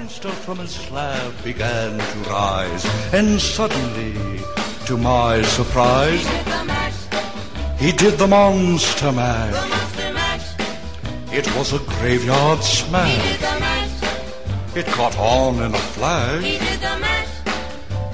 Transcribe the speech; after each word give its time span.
monster 0.00 0.30
from 0.30 0.58
his 0.58 0.70
slab 0.70 1.30
began 1.44 1.98
to 1.98 2.18
rise, 2.30 2.84
and 3.12 3.38
suddenly, 3.38 4.40
to 4.86 4.96
my 4.96 5.42
surprise, 5.42 6.24
he 7.78 7.92
did 7.92 8.14
the 8.14 8.26
monster 8.26 9.12
mash. 9.12 9.52
It 11.30 11.46
was 11.54 11.74
a 11.74 11.80
graveyard 11.80 12.64
smash. 12.64 13.38
It 14.74 14.86
caught 14.86 15.18
on 15.18 15.56
in 15.66 15.74
a 15.74 15.84
flash. 15.94 16.44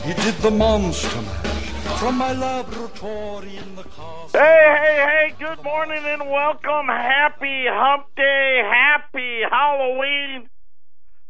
He 0.06 0.12
did 0.24 0.34
the 0.38 0.50
monster 0.50 1.22
mash 1.22 1.68
from 2.00 2.18
my 2.18 2.32
laboratory 2.32 3.58
in 3.58 3.76
the 3.76 3.84
castle. 3.84 4.30
Hey, 4.32 4.62
hey, 4.80 4.96
hey, 5.10 5.34
good 5.38 5.62
morning 5.62 6.02
and 6.04 6.22
welcome. 6.28 6.88
Happy 6.88 7.64
Hump 7.68 8.06
Day. 8.16 8.62
Happy 8.82 9.42
Halloween. 9.48 10.48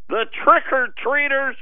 The 0.08 0.26
trick 0.44 0.64
or 0.72 0.88
treaters 1.02 1.56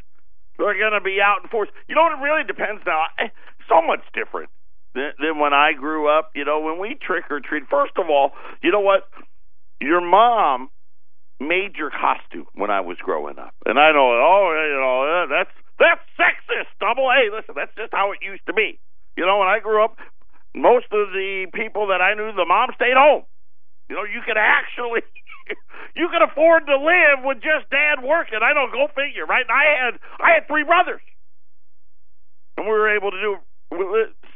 are 0.59 0.75
going 0.75 0.93
to 0.93 1.01
be 1.01 1.19
out 1.21 1.43
in 1.43 1.49
force. 1.49 1.69
You 1.89 1.95
know, 1.95 2.07
it 2.07 2.23
really 2.23 2.45
depends 2.45 2.83
now. 2.87 3.05
Eh, 3.19 3.29
so 3.69 3.81
much 3.81 4.01
different 4.13 4.51
than, 4.95 5.13
than 5.19 5.39
when 5.39 5.53
I 5.53 5.73
grew 5.73 6.09
up. 6.09 6.31
You 6.35 6.45
know, 6.45 6.61
when 6.61 6.79
we 6.79 6.97
trick 7.01 7.25
or 7.31 7.41
treat, 7.41 7.65
first 7.71 7.93
of 7.97 8.11
all, 8.11 8.33
you 8.63 8.71
know 8.71 8.81
what? 8.81 9.09
Your 9.81 10.01
mom 10.01 10.69
made 11.41 11.77
your 11.77 11.91
costume 11.91 12.47
when 12.55 12.71
I 12.71 12.81
was 12.81 12.97
growing 13.03 13.39
up. 13.39 13.55
And 13.67 13.79
I 13.79 13.93
know, 13.93 14.07
oh, 14.07 14.53
you 14.55 14.79
know, 14.79 14.97
eh, 15.05 15.27
that's 15.29 15.55
that's 15.79 16.05
sexist. 16.15 16.71
Double 16.79 17.11
A. 17.11 17.35
Listen, 17.35 17.55
that's 17.57 17.75
just 17.75 17.93
how 17.93 18.13
it 18.13 18.19
used 18.23 18.47
to 18.47 18.53
be. 18.53 18.79
You 19.17 19.27
know, 19.27 19.39
when 19.39 19.49
I 19.49 19.59
grew 19.59 19.83
up, 19.83 19.99
most 20.55 20.87
of 20.93 21.11
the 21.11 21.47
people 21.53 21.89
that 21.89 22.01
I 22.01 22.15
knew, 22.15 22.31
the 22.33 22.47
mom 22.47 22.71
stayed 22.75 22.95
home. 22.95 23.27
You 23.89 23.97
know, 23.97 24.05
you 24.05 24.23
could 24.25 24.39
actually, 24.39 25.03
you 25.97 26.09
could 26.11 26.23
afford 26.23 26.67
to 26.67 26.77
live 26.77 27.25
with 27.25 27.39
just 27.39 27.71
dad 27.71 28.03
working. 28.03 28.41
I 28.43 28.55
don't 28.55 28.73
go 28.73 28.89
figure, 28.95 29.27
right? 29.27 29.45
I 29.49 29.85
had, 29.85 29.95
I 30.21 30.35
had 30.35 30.47
three 30.47 30.65
brothers, 30.65 31.03
and 32.57 32.67
we 32.67 32.73
were 32.73 32.95
able 32.95 33.11
to 33.11 33.21
do 33.21 33.37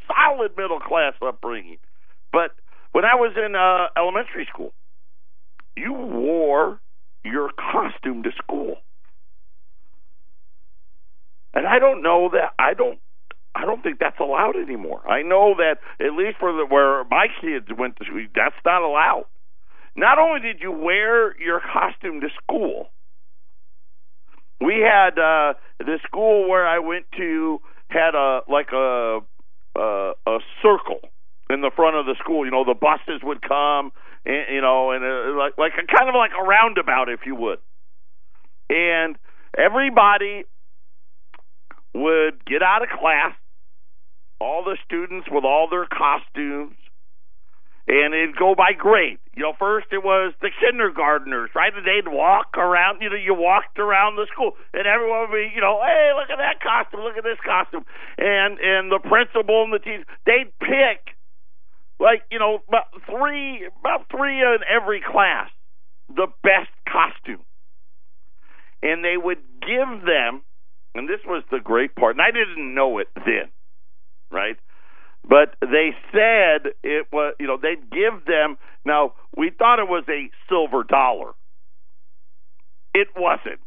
solid 0.07 0.53
middle 0.57 0.81
class 0.81 1.15
upbringing. 1.23 1.79
But 2.33 2.53
when 2.93 3.05
I 3.05 3.15
was 3.15 3.33
in 3.37 3.55
uh, 3.55 3.89
elementary 3.99 4.47
school, 4.53 4.73
you 5.77 5.93
wore 5.93 6.81
your 7.25 7.51
costume 7.59 8.23
to 8.25 8.31
school. 8.43 8.77
And 11.55 11.67
I 11.67 11.79
don't 11.79 12.03
know 12.03 12.31
that 12.33 12.53
I 12.59 12.75
don't 12.75 12.99
I 13.55 13.65
don't 13.65 13.83
think 13.83 13.99
that's 13.99 14.21
allowed 14.21 14.57
anymore. 14.57 15.03
I 15.09 15.23
know 15.23 15.55
that 15.59 15.79
at 16.01 16.13
least 16.13 16.39
for 16.39 16.53
the 16.53 16.67
where 16.67 17.05
my 17.05 17.27
kids 17.41 17.67
went 17.77 17.97
to 17.97 18.05
school, 18.05 18.27
that's 18.35 18.55
not 18.65 18.83
allowed. 18.83 19.25
Not 19.99 20.19
only 20.21 20.41
did 20.41 20.61
you 20.61 20.71
wear 20.71 21.37
your 21.41 21.61
costume 21.61 22.21
to 22.21 22.29
school, 22.41 22.89
we 24.61 24.75
had 24.79 25.19
uh 25.19 25.55
the 25.81 25.99
school 26.07 26.49
where 26.49 26.67
I 26.67 26.79
went 26.79 27.07
to 27.17 27.61
had 27.89 28.15
a 28.15 28.43
like 28.49 28.69
a 28.73 29.19
a, 29.75 30.13
a 30.25 30.39
circle 30.63 31.01
in 31.51 31.63
the 31.63 31.73
front 31.75 31.97
of 31.97 32.07
the 32.07 32.15
school. 32.23 32.45
You 32.45 32.53
know, 32.53 32.65
the 32.65 32.75
buses 32.75 33.23
would 33.25 33.43
come, 33.43 33.91
and, 34.25 34.55
you 34.55 34.61
know, 34.61 34.93
and 34.93 35.03
uh, 35.03 35.37
like 35.37 35.59
like 35.59 35.73
a 35.73 35.85
kind 35.93 36.09
of 36.09 36.15
like 36.15 36.31
a 36.39 36.45
roundabout, 36.45 37.09
if 37.09 37.27
you 37.27 37.35
would. 37.35 37.59
And 38.71 39.17
everybody 39.59 40.45
would 41.93 42.45
get 42.45 42.63
out 42.63 42.83
of 42.83 42.89
class, 43.01 43.35
all 44.41 44.63
the 44.63 44.77
students 44.85 45.27
with 45.29 45.45
all 45.45 45.67
their 45.69 45.87
costumes, 45.87 46.77
and 47.89 48.13
it'd 48.13 48.37
go 48.37 48.55
by 48.55 48.73
grade. 48.77 49.19
You 49.35 49.43
know, 49.43 49.55
first 49.59 49.89
it 49.93 50.05
was 50.05 50.35
the 50.41 50.51
kindergartners, 50.61 51.51
right? 51.55 51.73
And 51.75 51.87
they'd 51.87 52.07
walk 52.07 52.57
around, 52.57 53.01
you 53.01 53.09
know, 53.09 53.17
you 53.17 53.35
walked 53.35 53.79
around 53.79 54.17
the 54.17 54.27
school, 54.33 54.53
and 54.75 54.87
everyone 54.87 55.31
would 55.31 55.35
be, 55.35 55.51
you 55.55 55.61
know, 55.61 55.81
hey, 55.81 56.13
look 56.15 56.29
at 56.29 56.37
that 56.37 56.61
costume, 56.61 57.01
look 57.01 57.17
at 57.17 57.25
this 57.25 57.41
costume. 57.45 57.85
And 58.19 58.59
and 58.61 58.93
the 58.93 59.01
principal 59.01 59.65
and 59.65 59.73
the 59.73 59.81
teachers, 59.81 60.07
they'd 60.27 60.53
pick 60.61 61.17
like, 61.99 62.23
you 62.31 62.39
know, 62.39 62.61
about 62.69 62.93
three 63.09 63.67
about 63.81 64.07
three 64.11 64.39
in 64.39 64.59
every 64.69 65.01
class, 65.01 65.49
the 66.09 66.29
best 66.45 66.71
costume. 66.87 67.43
And 68.83 69.03
they 69.03 69.17
would 69.17 69.43
give 69.67 70.07
them 70.07 70.43
and 70.95 71.09
this 71.09 71.21
was 71.25 71.45
the 71.51 71.61
great 71.61 71.95
part, 71.95 72.17
and 72.17 72.23
I 72.23 72.31
didn't 72.33 72.75
know 72.75 72.99
it 72.99 73.09
then, 73.15 73.51
right? 74.31 74.57
But 75.29 75.55
they 75.61 75.91
said 76.11 76.73
it 76.83 77.07
was, 77.13 77.35
you 77.39 77.47
know, 77.47 77.59
they'd 77.61 77.91
give 77.91 78.25
them. 78.27 78.57
Now 78.85 79.13
we 79.37 79.51
thought 79.51 79.79
it 79.79 79.89
was 79.89 80.05
a 80.09 80.31
silver 80.49 80.85
dollar. 80.85 81.33
It 82.95 83.09
wasn't, 83.15 83.61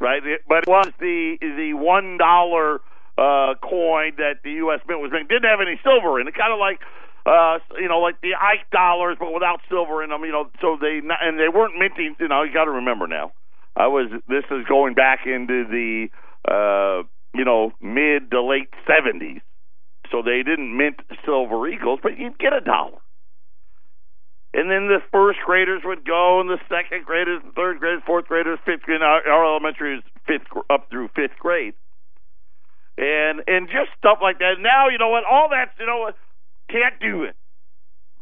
right? 0.00 0.24
It, 0.26 0.40
but 0.48 0.64
it 0.64 0.68
was 0.68 0.90
the 0.98 1.36
the 1.40 1.74
one 1.74 2.18
dollar 2.18 2.80
uh, 3.16 3.54
coin 3.62 4.14
that 4.18 4.42
the 4.42 4.52
U.S. 4.66 4.80
Mint 4.88 5.00
was 5.00 5.10
making. 5.12 5.28
Didn't 5.28 5.48
have 5.48 5.60
any 5.60 5.78
silver 5.84 6.20
in 6.20 6.26
it. 6.26 6.34
Kind 6.34 6.52
of 6.52 6.58
like 6.58 6.80
uh, 7.26 7.58
you 7.80 7.88
know, 7.88 8.00
like 8.00 8.20
the 8.20 8.34
Ike 8.34 8.68
dollars, 8.72 9.16
but 9.20 9.32
without 9.32 9.60
silver 9.70 10.02
in 10.02 10.10
them. 10.10 10.24
You 10.24 10.32
know, 10.32 10.50
so 10.60 10.76
they 10.80 10.98
and 10.98 11.38
they 11.38 11.48
weren't 11.48 11.78
minting. 11.78 12.16
You 12.18 12.28
know, 12.28 12.42
you 12.42 12.52
got 12.52 12.64
to 12.64 12.72
remember 12.72 13.06
now. 13.06 13.32
I 13.76 13.86
was. 13.86 14.10
This 14.28 14.44
is 14.50 14.66
going 14.68 14.94
back 14.94 15.20
into 15.26 15.64
the 15.70 16.08
uh, 16.50 17.06
you 17.34 17.44
know, 17.44 17.72
mid 17.80 18.30
to 18.30 18.42
late 18.42 18.68
70s. 18.88 19.40
So 20.10 20.22
they 20.22 20.42
didn't 20.42 20.76
mint 20.76 21.00
silver 21.24 21.66
eagles, 21.68 22.00
but 22.02 22.18
you'd 22.18 22.38
get 22.38 22.52
a 22.52 22.60
dollar. 22.60 22.98
And 24.52 24.70
then 24.70 24.86
the 24.86 25.02
first 25.10 25.40
graders 25.44 25.82
would 25.84 26.06
go, 26.06 26.40
and 26.40 26.48
the 26.48 26.60
second 26.68 27.04
graders, 27.04 27.40
and 27.42 27.52
third 27.54 27.80
graders, 27.80 28.02
fourth 28.06 28.26
graders, 28.26 28.58
fifth 28.64 28.82
grade. 28.82 29.02
Our, 29.02 29.26
our 29.26 29.44
elementary 29.44 29.98
is 29.98 30.04
fifth 30.26 30.46
up 30.70 30.88
through 30.90 31.08
fifth 31.16 31.36
grade, 31.40 31.74
and 32.96 33.42
and 33.48 33.66
just 33.66 33.90
stuff 33.98 34.18
like 34.22 34.38
that. 34.38 34.54
Now 34.60 34.88
you 34.90 34.98
know 34.98 35.08
what? 35.08 35.24
All 35.24 35.48
that's 35.50 35.72
you 35.80 35.86
know 35.86 35.98
what 35.98 36.14
can't 36.70 36.94
do 37.00 37.24
it. 37.24 37.34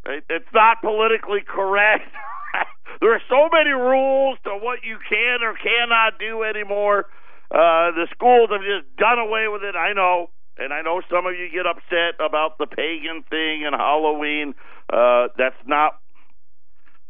Right? 0.07 0.25
It's 0.31 0.49
not 0.55 0.81
politically 0.81 1.45
correct. 1.47 2.09
there 3.01 3.13
are 3.13 3.23
so 3.29 3.51
many 3.53 3.71
rules 3.71 4.39
to 4.45 4.57
what 4.57 4.81
you 4.83 4.97
can 5.09 5.43
or 5.43 5.53
cannot 5.53 6.19
do 6.19 6.43
anymore 6.45 7.07
uh, 7.53 7.93
the 7.93 8.09
schools 8.17 8.49
have 8.49 8.65
just 8.65 8.89
done 8.97 9.19
away 9.21 9.45
with 9.47 9.61
it. 9.63 9.77
I 9.77 9.93
know, 9.93 10.33
and 10.59 10.73
I 10.73 10.83
know 10.83 11.01
some 11.11 11.27
of 11.27 11.35
you 11.35 11.49
get 11.53 11.67
upset 11.67 12.21
about 12.21 12.59
the 12.59 12.67
pagan 12.67 13.25
thing 13.29 13.65
and 13.65 13.75
Halloween. 13.75 14.55
Uh, 14.93 15.29
that's 15.37 15.57
not 15.67 15.99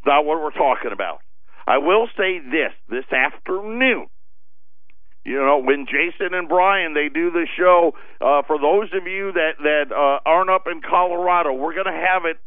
not 0.07 0.25
what 0.25 0.41
we're 0.41 0.51
talking 0.51 0.93
about. 0.93 1.21
I 1.67 1.79
will 1.79 2.09
say 2.17 2.39
this: 2.39 2.73
this 2.89 3.07
afternoon, 3.13 4.07
you 5.25 5.37
know, 5.37 5.59
when 5.59 5.87
Jason 5.87 6.35
and 6.35 6.49
Brian 6.49 6.95
they 6.95 7.09
do 7.09 7.31
the 7.31 7.47
show. 7.57 7.93
Uh, 8.21 8.43
for 8.47 8.59
those 8.59 8.89
of 8.95 9.07
you 9.07 9.33
that 9.33 9.59
that 9.63 9.93
uh, 9.93 10.21
aren't 10.29 10.51
up 10.51 10.67
in 10.71 10.81
Colorado, 10.81 11.53
we're 11.53 11.75
going 11.75 11.87
to 11.87 11.93
have 11.93 12.25
it 12.25 12.39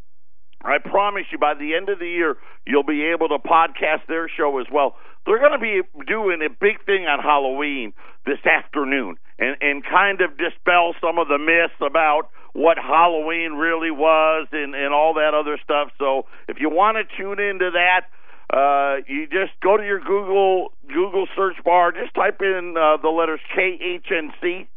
I 0.66 0.79
promise 0.79 1.25
you, 1.31 1.38
by 1.38 1.53
the 1.53 1.75
end 1.75 1.89
of 1.89 2.00
the 2.00 2.07
year, 2.07 2.38
you'll 2.66 2.83
be 2.83 3.06
able 3.13 3.29
to 3.29 3.38
podcast 3.38 4.07
their 4.07 4.27
show 4.27 4.57
as 4.59 4.66
well. 4.72 4.95
They're 5.25 5.39
going 5.39 5.51
to 5.51 5.59
be 5.59 5.81
doing 6.07 6.41
a 6.41 6.50
big 6.50 6.83
thing 6.85 7.06
on 7.06 7.19
Halloween 7.19 7.94
this 8.25 8.44
afternoon 8.45 9.17
and, 9.40 9.57
and 9.62 9.84
kind 9.84 10.22
of 10.22 10.38
dispel 10.38 10.94
some 11.01 11.19
of 11.19 11.28
the 11.28 11.38
myths 11.38 11.75
about 11.81 12.29
what 12.53 12.78
Halloween 12.78 13.53
really 13.53 13.91
was 13.91 14.47
and, 14.51 14.75
and 14.75 14.94
all 14.94 15.16
that 15.16 15.34
other 15.34 15.59
stuff. 15.63 15.90
So 16.00 16.25
if 16.47 16.57
you 16.59 16.69
want 16.69 16.97
to 16.97 17.18
tune 17.18 17.40
into 17.40 17.72
that, 17.72 18.07
uh, 18.50 19.01
you 19.07 19.28
just 19.28 19.51
go 19.62 19.75
to 19.75 19.84
your 19.84 20.00
Google 20.00 20.72
Google 20.88 21.28
search 21.35 21.57
bar, 21.66 21.91
just 21.91 22.13
type 22.13 22.41
in 22.41 22.75
uh, 22.78 22.97
the 23.01 23.09
letters 23.09 23.40
KHNC 23.57 24.68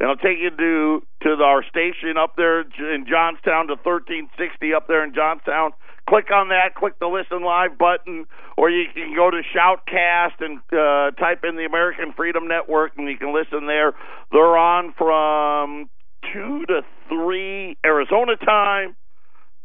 and 0.00 0.08
I'll 0.08 0.16
take 0.16 0.38
you 0.38 0.50
to 0.50 1.02
to 1.22 1.42
our 1.42 1.64
station 1.64 2.16
up 2.16 2.36
there 2.36 2.60
in 2.60 3.06
Johnstown 3.08 3.66
to 3.68 3.74
1360 3.74 4.74
up 4.74 4.86
there 4.86 5.04
in 5.04 5.14
Johnstown. 5.14 5.72
Click 6.08 6.30
on 6.32 6.48
that, 6.48 6.74
click 6.74 6.98
the 6.98 7.06
listen 7.06 7.44
live 7.44 7.76
button, 7.76 8.24
or 8.56 8.70
you 8.70 8.86
can 8.94 9.14
go 9.14 9.30
to 9.30 9.42
Shoutcast 9.54 10.40
and 10.40 10.58
uh, 10.72 11.10
type 11.20 11.44
in 11.44 11.56
the 11.56 11.66
American 11.66 12.14
Freedom 12.16 12.48
Network, 12.48 12.92
and 12.96 13.08
you 13.08 13.18
can 13.18 13.34
listen 13.34 13.66
there. 13.66 13.92
They're 14.32 14.56
on 14.56 14.94
from 14.96 15.90
two 16.32 16.64
to 16.66 16.80
three 17.10 17.76
Arizona 17.84 18.36
time, 18.36 18.96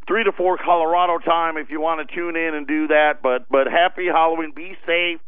three 0.06 0.26
to 0.26 0.34
four 0.34 0.58
Colorado 0.58 1.18
time. 1.20 1.56
If 1.56 1.70
you 1.70 1.80
want 1.80 2.06
to 2.08 2.14
tune 2.14 2.36
in 2.36 2.54
and 2.56 2.68
do 2.68 2.88
that, 2.88 3.24
but 3.24 3.48
but 3.50 3.68
happy 3.68 4.08
Halloween. 4.08 4.52
Be 4.54 4.76
safe. 4.86 5.22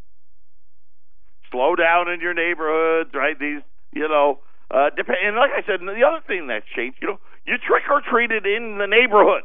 Slow 1.50 1.76
down 1.76 2.12
in 2.12 2.20
your 2.20 2.34
neighborhoods, 2.34 3.12
right? 3.14 3.40
These, 3.40 3.62
you 3.94 4.10
know 4.10 4.40
uh, 4.72 4.90
depend, 4.96 5.18
and 5.24 5.36
like 5.36 5.52
I 5.52 5.62
said, 5.66 5.80
the 5.80 6.04
other 6.04 6.26
thing 6.26 6.48
that's 6.48 6.66
changed, 6.76 6.98
you 7.02 7.08
know, 7.08 7.20
you 7.46 7.56
trick 7.62 7.84
or 7.90 8.02
treated 8.02 8.46
in 8.46 8.78
the 8.80 8.88
neighborhood. 8.88 9.44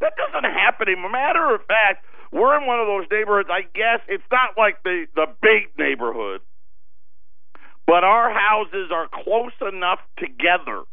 That 0.00 0.14
doesn't 0.16 0.44
happen 0.44 0.88
anymore. 0.88 1.10
Matter 1.10 1.54
of 1.54 1.62
fact, 1.66 2.04
we're 2.32 2.56
in 2.60 2.66
one 2.66 2.78
of 2.80 2.86
those 2.86 3.06
neighborhoods. 3.10 3.48
I 3.50 3.62
guess 3.62 4.00
it's 4.08 4.26
not 4.30 4.56
like 4.56 4.82
the 4.84 5.06
the 5.14 5.26
big 5.42 5.74
neighborhood, 5.78 6.40
but 7.86 8.04
our 8.04 8.30
houses 8.32 8.90
are 8.92 9.08
close 9.08 9.56
enough 9.60 10.00
together 10.18 10.84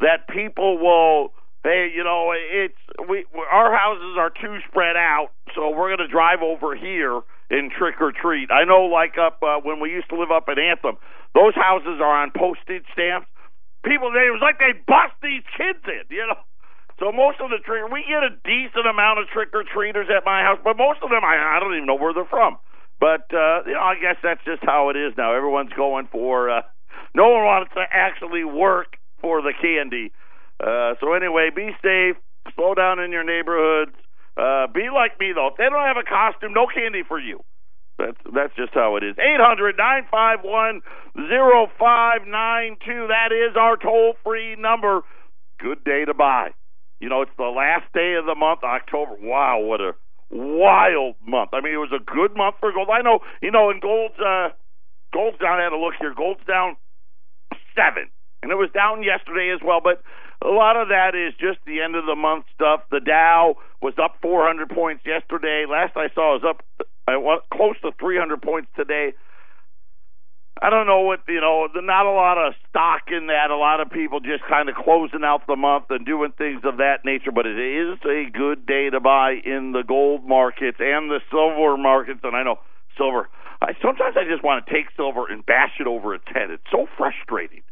that 0.00 0.28
people 0.28 0.78
will. 0.78 1.32
Hey, 1.62 1.92
you 1.94 2.02
know, 2.02 2.34
it's 2.34 2.80
we 3.08 3.24
our 3.38 3.70
houses 3.70 4.16
are 4.18 4.30
too 4.30 4.58
spread 4.68 4.96
out, 4.96 5.28
so 5.54 5.70
we're 5.70 5.94
going 5.94 6.02
to 6.02 6.10
drive 6.10 6.42
over 6.42 6.74
here 6.74 7.22
in 7.50 7.70
trick 7.70 8.00
or 8.00 8.10
treat. 8.10 8.50
I 8.50 8.64
know, 8.64 8.90
like 8.90 9.14
up 9.14 9.38
uh, 9.42 9.60
when 9.62 9.78
we 9.78 9.90
used 9.90 10.08
to 10.08 10.18
live 10.18 10.32
up 10.32 10.48
in 10.48 10.58
Anthem, 10.58 10.96
those 11.34 11.54
houses 11.54 12.00
are 12.00 12.22
on 12.24 12.32
postage 12.34 12.82
stamps. 12.92 13.28
People, 13.84 14.08
it 14.08 14.32
was 14.34 14.42
like 14.42 14.58
they 14.58 14.72
bust 14.74 15.14
these 15.22 15.42
kids 15.56 15.84
in, 15.86 16.02
you 16.10 16.26
know. 16.26 16.40
So 17.02 17.10
most 17.10 17.42
of 17.42 17.50
the 17.50 17.58
trick, 17.58 17.82
we 17.90 18.06
get 18.06 18.22
a 18.22 18.30
decent 18.46 18.86
amount 18.86 19.18
of 19.18 19.26
trick 19.26 19.50
or 19.52 19.66
treaters 19.66 20.06
at 20.06 20.22
my 20.24 20.46
house, 20.46 20.62
but 20.62 20.78
most 20.78 21.02
of 21.02 21.10
them, 21.10 21.26
I, 21.26 21.34
I 21.34 21.58
don't 21.58 21.74
even 21.74 21.84
know 21.84 21.98
where 21.98 22.14
they're 22.14 22.30
from. 22.30 22.62
But 23.02 23.26
uh, 23.34 23.66
you 23.66 23.74
know, 23.74 23.82
I 23.82 23.98
guess 23.98 24.22
that's 24.22 24.38
just 24.46 24.62
how 24.62 24.88
it 24.90 24.96
is 24.96 25.10
now. 25.18 25.34
Everyone's 25.34 25.74
going 25.74 26.06
for. 26.12 26.48
Uh, 26.48 26.62
no 27.12 27.26
one 27.34 27.42
wants 27.42 27.74
to 27.74 27.82
actually 27.90 28.44
work 28.44 28.94
for 29.20 29.42
the 29.42 29.50
candy. 29.50 30.12
Uh, 30.62 30.94
so 31.02 31.12
anyway, 31.14 31.50
be 31.50 31.74
safe. 31.82 32.14
Slow 32.54 32.74
down 32.74 33.00
in 33.00 33.10
your 33.10 33.24
neighborhoods. 33.26 33.98
Uh, 34.36 34.70
be 34.70 34.86
like 34.86 35.18
me 35.18 35.32
though. 35.34 35.48
If 35.48 35.58
they 35.58 35.66
don't 35.66 35.82
have 35.82 35.98
a 35.98 36.06
costume, 36.06 36.54
no 36.54 36.70
candy 36.70 37.02
for 37.02 37.18
you. 37.18 37.42
That's 37.98 38.18
that's 38.32 38.54
just 38.54 38.74
how 38.74 38.94
it 38.94 39.02
is. 39.02 39.18
Eight 39.18 39.42
hundred 39.42 39.74
nine 39.76 40.06
five 40.08 40.38
one 40.44 40.82
zero 41.18 41.66
five 41.80 42.28
nine 42.28 42.76
two. 42.86 43.10
That 43.10 43.34
is 43.34 43.56
our 43.58 43.76
toll 43.76 44.14
free 44.22 44.54
number. 44.54 45.02
Good 45.58 45.82
day 45.82 46.04
to 46.06 46.14
buy. 46.14 46.54
You 47.02 47.08
know, 47.08 47.22
it's 47.22 47.34
the 47.36 47.50
last 47.50 47.90
day 47.92 48.14
of 48.14 48.26
the 48.26 48.36
month, 48.38 48.62
October. 48.62 49.18
Wow, 49.18 49.58
what 49.58 49.80
a 49.80 49.90
wild 50.30 51.16
month. 51.26 51.50
I 51.52 51.60
mean, 51.60 51.74
it 51.74 51.82
was 51.82 51.90
a 51.90 51.98
good 51.98 52.36
month 52.36 52.56
for 52.60 52.70
gold. 52.72 52.88
I 52.94 53.02
know, 53.02 53.18
you 53.42 53.50
know, 53.50 53.70
in 53.70 53.80
gold's 53.80 54.14
uh 54.22 54.54
gold's 55.12 55.36
down 55.42 55.58
I 55.58 55.64
had 55.64 55.72
a 55.72 55.76
look 55.76 55.94
here. 55.98 56.14
Gold's 56.14 56.46
down 56.46 56.76
seven. 57.74 58.06
And 58.42 58.52
it 58.52 58.54
was 58.54 58.70
down 58.70 59.02
yesterday 59.02 59.50
as 59.50 59.58
well, 59.66 59.80
but 59.82 60.02
a 60.46 60.50
lot 60.50 60.76
of 60.76 60.88
that 60.88 61.14
is 61.18 61.34
just 61.38 61.58
the 61.66 61.82
end 61.82 61.96
of 61.96 62.06
the 62.06 62.14
month 62.14 62.46
stuff. 62.54 62.82
The 62.90 63.00
Dow 63.00 63.56
was 63.80 63.94
up 64.02 64.16
400 64.22 64.70
points 64.70 65.02
yesterday. 65.04 65.66
Last 65.68 65.96
I 65.96 66.06
saw 66.14 66.36
it 66.36 66.42
was 66.42 66.54
up 66.54 66.62
uh, 67.06 67.18
close 67.50 67.74
to 67.82 67.90
300 67.98 68.42
points 68.42 68.70
today. 68.76 69.12
I 70.62 70.70
don't 70.70 70.86
know 70.86 71.00
what 71.00 71.26
you 71.26 71.40
know. 71.40 71.66
Not 71.74 72.06
a 72.06 72.14
lot 72.14 72.38
of 72.38 72.54
stock 72.70 73.10
in 73.10 73.26
that. 73.26 73.50
A 73.50 73.56
lot 73.56 73.80
of 73.80 73.90
people 73.90 74.20
just 74.20 74.44
kind 74.48 74.68
of 74.68 74.76
closing 74.76 75.24
out 75.24 75.42
the 75.48 75.56
month 75.56 75.86
and 75.90 76.06
doing 76.06 76.30
things 76.38 76.60
of 76.62 76.76
that 76.76 77.04
nature. 77.04 77.32
But 77.32 77.46
it 77.46 77.58
is 77.58 77.98
a 78.06 78.30
good 78.30 78.64
day 78.64 78.88
to 78.88 79.00
buy 79.00 79.42
in 79.44 79.72
the 79.72 79.82
gold 79.82 80.24
markets 80.24 80.78
and 80.78 81.10
the 81.10 81.18
silver 81.32 81.76
markets. 81.76 82.20
And 82.22 82.36
I 82.36 82.44
know 82.44 82.60
silver. 82.96 83.28
I 83.60 83.74
sometimes 83.82 84.14
I 84.16 84.22
just 84.22 84.44
want 84.44 84.64
to 84.64 84.72
take 84.72 84.86
silver 84.94 85.26
and 85.26 85.44
bash 85.44 85.80
it 85.80 85.88
over 85.88 86.14
its 86.14 86.26
head. 86.32 86.50
It's 86.50 86.62
so 86.70 86.86
frustrating. 86.96 87.62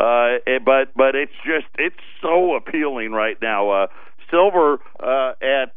Uh, 0.00 0.40
eh, 0.46 0.64
but 0.64 0.96
but 0.96 1.14
it's 1.14 1.36
just 1.44 1.68
it's 1.76 2.00
so 2.22 2.54
appealing 2.56 3.12
right 3.12 3.36
now. 3.42 3.68
Uh, 3.68 3.86
silver 4.30 4.80
uh, 4.98 5.32
at 5.42 5.76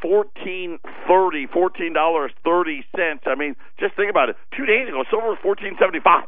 fourteen 0.00 0.78
thirty, 1.08 1.46
fourteen 1.46 1.92
dollars 1.92 2.32
thirty 2.44 2.84
cents. 2.96 3.24
I 3.26 3.34
mean, 3.34 3.56
just 3.78 3.94
think 3.96 4.10
about 4.10 4.28
it. 4.28 4.36
Two 4.56 4.66
days 4.66 4.88
ago, 4.88 5.04
silver 5.10 5.28
was 5.28 5.38
fourteen 5.42 5.76
seventy 5.78 6.00
five. 6.00 6.24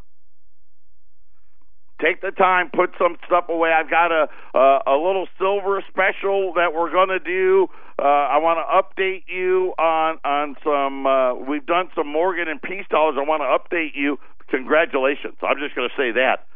Take 2.01 2.21
the 2.21 2.31
time, 2.31 2.71
put 2.73 2.91
some 2.97 3.17
stuff 3.27 3.47
away. 3.49 3.71
I've 3.73 3.91
got 3.91 4.13
a 4.13 4.29
a, 4.55 4.79
a 4.87 4.97
little 4.97 5.27
silver 5.39 5.83
special 5.89 6.53
that 6.55 6.73
we're 6.73 6.91
to 7.09 7.19
do. 7.19 7.67
Uh, 7.99 8.05
I 8.05 8.39
want 8.39 8.63
to 8.63 8.67
update 8.71 9.25
you 9.27 9.75
on 9.79 10.19
on 10.25 10.57
some. 10.63 11.07
Uh, 11.07 11.35
we've 11.35 11.67
done 11.67 11.89
some 11.97 12.07
Morgan 12.07 12.47
and 12.47 12.63
Peace 12.63 12.87
dollars. 12.89 13.17
I 13.19 13.27
want 13.27 13.43
to 13.43 13.51
update 13.51 13.95
you. 13.95 14.19
Congratulations! 14.49 15.35
I'm 15.43 15.59
just 15.59 15.75
to 15.91 15.95
say 15.97 16.13
that 16.13 16.47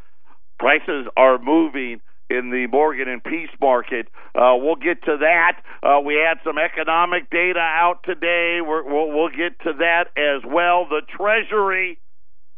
prices 0.59 1.07
are 1.17 1.39
moving 1.39 2.01
in 2.33 2.51
the 2.51 2.67
Morgan 2.67 3.09
and 3.09 3.23
Peace 3.23 3.51
market. 3.61 4.09
Uh, 4.35 4.57
we'll 4.57 4.77
get 4.77 5.03
to 5.05 5.19
that. 5.19 5.63
Uh, 5.83 6.01
we 6.01 6.15
had 6.15 6.39
some 6.45 6.59
economic 6.59 7.31
data 7.31 7.61
out 7.61 8.03
today. 8.05 8.61
We're, 8.61 8.83
we'll, 8.83 9.09
we'll 9.09 9.31
get 9.31 9.61
to 9.61 9.73
that 9.79 10.07
as 10.17 10.43
well. 10.45 10.87
The 10.89 11.03
Treasury, 11.17 11.99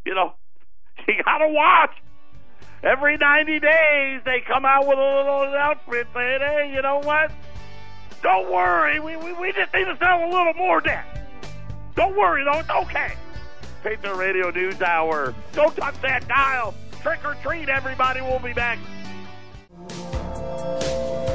you 0.07 0.15
know, 0.15 0.35
you 1.09 1.23
got 1.25 1.39
to 1.39 1.49
watch. 1.49 1.91
Every 2.83 3.17
90 3.17 3.61
days, 3.61 4.21
they 4.25 4.43
come 4.47 4.65
out 4.65 4.87
with 4.87 4.99
a 4.99 5.17
little 5.17 5.43
announcement 5.43 6.07
saying, 6.13 6.41
hey, 6.41 6.73
you 6.75 6.83
know 6.83 7.01
what? 7.03 7.33
Don't 8.23 8.51
worry. 8.53 9.01
We, 9.01 9.17
we, 9.17 9.33
we 9.33 9.53
just 9.53 9.73
need 9.73 9.85
to 9.85 9.97
sell 9.99 10.25
a 10.25 10.29
little 10.29 10.55
more 10.55 10.81
debt. 10.81 11.05
Don't 11.95 12.17
worry, 12.17 12.45
though. 12.45 12.59
It's 12.59 12.71
okay. 12.71 13.15
Patriot 13.83 14.17
Radio 14.17 14.51
News 14.51 14.81
Hour. 14.83 15.35
Don't 15.53 15.75
touch 15.77 16.01
that 16.03 16.27
dial. 16.29 16.75
Trick 17.03 17.25
or 17.25 17.35
treat, 17.43 17.69
everybody. 17.69 18.21
We'll 18.23 18.39
be 18.39 18.55
back. 18.55 18.79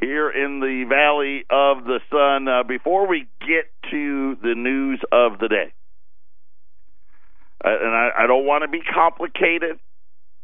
here 0.00 0.30
in 0.30 0.60
the 0.60 0.84
Valley 0.88 1.44
of 1.50 1.84
the 1.84 2.00
Sun. 2.10 2.48
Uh, 2.48 2.62
before 2.62 3.08
we 3.08 3.26
get 3.40 3.70
to 3.90 4.36
the 4.42 4.54
news 4.54 5.00
of 5.10 5.38
the 5.38 5.48
day, 5.48 5.72
uh, 7.64 7.68
and 7.68 7.94
I, 7.94 8.10
I 8.20 8.26
don't 8.26 8.46
want 8.46 8.62
to 8.62 8.68
be 8.68 8.80
complicated, 8.80 9.78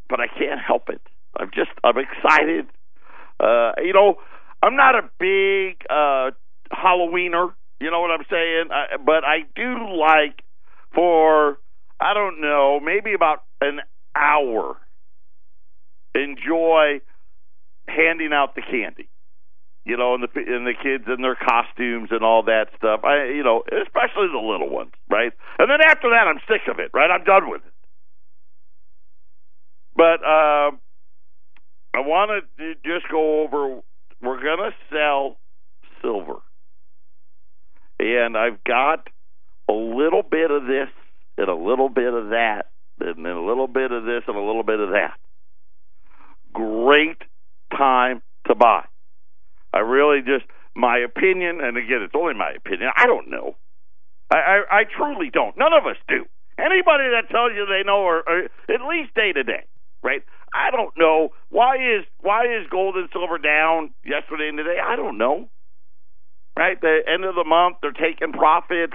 but 0.08 0.20
I 0.20 0.26
can't 0.26 0.60
help 0.60 0.88
it. 0.88 1.00
I'm 1.38 1.50
just, 1.54 1.70
I'm 1.82 1.96
excited. 1.98 2.66
Uh, 3.38 3.72
you 3.82 3.92
know, 3.92 4.16
I'm 4.62 4.76
not 4.76 4.94
a 4.94 5.02
big 5.18 5.84
uh, 5.88 6.30
Halloweener. 6.72 7.52
You 7.84 7.90
know 7.90 8.00
what 8.00 8.12
I'm 8.12 8.24
saying? 8.30 8.68
I, 8.72 8.96
but 8.96 9.24
I 9.24 9.44
do 9.54 9.76
like 10.00 10.40
for 10.94 11.58
I 12.00 12.14
don't 12.14 12.40
know 12.40 12.80
maybe 12.80 13.12
about 13.12 13.42
an 13.60 13.80
hour 14.16 14.76
enjoy 16.14 17.02
handing 17.86 18.32
out 18.32 18.54
the 18.54 18.62
candy. 18.62 19.10
You 19.84 19.98
know, 19.98 20.14
and 20.14 20.22
the 20.22 20.28
and 20.34 20.66
the 20.66 20.72
kids 20.72 21.04
in 21.14 21.20
their 21.20 21.34
costumes 21.34 22.08
and 22.10 22.24
all 22.24 22.44
that 22.44 22.68
stuff. 22.78 23.00
I 23.04 23.26
you 23.26 23.44
know, 23.44 23.64
especially 23.68 24.32
the 24.32 24.40
little 24.40 24.70
ones, 24.70 24.92
right? 25.10 25.32
And 25.58 25.68
then 25.68 25.82
after 25.86 26.08
that, 26.08 26.24
I'm 26.26 26.40
sick 26.48 26.62
of 26.72 26.78
it. 26.78 26.90
Right? 26.94 27.10
I'm 27.10 27.24
done 27.24 27.50
with 27.50 27.60
it. 27.66 27.72
But 29.94 30.24
uh, 30.24 30.72
I 31.92 32.00
want 32.00 32.48
to 32.56 32.74
just 32.76 33.12
go 33.12 33.42
over 33.42 33.82
we're 34.22 34.42
going 34.42 34.70
to 34.70 34.74
sell 34.90 35.36
silver. 36.00 36.40
And 37.98 38.36
I've 38.36 38.62
got 38.64 39.08
a 39.68 39.72
little 39.72 40.22
bit 40.22 40.50
of 40.50 40.64
this 40.66 40.88
and 41.38 41.48
a 41.48 41.54
little 41.54 41.88
bit 41.88 42.12
of 42.12 42.30
that, 42.30 42.66
and 43.00 43.24
then 43.24 43.32
a 43.32 43.44
little 43.44 43.66
bit 43.66 43.90
of 43.90 44.04
this 44.04 44.22
and 44.26 44.36
a 44.36 44.40
little 44.40 44.62
bit 44.62 44.80
of 44.80 44.90
that. 44.90 45.18
Great 46.52 47.18
time 47.76 48.22
to 48.46 48.54
buy. 48.54 48.84
I 49.72 49.78
really 49.80 50.20
just, 50.20 50.44
my 50.76 50.98
opinion, 50.98 51.60
and 51.60 51.76
again, 51.76 52.02
it's 52.02 52.14
only 52.14 52.34
my 52.34 52.52
opinion. 52.56 52.90
I 52.96 53.06
don't 53.06 53.28
know. 53.28 53.56
I, 54.30 54.36
I, 54.36 54.78
I 54.80 54.82
truly 54.84 55.30
don't. 55.32 55.58
None 55.58 55.72
of 55.72 55.86
us 55.86 55.96
do. 56.08 56.24
Anybody 56.56 57.10
that 57.10 57.30
tells 57.30 57.50
you 57.56 57.66
they 57.66 57.82
know, 57.84 58.02
or, 58.02 58.22
or 58.28 58.44
at 58.44 58.80
least 58.88 59.14
day 59.14 59.32
to 59.32 59.42
day, 59.42 59.64
right? 60.02 60.22
I 60.54 60.70
don't 60.70 60.94
know 60.96 61.30
why 61.50 61.74
is 61.76 62.04
why 62.20 62.44
is 62.44 62.70
gold 62.70 62.94
and 62.94 63.08
silver 63.12 63.38
down 63.38 63.92
yesterday 64.04 64.48
and 64.48 64.56
today. 64.56 64.78
I 64.78 64.94
don't 64.94 65.18
know. 65.18 65.48
Right, 66.56 66.80
the 66.80 67.00
end 67.06 67.24
of 67.24 67.34
the 67.34 67.44
month 67.44 67.78
they're 67.82 67.90
taking 67.90 68.32
profits. 68.32 68.94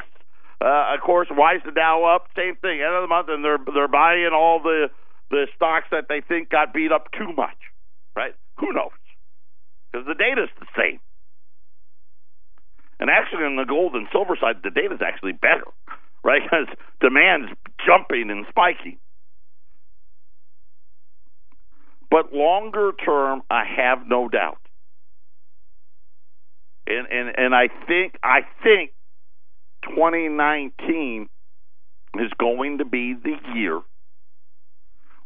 Uh, 0.61 0.93
of 0.95 1.01
course, 1.01 1.27
why 1.31 1.55
is 1.55 1.61
the 1.65 1.71
Dow 1.71 2.03
up? 2.03 2.27
Same 2.35 2.55
thing. 2.55 2.81
End 2.81 2.95
of 2.95 3.01
the 3.01 3.07
month, 3.07 3.27
and 3.29 3.43
they're 3.43 3.59
they're 3.73 3.87
buying 3.87 4.31
all 4.33 4.61
the 4.61 4.87
the 5.29 5.47
stocks 5.55 5.87
that 5.91 6.05
they 6.09 6.21
think 6.21 6.49
got 6.49 6.73
beat 6.73 6.91
up 6.91 7.11
too 7.11 7.31
much. 7.35 7.57
Right? 8.15 8.33
Who 8.59 8.73
knows? 8.73 8.95
Because 9.91 10.07
the 10.07 10.15
data's 10.15 10.49
the 10.59 10.67
same. 10.77 10.99
And 12.99 13.09
actually, 13.09 13.43
on 13.43 13.55
the 13.55 13.65
gold 13.65 13.93
and 13.95 14.07
silver 14.11 14.37
side, 14.39 14.57
the 14.63 14.69
data's 14.71 14.99
actually 15.05 15.31
better, 15.31 15.67
right? 16.23 16.41
Because 16.43 16.67
demand's 17.01 17.51
jumping 17.85 18.29
and 18.29 18.45
spiking. 18.49 18.97
But 22.11 22.33
longer 22.33 22.91
term, 23.05 23.43
I 23.49 23.63
have 23.65 24.07
no 24.07 24.27
doubt. 24.27 24.59
And 26.89 27.07
and 27.11 27.29
and 27.37 27.55
I 27.55 27.69
think 27.87 28.15
I 28.23 28.41
think 28.63 28.91
2019 29.83 31.29
is 32.19 32.31
going 32.39 32.79
to 32.79 32.85
be 32.85 33.13
the 33.13 33.35
year 33.53 33.79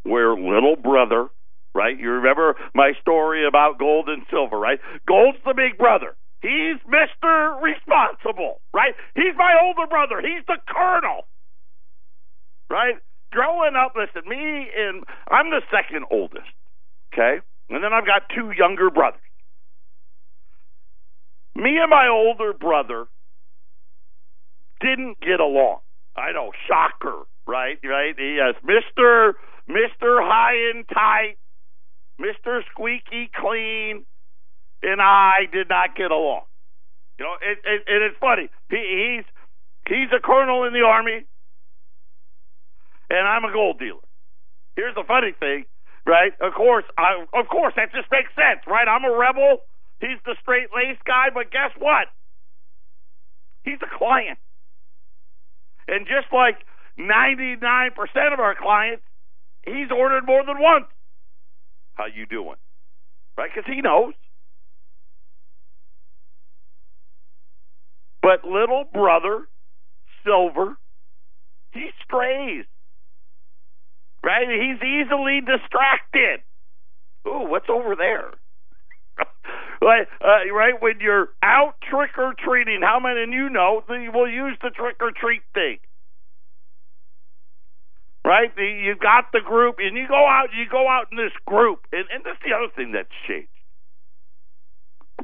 where 0.04 0.36
little 0.36 0.76
brother, 0.76 1.30
right? 1.74 1.98
You 1.98 2.12
remember 2.12 2.56
my 2.76 2.92
story 3.02 3.48
about 3.48 3.80
gold 3.80 4.10
and 4.10 4.24
silver, 4.30 4.60
right? 4.60 4.80
Gold's 5.08 5.40
the 5.46 5.54
big 5.56 5.78
brother. 5.78 6.16
He's 6.42 6.76
Mr. 6.92 7.62
Responsible, 7.62 8.60
right? 8.74 8.94
He's 9.16 9.34
my 9.38 9.56
older 9.64 9.88
brother. 9.90 10.20
He's 10.20 10.44
the 10.46 10.58
colonel, 10.68 11.24
right? 12.70 12.96
Growing 13.32 13.76
up, 13.76 13.94
listen, 13.96 14.28
me 14.30 14.68
and 14.78 15.06
I'm 15.32 15.50
the 15.50 15.62
second 15.72 16.06
oldest. 16.12 16.52
Okay? 17.14 17.40
And 17.70 17.82
then 17.82 17.94
I've 17.94 18.06
got 18.06 18.24
two 18.36 18.52
younger 18.52 18.90
brothers. 18.90 19.23
Me 21.56 21.78
and 21.78 21.90
my 21.90 22.08
older 22.08 22.54
brother 22.54 23.06
didn't 24.82 25.20
get 25.22 25.40
along. 25.40 25.80
I 26.16 26.32
know, 26.32 26.52
shocker, 26.68 27.24
right? 27.48 27.80
Right? 27.84 28.16
Has 28.18 28.56
Mr. 28.64 29.34
Mr. 29.70 30.20
High 30.22 30.72
and 30.74 30.86
Tight, 30.88 31.38
Mr. 32.20 32.62
Squeaky 32.72 33.30
Clean, 33.36 34.06
and 34.82 35.02
I 35.02 35.48
did 35.52 35.70
not 35.70 35.96
get 35.96 36.12
along. 36.12 36.42
You 37.18 37.26
know, 37.26 37.36
it, 37.42 37.58
it, 37.64 37.82
and 37.88 38.04
it's 38.04 38.18
funny. 38.20 38.50
He, 38.70 38.78
he's 39.18 39.26
he's 39.88 40.10
a 40.16 40.20
colonel 40.20 40.64
in 40.66 40.74
the 40.74 40.82
army, 40.82 41.26
and 43.10 43.28
I'm 43.28 43.46
a 43.46 43.54
gold 43.54 43.80
dealer. 43.80 44.02
Here's 44.76 44.96
the 44.96 45.04
funny 45.08 45.34
thing, 45.40 45.66
right? 46.06 46.34
Of 46.42 46.54
course, 46.54 46.86
I, 46.98 47.24
of 47.34 47.48
course, 47.48 47.74
that 47.76 47.92
just 47.94 48.10
makes 48.12 48.34
sense, 48.36 48.62
right? 48.68 48.88
I'm 48.88 49.06
a 49.06 49.16
rebel. 49.16 49.60
He's 50.04 50.20
the 50.26 50.36
straight 50.42 50.68
laced 50.76 51.06
guy, 51.06 51.28
but 51.34 51.50
guess 51.50 51.72
what? 51.80 52.08
He's 53.64 53.80
a 53.82 53.98
client. 53.98 54.38
And 55.88 56.06
just 56.06 56.28
like 56.34 56.58
99% 57.00 58.34
of 58.34 58.40
our 58.40 58.54
clients, 58.54 59.04
he's 59.66 59.88
ordered 59.96 60.26
more 60.26 60.44
than 60.46 60.60
once. 60.60 60.88
How 61.94 62.08
you 62.14 62.26
doing? 62.26 62.58
Right? 63.38 63.50
Because 63.54 63.72
he 63.74 63.80
knows. 63.80 64.14
But 68.22 68.44
little 68.44 68.84
brother, 68.92 69.48
Silver, 70.26 70.76
he 71.72 71.92
strays. 72.04 72.66
Right? 74.22 74.48
He's 74.50 74.82
easily 74.84 75.40
distracted. 75.40 76.42
Ooh, 77.26 77.48
what's 77.48 77.70
over 77.70 77.96
there? 77.96 78.32
Right, 79.84 80.08
uh, 80.22 80.54
right 80.54 80.82
when 80.82 81.00
you're 81.00 81.30
out 81.44 81.76
trick 81.90 82.12
or 82.18 82.34
treating, 82.38 82.82
how 82.82 83.00
many 83.00 83.24
of 83.24 83.30
you 83.30 83.50
know 83.50 83.84
that 83.88 84.02
you 84.02 84.12
will 84.12 84.30
use 84.30 84.58
the 84.62 84.70
trick 84.70 84.98
or 85.00 85.12
treat 85.12 85.42
thing? 85.54 85.78
Right, 88.26 88.52
you 88.58 88.96
got 88.96 89.26
the 89.34 89.42
group, 89.44 89.76
and 89.80 89.98
you 89.98 90.08
go 90.08 90.26
out. 90.26 90.48
You 90.56 90.64
go 90.72 90.88
out 90.88 91.08
in 91.12 91.18
this 91.18 91.34
group, 91.46 91.82
and, 91.92 92.06
and 92.08 92.24
that's 92.24 92.40
the 92.40 92.56
other 92.56 92.72
thing 92.74 92.94
that's 92.94 93.12
changed. 93.28 93.50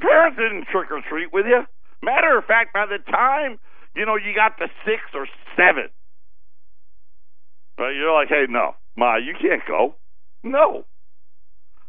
Parents 0.00 0.36
didn't 0.36 0.66
trick 0.70 0.90
or 0.90 1.00
treat 1.08 1.32
with 1.32 1.46
you. 1.46 1.64
Matter 2.02 2.36
of 2.36 2.44
fact, 2.44 2.74
by 2.74 2.84
the 2.84 2.98
time 3.10 3.58
you 3.96 4.04
know 4.04 4.16
you 4.16 4.34
got 4.34 4.58
to 4.58 4.68
six 4.84 5.00
or 5.14 5.26
seven, 5.56 5.88
right, 7.78 7.96
you're 7.96 8.12
like, 8.12 8.28
hey, 8.28 8.44
no, 8.48 8.76
ma, 8.96 9.16
you 9.16 9.32
can't 9.40 9.62
go. 9.66 9.94
No, 10.44 10.84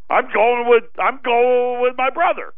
I'm 0.09 0.31
going 0.33 0.67
with 0.67 0.83
I'm 0.97 1.19
going 1.23 1.81
with 1.81 1.95
my 1.97 2.09
brother, 2.09 2.53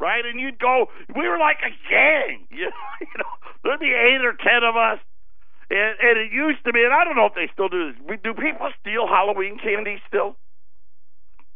right? 0.00 0.24
And 0.24 0.40
you'd 0.40 0.58
go. 0.58 0.86
We 1.14 1.28
were 1.28 1.38
like 1.38 1.58
a 1.62 1.72
gang, 1.88 2.46
you 2.50 2.70
know. 3.18 3.32
There'd 3.62 3.80
be 3.80 3.92
eight 3.92 4.24
or 4.24 4.34
ten 4.34 4.62
of 4.62 4.76
us, 4.76 5.00
and, 5.70 5.96
and 6.00 6.18
it 6.18 6.32
used 6.32 6.64
to 6.66 6.72
be. 6.72 6.84
And 6.84 6.92
I 6.92 7.04
don't 7.04 7.16
know 7.16 7.26
if 7.26 7.34
they 7.34 7.48
still 7.52 7.68
do 7.68 7.92
this. 7.92 8.18
Do 8.22 8.34
people 8.34 8.70
steal 8.80 9.06
Halloween 9.06 9.58
candy 9.58 10.00
still? 10.08 10.36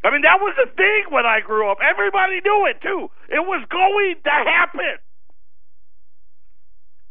I 0.05 0.11
mean, 0.11 0.23
that 0.23 0.39
was 0.39 0.55
a 0.63 0.71
thing 0.71 1.11
when 1.11 1.27
I 1.27 1.41
grew 1.41 1.71
up. 1.71 1.79
Everybody 1.83 2.41
knew 2.41 2.67
it 2.71 2.81
too. 2.81 3.11
It 3.29 3.43
was 3.43 3.67
going 3.69 4.15
to 4.23 4.31
happen. 4.31 5.03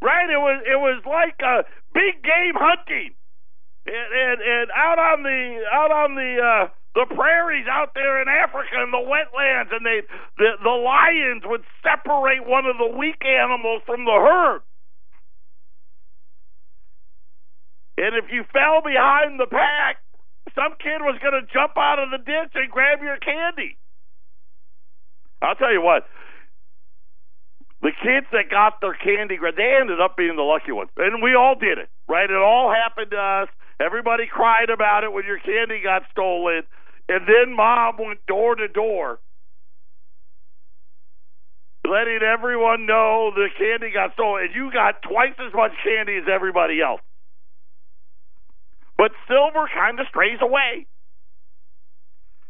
Right? 0.00 0.30
It 0.30 0.40
was 0.40 0.62
it 0.64 0.78
was 0.80 1.02
like 1.04 1.36
a 1.44 1.68
big 1.92 2.22
game 2.22 2.56
hunting. 2.56 3.12
And, 3.84 4.10
and 4.12 4.38
and 4.40 4.68
out 4.74 4.98
on 4.98 5.22
the 5.22 5.64
out 5.72 5.90
on 5.90 6.14
the 6.14 6.30
uh 6.40 6.68
the 6.94 7.06
prairies 7.14 7.66
out 7.70 7.92
there 7.94 8.20
in 8.22 8.28
Africa 8.28 8.80
and 8.80 8.92
the 8.92 9.04
wetlands, 9.04 9.70
and 9.74 9.84
they 9.84 10.02
the 10.36 10.56
the 10.62 10.76
lions 10.76 11.42
would 11.44 11.62
separate 11.82 12.46
one 12.46 12.66
of 12.66 12.76
the 12.78 12.96
weak 12.96 13.22
animals 13.24 13.82
from 13.86 14.04
the 14.04 14.18
herd. 14.18 14.60
And 17.98 18.14
if 18.14 18.30
you 18.30 18.44
fell 18.52 18.80
behind 18.84 19.40
the 19.40 19.50
pack, 19.50 19.98
some 20.54 20.78
kid 20.78 21.02
was 21.02 21.18
going 21.20 21.34
to 21.34 21.46
jump 21.52 21.74
out 21.76 21.98
of 21.98 22.10
the 22.10 22.18
ditch 22.18 22.54
and 22.54 22.70
grab 22.70 23.02
your 23.02 23.18
candy. 23.18 23.76
I'll 25.42 25.54
tell 25.54 25.72
you 25.72 25.82
what, 25.82 26.06
the 27.82 27.92
kids 27.94 28.26
that 28.32 28.50
got 28.50 28.80
their 28.80 28.94
candy, 28.94 29.36
grabbed, 29.36 29.58
they 29.58 29.78
ended 29.80 30.00
up 30.00 30.16
being 30.16 30.34
the 30.34 30.42
lucky 30.42 30.72
ones, 30.72 30.90
and 30.96 31.22
we 31.22 31.34
all 31.34 31.54
did 31.54 31.78
it, 31.78 31.88
right? 32.08 32.28
It 32.28 32.36
all 32.36 32.72
happened 32.74 33.10
to 33.12 33.18
us. 33.18 33.48
Everybody 33.78 34.26
cried 34.26 34.70
about 34.70 35.04
it 35.04 35.12
when 35.12 35.24
your 35.24 35.38
candy 35.38 35.80
got 35.82 36.02
stolen. 36.10 36.62
And 37.08 37.26
then 37.26 37.56
mom 37.56 37.96
went 37.98 38.26
door 38.26 38.54
to 38.54 38.68
door, 38.68 39.18
letting 41.84 42.20
everyone 42.22 42.84
know 42.84 43.32
the 43.34 43.48
candy 43.58 43.92
got 43.92 44.12
stolen. 44.12 44.44
And 44.44 44.54
you 44.54 44.70
got 44.70 45.02
twice 45.02 45.34
as 45.40 45.54
much 45.54 45.72
candy 45.82 46.16
as 46.18 46.28
everybody 46.30 46.82
else. 46.82 47.00
But 48.98 49.12
silver 49.26 49.70
kind 49.72 49.98
of 50.00 50.06
strays 50.08 50.38
away. 50.42 50.86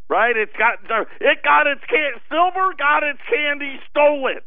Right? 0.08 0.34
It's 0.36 0.56
got 0.58 0.80
it 1.20 1.38
got 1.44 1.66
its 1.66 1.84
can 1.88 2.12
silver 2.28 2.72
got 2.76 3.04
its 3.04 3.20
candy 3.28 3.78
stolen. 3.90 4.40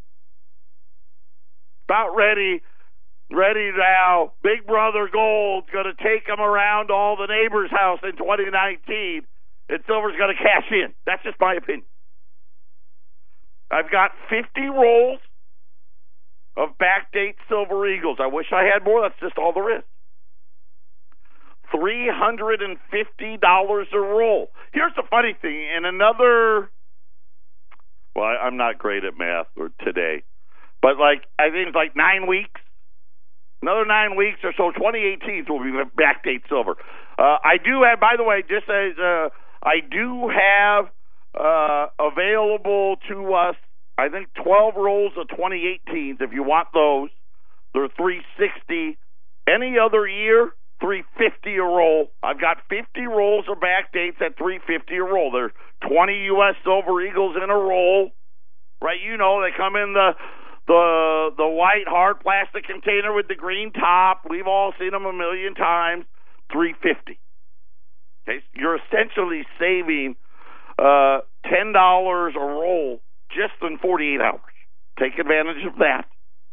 About 1.88 2.16
ready 2.16 2.62
ready 3.32 3.72
now. 3.76 4.34
Big 4.44 4.66
Brother 4.68 5.08
Gold's 5.12 5.68
going 5.72 5.86
to 5.86 6.04
take 6.04 6.28
them 6.28 6.40
around 6.40 6.92
all 6.92 7.16
the 7.16 7.28
neighbors' 7.28 7.72
house 7.72 8.00
in 8.04 8.18
2019, 8.18 9.24
and 9.72 9.82
Silver's 9.88 10.18
going 10.18 10.36
to 10.36 10.42
cash 10.42 10.66
in. 10.72 10.94
That's 11.06 11.24
just 11.24 11.40
my 11.40 11.54
opinion. 11.56 11.86
I've 13.72 13.90
got 13.90 14.12
50 14.30 14.68
rolls 14.68 15.20
of 16.58 16.78
backdate 16.78 17.36
Silver 17.48 17.88
Eagles. 17.88 18.18
I 18.20 18.28
wish 18.28 18.52
I 18.52 18.64
had 18.64 18.84
more. 18.84 19.02
That's 19.02 19.18
just 19.20 19.38
all 19.38 19.54
there 19.54 19.78
is. 19.78 19.84
$350 21.74 23.94
a 23.94 23.98
roll. 23.98 24.52
Here's 24.74 24.94
the 24.96 25.04
funny 25.10 25.34
thing. 25.42 25.70
In 25.78 25.86
another, 25.86 26.70
well, 28.14 28.26
I'm 28.26 28.58
not 28.58 28.78
great 28.78 29.06
at 29.06 29.18
math 29.18 29.48
or 29.56 29.70
today, 29.80 30.24
but 30.82 30.98
like, 30.98 31.24
I 31.40 31.50
think 31.50 31.70
it's 31.70 31.76
like 31.76 31.96
nine 31.96 32.28
weeks 32.28 32.60
Another 33.62 33.86
nine 33.86 34.16
weeks 34.16 34.40
or 34.44 34.54
so, 34.58 34.72
2018 34.72 35.46
will 35.48 35.62
be 35.62 35.70
backdate 35.94 36.50
silver. 36.50 36.78
Uh, 37.20 37.38
I 37.46 37.58
do 37.64 37.84
have, 37.86 38.00
by 38.00 38.18
the 38.18 38.24
way, 38.24 38.42
just 38.42 38.68
as 38.68 38.98
uh, 38.98 39.30
I 39.64 39.80
do 39.80 40.30
have 40.30 40.86
uh, 41.38 41.88
available 42.00 42.96
to 43.10 43.34
us, 43.34 43.56
I 43.98 44.10
think 44.10 44.30
12 44.44 44.76
rolls 44.76 45.14
of 45.18 45.28
2018s. 45.28 46.22
If 46.22 46.34
you 46.34 46.44
want 46.44 46.70
those, 46.74 47.10
they're 47.74 47.90
360. 47.96 48.98
Any 49.48 49.76
other 49.78 50.08
year, 50.08 50.52
350 50.82 51.56
a 51.56 51.64
roll. 51.64 52.12
I've 52.24 52.42
got 52.42 52.58
50 52.70 53.06
rolls 53.06 53.46
of 53.50 53.58
backdates 53.58 54.22
at 54.22 54.38
350 54.38 54.96
a 54.96 55.04
roll. 55.04 55.32
There's 55.32 55.52
20 55.88 56.26
U.S. 56.36 56.56
Silver 56.64 57.02
Eagles 57.02 57.36
in 57.42 57.50
a 57.50 57.56
roll, 57.56 58.12
right? 58.82 59.00
You 59.00 59.18
know 59.18 59.42
they 59.42 59.56
come 59.56 59.76
in 59.76 59.94
the 59.94 60.12
the 60.68 61.30
the 61.38 61.48
white 61.48 61.88
hard 61.88 62.20
plastic 62.20 62.66
container 62.66 63.14
with 63.14 63.28
the 63.28 63.36
green 63.36 63.72
top. 63.72 64.22
We've 64.30 64.48
all 64.48 64.74
seen 64.80 64.92
them 64.92 65.06
a 65.06 65.14
million 65.14 65.56
times. 65.56 66.06
Three 66.52 66.74
fifty. 66.82 67.20
Okay, 68.28 68.40
you're 68.54 68.78
essentially 68.78 69.44
saving 69.60 70.16
uh, 70.78 71.20
ten 71.50 71.74
dollars 71.74 72.34
a 72.36 72.40
roll 72.40 73.02
just 73.30 73.54
in 73.62 73.78
forty 73.78 74.16
eight 74.16 74.22
hours. 74.22 74.42
Take 75.00 75.18
advantage 75.18 75.66
of 75.66 75.78
that. 75.80 76.06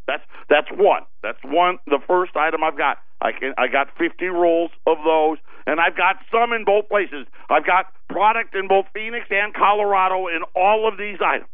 That's 0.07 0.23
that's 0.49 0.69
one. 0.73 1.03
That's 1.23 1.39
one. 1.45 1.79
The 1.87 1.99
first 2.07 2.35
item 2.37 2.65
I've 2.65 2.79
got. 2.79 2.99
I 3.21 3.33
can 3.33 3.53
I 3.59 3.69
got 3.69 3.89
50 3.99 4.27
rolls 4.27 4.71
of 4.87 4.99
those, 5.05 5.39
and 5.67 5.81
I've 5.81 5.97
got 5.97 6.17
some 6.33 6.53
in 6.53 6.65
both 6.65 6.89
places. 6.89 7.27
I've 7.51 7.67
got 7.67 7.87
product 8.09 8.55
in 8.55 8.69
both 8.69 8.87
Phoenix 8.95 9.27
and 9.31 9.53
Colorado 9.53 10.29
in 10.29 10.41
all 10.57 10.89
of 10.89 10.97
these 10.99 11.19
items. 11.21 11.51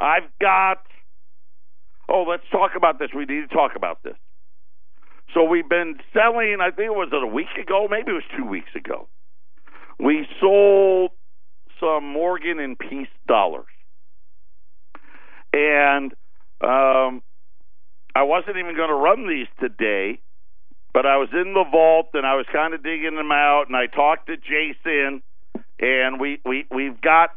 I've 0.00 0.30
got. 0.40 0.82
Oh, 2.08 2.24
let's 2.28 2.44
talk 2.50 2.72
about 2.76 2.98
this. 2.98 3.10
We 3.14 3.24
need 3.24 3.48
to 3.48 3.54
talk 3.54 3.72
about 3.76 4.02
this. 4.02 4.16
So 5.34 5.44
we've 5.44 5.68
been 5.68 5.96
selling. 6.12 6.58
I 6.60 6.70
think 6.70 6.86
it 6.86 6.94
was 6.94 7.10
a 7.12 7.26
week 7.26 7.48
ago. 7.60 7.88
Maybe 7.90 8.10
it 8.10 8.14
was 8.14 8.22
two 8.36 8.46
weeks 8.46 8.70
ago. 8.76 9.08
We 9.98 10.26
sold 10.40 11.12
some 11.80 12.04
Morgan 12.12 12.58
and 12.58 12.78
Peace 12.78 13.08
dollars, 13.26 13.66
and 15.52 16.12
um, 16.60 17.22
I 18.14 18.22
wasn't 18.22 18.56
even 18.58 18.76
going 18.76 18.90
to 18.90 18.94
run 18.94 19.28
these 19.28 19.48
today, 19.60 20.20
but 20.92 21.06
I 21.06 21.16
was 21.16 21.28
in 21.32 21.54
the 21.54 21.64
vault 21.70 22.08
and 22.14 22.26
I 22.26 22.34
was 22.34 22.46
kind 22.52 22.74
of 22.74 22.82
digging 22.82 23.16
them 23.16 23.32
out, 23.32 23.64
and 23.68 23.76
I 23.76 23.86
talked 23.86 24.26
to 24.26 24.36
Jason, 24.36 25.22
and 25.80 26.20
we 26.20 26.40
we 26.44 26.66
we've 26.70 27.00
got 27.00 27.30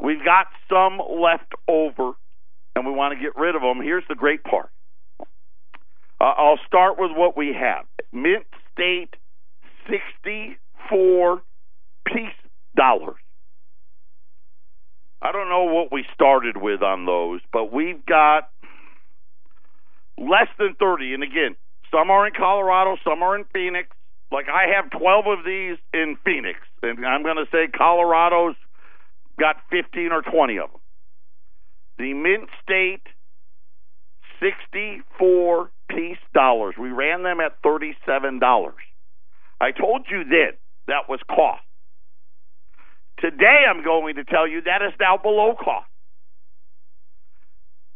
We've 0.00 0.24
got 0.24 0.48
some 0.68 0.98
left 0.98 1.52
over, 1.66 2.12
and 2.76 2.86
we 2.86 2.92
want 2.92 3.18
to 3.18 3.24
get 3.24 3.36
rid 3.36 3.54
of 3.54 3.62
them. 3.62 3.80
Here's 3.82 4.04
the 4.08 4.14
great 4.14 4.44
part. 4.44 4.68
Uh, 6.20 6.24
I'll 6.36 6.60
start 6.66 6.98
with 6.98 7.10
what 7.14 7.36
we 7.36 7.54
have. 7.58 7.84
Mint 8.12 8.44
State 8.72 9.16
64 9.88 11.42
peace 12.06 12.16
dollars. 12.76 13.16
I 15.22 15.32
don't 15.32 15.48
know 15.48 15.64
what 15.64 15.90
we 15.90 16.04
started 16.12 16.56
with 16.58 16.82
on 16.82 17.06
those, 17.06 17.40
but 17.52 17.72
we've 17.72 18.04
got 18.04 18.50
less 20.18 20.48
than 20.58 20.74
30. 20.78 21.14
And 21.14 21.22
again, 21.22 21.56
some 21.90 22.10
are 22.10 22.26
in 22.26 22.34
Colorado, 22.36 22.96
some 23.02 23.22
are 23.22 23.36
in 23.36 23.44
Phoenix. 23.52 23.88
like 24.30 24.46
I 24.48 24.66
have 24.74 24.90
12 24.90 25.24
of 25.26 25.44
these 25.44 25.78
in 25.94 26.16
Phoenix, 26.24 26.58
and 26.82 27.06
I'm 27.06 27.22
going 27.22 27.36
to 27.36 27.46
say 27.50 27.68
Colorado's 27.76 28.56
got 29.40 29.56
15 29.70 30.12
or 30.12 30.22
20 30.22 30.58
of 30.58 30.70
them. 30.70 30.80
The 31.98 32.12
Mint 32.12 32.48
State 32.62 33.06
64 34.40 35.70
peace 35.88 36.18
dollars. 36.32 36.74
We 36.78 36.90
ran 36.90 37.22
them 37.22 37.40
at 37.40 37.62
$37. 37.62 38.72
I 39.60 39.70
told 39.70 40.06
you 40.10 40.24
then 40.24 40.52
that 40.86 41.08
was 41.08 41.20
cost. 41.28 41.62
Today 43.18 43.64
I'm 43.68 43.84
going 43.84 44.16
to 44.16 44.24
tell 44.24 44.46
you 44.48 44.62
that 44.62 44.82
is 44.82 44.92
now 44.98 45.16
below 45.16 45.54
cost. 45.54 45.86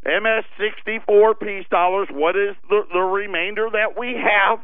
MS 0.04 0.45
64 0.59 1.35
peace 1.35 1.66
dollars, 1.71 2.09
what 2.11 2.37
is 2.37 2.54
the, 2.68 2.83
the 2.92 3.00
remainder 3.00 3.68
that 3.73 3.99
we 3.99 4.14
have? 4.14 4.61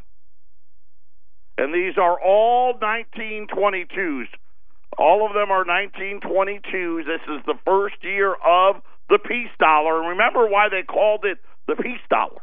And 1.58 1.74
these 1.74 1.98
are 1.98 2.20
all 2.20 2.74
1922s. 2.74 4.26
All 4.96 5.26
of 5.26 5.34
them 5.34 5.50
are 5.50 5.64
1922s. 5.64 7.04
This 7.04 7.20
is 7.28 7.42
the 7.46 7.58
first 7.64 7.96
year 8.02 8.34
of 8.34 8.76
the 9.08 9.18
peace 9.18 9.50
dollar. 9.58 10.08
Remember 10.10 10.48
why 10.48 10.68
they 10.68 10.82
called 10.82 11.24
it 11.24 11.38
the 11.66 11.76
peace 11.76 12.02
dollar? 12.08 12.40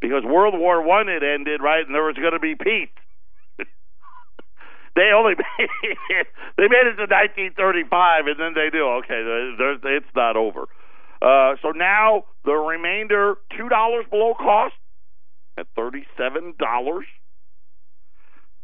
Because 0.00 0.24
World 0.24 0.54
War 0.58 0.82
One 0.82 1.08
had 1.08 1.22
ended, 1.22 1.60
right, 1.62 1.84
and 1.84 1.94
there 1.94 2.04
was 2.04 2.16
going 2.16 2.32
to 2.32 2.38
be 2.38 2.54
peace. 2.54 2.92
they 4.94 5.10
only 5.14 5.34
made 5.34 5.70
it, 6.10 6.26
they 6.56 6.68
made 6.68 6.86
it 6.86 6.96
to 7.00 7.08
1935, 7.08 8.26
and 8.26 8.38
then 8.38 8.52
they 8.54 8.68
knew, 8.72 8.86
okay, 9.00 9.24
it's 9.96 10.14
not 10.14 10.36
over. 10.36 10.68
Uh, 11.22 11.56
so 11.62 11.70
now 11.70 12.24
the 12.44 12.52
remainder, 12.52 13.36
two 13.56 13.68
dollars 13.68 14.04
below 14.10 14.34
cost 14.34 14.74
at 15.56 15.66
thirty-seven 15.74 16.54
dollars. 16.58 17.06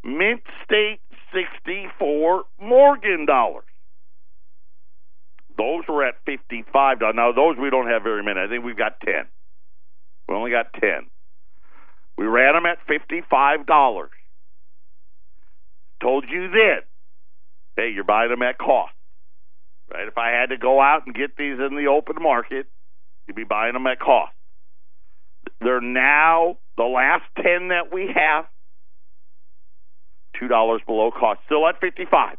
Mint 0.05 0.43
State 0.65 1.01
sixty-four 1.33 2.45
Morgan 2.61 3.25
dollars. 3.27 3.65
Those 5.57 5.85
were 5.89 6.05
at 6.05 6.17
fifty-five 6.27 7.01
dollars. 7.01 7.15
Now 7.17 7.33
those 7.33 7.57
we 7.57 7.71
don't 7.71 7.89
have 7.89 8.03
very 8.03 8.23
many. 8.23 8.41
I 8.41 8.49
think 8.49 8.65
we've 8.65 8.77
got 8.77 9.01
ten. 9.01 9.25
We 10.29 10.35
only 10.35 10.51
got 10.51 10.73
ten. 10.75 11.07
We 12.17 12.27
ran 12.27 12.55
them 12.55 12.67
at 12.67 12.79
fifty-five 12.87 13.67
dollars. 13.67 14.11
Told 16.03 16.25
you 16.29 16.49
then. 16.51 16.83
Hey, 17.77 17.91
you're 17.95 18.05
buying 18.05 18.31
them 18.31 18.43
at 18.43 18.59
cost. 18.59 18.93
Right? 19.91 20.07
If 20.07 20.19
I 20.19 20.31
had 20.31 20.51
to 20.51 20.57
go 20.57 20.81
out 20.81 21.07
and 21.07 21.15
get 21.15 21.37
these 21.37 21.59
in 21.59 21.77
the 21.77 21.87
open 21.91 22.23
market, 22.23 22.67
you'd 23.27 23.37
be 23.37 23.45
buying 23.45 23.73
them 23.73 23.87
at 23.87 24.01
cost. 24.01 24.33
They're 25.61 25.81
now 25.81 26.59
the 26.77 26.85
last 26.85 27.25
ten 27.37 27.69
that 27.69 27.93
we 27.93 28.11
have, 28.15 28.47
two 30.39 30.49
dollars 30.49 30.83
below 30.87 31.11
cost, 31.11 31.41
still 31.47 31.67
at 31.67 31.81
fifty-five. 31.81 32.37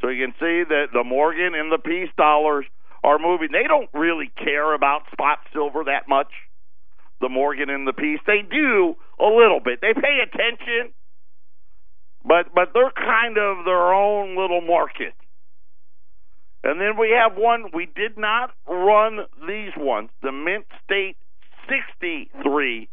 So 0.00 0.08
you 0.08 0.26
can 0.26 0.34
see 0.34 0.62
that 0.68 0.86
the 0.92 1.04
Morgan 1.04 1.54
and 1.54 1.72
the 1.72 1.78
peace 1.78 2.10
dollars 2.16 2.66
are 3.02 3.18
moving. 3.18 3.48
They 3.52 3.66
don't 3.66 3.88
really 3.94 4.30
care 4.36 4.74
about 4.74 5.02
spot 5.12 5.38
silver 5.52 5.84
that 5.84 6.08
much. 6.08 6.28
The 7.26 7.30
Morgan 7.30 7.70
and 7.70 7.88
the 7.88 7.92
peace, 7.92 8.20
they 8.24 8.42
do 8.48 8.94
a 9.18 9.26
little 9.26 9.58
bit. 9.58 9.80
They 9.80 9.92
pay 9.94 10.22
attention, 10.22 10.94
but 12.24 12.54
but 12.54 12.68
they're 12.72 12.92
kind 12.94 13.36
of 13.36 13.64
their 13.64 13.92
own 13.92 14.36
little 14.36 14.60
market. 14.60 15.12
And 16.62 16.80
then 16.80 16.96
we 16.96 17.10
have 17.10 17.36
one, 17.36 17.64
we 17.74 17.86
did 17.86 18.16
not 18.16 18.50
run 18.68 19.26
these 19.48 19.72
ones, 19.76 20.10
the 20.22 20.30
Mint 20.30 20.66
State 20.84 21.16
63 21.68 22.88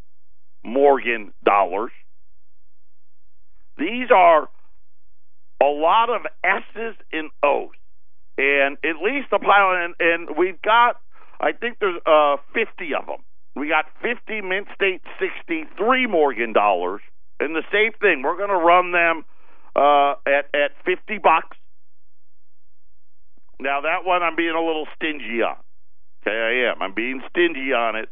Morgan 0.63 1.31
dollars. 1.45 1.91
These 3.77 4.09
are 4.09 4.50
a 5.61 5.65
lot 5.65 6.09
of 6.09 6.22
S's 6.43 6.96
and 7.11 7.29
O's. 7.43 7.69
And 8.39 8.77
at 8.83 8.96
least 9.00 9.27
a 9.31 9.37
pile, 9.37 9.75
and, 9.75 9.93
and 10.00 10.35
we've 10.35 10.59
got, 10.63 10.96
I 11.39 11.51
think 11.51 11.77
there's 11.79 12.01
uh, 12.07 12.37
50 12.55 12.96
of 13.00 13.05
them. 13.05 13.19
We 13.55 13.68
got 13.68 13.85
50 14.01 14.42
Mint 14.42 14.68
State 14.75 15.01
63 15.20 16.07
Morgan 16.07 16.53
dollars. 16.53 17.01
And 17.39 17.55
the 17.55 17.63
same 17.72 17.92
thing, 18.00 18.22
we're 18.24 18.37
going 18.37 18.50
to 18.50 18.55
run 18.55 18.92
them 18.92 19.25
uh, 19.75 20.16
at, 20.25 20.50
at 20.53 20.72
50 20.85 21.18
bucks. 21.20 21.57
Now 23.59 23.81
that 23.81 24.05
one 24.05 24.24
I'm 24.24 24.35
being 24.35 24.55
a 24.55 24.61
little 24.61 24.87
stingy 24.96 25.42
on. 25.42 25.55
Okay, 26.22 26.35
I 26.35 26.72
am. 26.72 26.81
I'm 26.81 26.94
being 26.94 27.22
stingy 27.29 27.74
on 27.74 27.96
it 27.96 28.09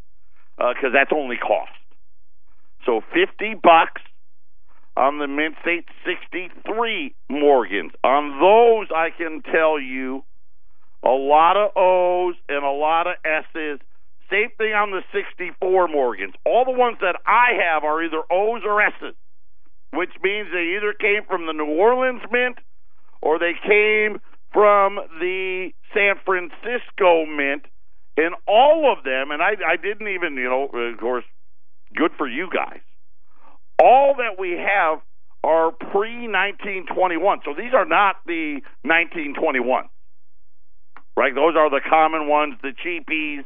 because 0.57 0.91
uh, 0.91 0.93
that's 0.93 1.11
only 1.13 1.37
cost. 1.37 1.71
So 2.85 3.01
fifty 3.13 3.53
bucks 3.53 4.01
on 4.97 5.19
the 5.19 5.27
Mint 5.27 5.55
State 5.61 5.85
63 6.05 7.15
Morgans. 7.29 7.91
On 8.03 8.39
those, 8.39 8.87
I 8.95 9.09
can 9.09 9.41
tell 9.41 9.79
you 9.79 10.23
a 11.03 11.09
lot 11.09 11.57
of 11.57 11.71
O's 11.75 12.35
and 12.49 12.63
a 12.63 12.71
lot 12.71 13.07
of 13.07 13.15
S's. 13.23 13.79
Same 14.31 14.49
thing 14.57 14.73
on 14.73 14.91
the 14.91 15.01
64 15.11 15.87
Morgans. 15.89 16.33
All 16.45 16.63
the 16.63 16.71
ones 16.71 16.97
that 17.01 17.17
I 17.27 17.59
have 17.61 17.83
are 17.83 18.01
either 18.01 18.21
O's 18.31 18.61
or 18.65 18.81
S's, 18.81 19.15
which 19.91 20.11
means 20.23 20.47
they 20.53 20.77
either 20.77 20.93
came 20.93 21.23
from 21.27 21.47
the 21.47 21.53
New 21.53 21.65
Orleans 21.65 22.21
Mint 22.31 22.57
or 23.21 23.39
they 23.39 23.53
came 23.61 24.21
from 24.53 24.99
the 25.19 25.71
San 25.93 26.15
Francisco 26.25 27.25
Mint, 27.25 27.65
and 28.17 28.35
all 28.47 28.91
of 28.91 29.03
them, 29.03 29.31
and 29.31 29.41
I, 29.41 29.55
I 29.65 29.75
didn't 29.77 30.07
even, 30.07 30.35
you 30.35 30.49
know, 30.49 30.67
of 30.67 30.99
course, 30.99 31.23
good 31.95 32.11
for 32.17 32.27
you 32.27 32.49
guys. 32.53 32.81
All 33.81 34.15
that 34.17 34.39
we 34.39 34.51
have 34.51 34.99
are 35.43 35.71
pre 35.71 36.27
1921. 36.27 37.39
So 37.45 37.53
these 37.57 37.73
are 37.73 37.85
not 37.85 38.17
the 38.25 38.61
1921. 38.83 39.85
Right? 41.17 41.35
Those 41.35 41.55
are 41.57 41.69
the 41.69 41.81
common 41.87 42.27
ones, 42.27 42.55
the 42.61 42.71
cheapies. 42.71 43.43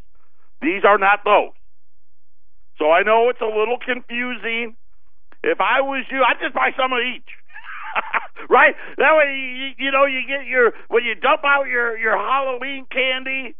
These 0.61 0.83
are 0.85 0.97
not 0.97 1.23
those. 1.25 1.53
So 2.77 2.91
I 2.91 3.03
know 3.03 3.29
it's 3.29 3.41
a 3.41 3.45
little 3.45 3.77
confusing. 3.79 4.75
If 5.43 5.61
I 5.61 5.81
was 5.81 6.05
you, 6.11 6.23
I'd 6.23 6.41
just 6.41 6.53
buy 6.53 6.71
some 6.75 6.91
of 6.91 6.99
each. 6.99 7.29
right? 8.49 8.75
That 8.97 9.15
way, 9.15 9.31
you, 9.35 9.85
you 9.87 9.91
know, 9.91 10.05
you 10.05 10.27
get 10.27 10.45
your 10.47 10.73
when 10.89 11.03
you 11.03 11.15
dump 11.15 11.41
out 11.45 11.67
your 11.67 11.97
your 11.97 12.17
Halloween 12.17 12.85
candy, 12.91 13.55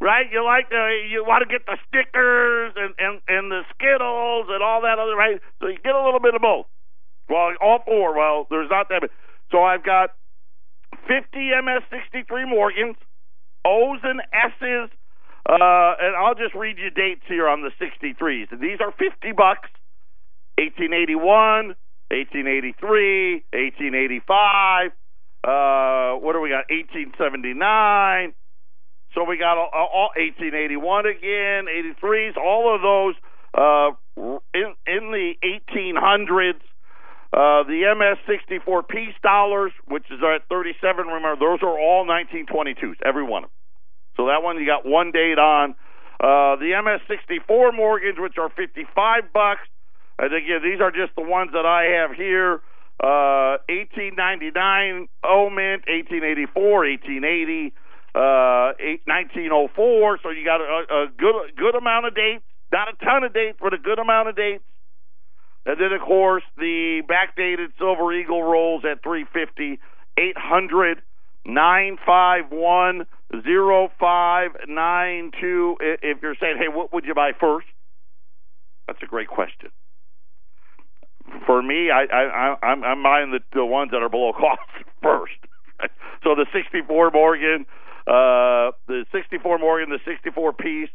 right? 0.00 0.26
You 0.30 0.44
like 0.44 0.70
to 0.70 1.02
you 1.10 1.24
want 1.26 1.42
to 1.42 1.50
get 1.50 1.66
the 1.66 1.78
stickers 1.88 2.72
and 2.76 2.94
and 2.98 3.20
and 3.26 3.50
the 3.50 3.62
Skittles 3.74 4.46
and 4.50 4.62
all 4.62 4.82
that 4.82 4.98
other 4.98 5.16
right. 5.16 5.40
So 5.60 5.68
you 5.68 5.78
get 5.82 5.94
a 5.94 6.04
little 6.04 6.20
bit 6.20 6.34
of 6.34 6.42
both. 6.42 6.66
Well, 7.28 7.54
all 7.60 7.80
four. 7.84 8.14
Well, 8.16 8.46
there's 8.50 8.70
not 8.70 8.88
that. 8.90 9.02
Many. 9.02 9.12
So 9.50 9.62
I've 9.62 9.84
got 9.84 10.10
50 11.06 11.26
MS63 11.34 12.48
Morgans, 12.48 12.96
O's 13.64 14.00
and 14.02 14.20
S's, 14.32 14.90
uh, 15.48 15.94
and 16.00 16.16
I'll 16.16 16.34
just 16.34 16.54
read 16.54 16.78
you 16.78 16.90
dates 16.90 17.22
here 17.28 17.48
on 17.48 17.62
the 17.62 17.70
63s. 17.80 18.58
These 18.60 18.80
are 18.80 18.92
50 18.92 19.32
bucks. 19.32 19.68
1881, 20.56 21.74
1883, 22.10 23.44
1885. 23.52 24.92
Uh, 25.42 26.16
what 26.20 26.32
do 26.32 26.40
we 26.40 26.48
got? 26.48 26.64
1879. 26.70 28.32
So 29.14 29.24
we 29.24 29.36
got 29.36 29.58
all, 29.58 29.70
all 29.72 30.10
1881 30.16 31.06
again, 31.06 31.66
83s, 31.66 32.36
all 32.36 32.74
of 32.74 32.82
those 32.82 33.14
uh, 33.54 33.90
in 34.54 34.74
in 34.86 35.12
the 35.12 35.34
1800s. 35.44 36.60
Uh, 37.32 37.64
the 37.64 37.82
MS64 37.90 38.88
peace 38.88 39.14
dollars, 39.22 39.72
which 39.86 40.04
is 40.10 40.20
at 40.22 40.48
37. 40.48 41.06
Remember, 41.06 41.34
those 41.34 41.58
are 41.62 41.78
all 41.78 42.06
1922s, 42.06 42.94
every 43.04 43.24
one 43.24 43.44
of 43.44 43.50
them. 43.50 43.63
So 44.16 44.26
that 44.26 44.42
one 44.42 44.58
you 44.58 44.66
got 44.66 44.86
one 44.86 45.10
date 45.10 45.38
on. 45.38 45.74
Uh, 46.20 46.56
the 46.56 46.72
MS64 46.72 47.74
Morgans, 47.74 48.18
which 48.18 48.38
are 48.38 48.48
55 48.48 49.32
bucks. 49.32 49.66
And 50.18 50.32
again, 50.32 50.60
these 50.62 50.80
are 50.80 50.90
just 50.90 51.14
the 51.16 51.22
ones 51.22 51.50
that 51.52 51.66
I 51.66 52.00
have 52.00 52.16
here. 52.16 52.62
Uh, 53.02 53.58
1899 53.66 55.08
OMint, 55.24 55.82
1884, 55.90 56.54
1880, 56.54 57.74
uh, 58.14 58.72
1904. 59.04 60.18
So 60.22 60.30
you 60.30 60.44
got 60.44 60.60
a, 60.62 60.86
a 60.88 61.06
good 61.18 61.34
good 61.56 61.74
amount 61.74 62.06
of 62.06 62.14
dates, 62.14 62.44
not 62.72 62.86
a 62.88 63.04
ton 63.04 63.24
of 63.24 63.34
dates, 63.34 63.58
but 63.60 63.74
a 63.74 63.78
good 63.78 63.98
amount 63.98 64.28
of 64.28 64.36
dates. 64.36 64.62
And 65.66 65.80
then, 65.80 65.92
of 65.92 66.02
course, 66.02 66.44
the 66.56 67.02
backdated 67.08 67.72
Silver 67.78 68.12
Eagle 68.12 68.42
rolls 68.42 68.84
at 68.84 69.02
350, 69.02 69.80
800, 70.16 71.02
951, 71.46 73.06
0592. 73.42 75.76
If 75.80 76.22
you're 76.22 76.36
saying, 76.40 76.56
hey, 76.58 76.68
what 76.68 76.92
would 76.92 77.04
you 77.04 77.14
buy 77.14 77.32
first? 77.38 77.66
That's 78.86 79.02
a 79.02 79.06
great 79.06 79.28
question 79.28 79.70
for 81.46 81.62
me, 81.62 81.90
I, 81.90 82.04
I, 82.04 82.56
I'm, 82.62 82.84
I'm 82.84 83.02
buying 83.02 83.30
the, 83.30 83.40
the 83.52 83.64
ones 83.64 83.90
that 83.92 84.02
are 84.02 84.08
below 84.08 84.32
cost 84.38 84.60
first. 85.02 85.32
so 86.22 86.34
the 86.34 86.46
64 86.52 87.10
Morgan, 87.10 87.66
uh, 88.06 88.72
the 88.86 89.04
64 89.12 89.58
Morgan, 89.58 89.90
the 89.90 90.00
64 90.04 90.52
peace 90.52 90.88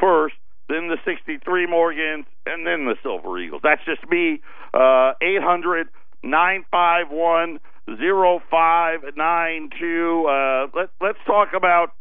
first. 0.00 0.34
then 0.68 0.88
the 0.88 0.98
63 1.04 1.66
Morgans, 1.66 2.26
and 2.46 2.66
then 2.66 2.86
the 2.86 2.96
Silver 3.02 3.38
Eagles. 3.38 3.60
That's 3.62 3.84
just 3.84 4.08
me. 4.10 4.40
Uh, 4.72 5.12
800 5.22 5.88
951 6.22 7.60
0592. 7.86 10.26
Uh, 10.28 10.66
let, 10.74 10.90
let's 11.00 11.18
talk 11.26 11.54
about 11.56 11.92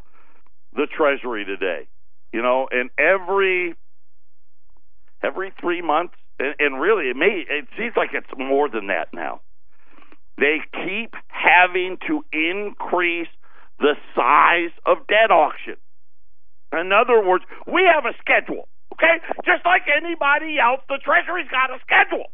the 0.74 0.88
Treasury 0.88 1.46
today. 1.46 1.88
You 2.32 2.42
know, 2.42 2.68
and 2.72 2.90
every 2.98 3.76
every 5.24 5.54
three 5.60 5.82
months, 5.82 6.16
and, 6.40 6.56
and 6.60 6.82
really, 6.82 7.10
it 7.10 7.16
may 7.16 7.46
it 7.48 7.68
seems 7.78 7.94
like 7.96 8.10
it's 8.14 8.28
more 8.38 8.70
than 8.70 8.88
that 8.88 9.14
now. 9.14 9.42
They 10.38 10.62
keep 10.72 11.14
having 11.28 11.98
to 12.08 12.26
increase 12.34 13.28
the 13.80 13.96
size 14.16 14.72
of 14.86 15.06
debt 15.08 15.30
auction. 15.30 15.76
In 16.74 16.92
other 16.92 17.22
words, 17.22 17.46
we 17.68 17.86
have 17.86 18.06
a 18.06 18.18
schedule, 18.18 18.68
okay? 18.94 19.22
Just 19.46 19.64
like 19.64 19.84
anybody 19.86 20.58
else, 20.58 20.82
the 20.90 20.98
Treasury's 20.98 21.50
got 21.52 21.70
a 21.70 21.78
schedule. 21.86 22.34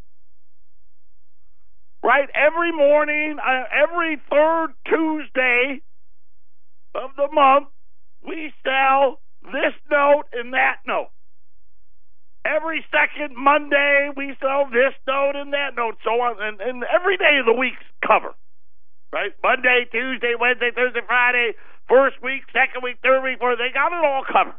Right? 2.03 2.29
Every 2.33 2.71
morning, 2.71 3.37
uh, 3.39 3.63
every 3.71 4.17
third 4.29 4.69
Tuesday 4.85 5.81
of 6.95 7.11
the 7.15 7.27
month, 7.33 7.67
we 8.25 8.53
sell 8.63 9.19
this 9.43 9.75
note 9.91 10.23
and 10.33 10.53
that 10.53 10.77
note. 10.87 11.09
Every 12.45 12.85
second 12.89 13.35
Monday, 13.35 14.09
we 14.15 14.33
sell 14.39 14.65
this 14.71 14.95
note 15.05 15.35
and 15.35 15.53
that 15.53 15.75
note, 15.75 15.97
so 16.03 16.11
on, 16.11 16.41
and, 16.41 16.61
and 16.61 16.83
every 16.87 17.17
day 17.17 17.37
of 17.39 17.45
the 17.45 17.53
week's 17.53 17.83
cover. 18.05 18.33
Right? 19.11 19.31
Monday, 19.43 19.85
Tuesday, 19.91 20.33
Wednesday, 20.39 20.71
Thursday, 20.73 21.01
Friday, 21.05 21.51
first 21.89 22.15
week, 22.23 22.43
second 22.53 22.81
week, 22.81 22.97
third 23.03 23.23
week, 23.23 23.39
fourth. 23.39 23.57
They 23.57 23.73
got 23.73 23.91
it 23.91 24.05
all 24.05 24.23
covered. 24.23 24.55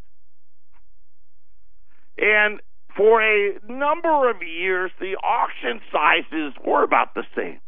And 2.18 2.60
for 3.00 3.22
a 3.22 3.56
number 3.66 4.28
of 4.28 4.42
years, 4.42 4.90
the 5.00 5.16
auction 5.24 5.80
sizes 5.90 6.52
were 6.62 6.84
about 6.84 7.14
the 7.14 7.24
same. 7.34 7.58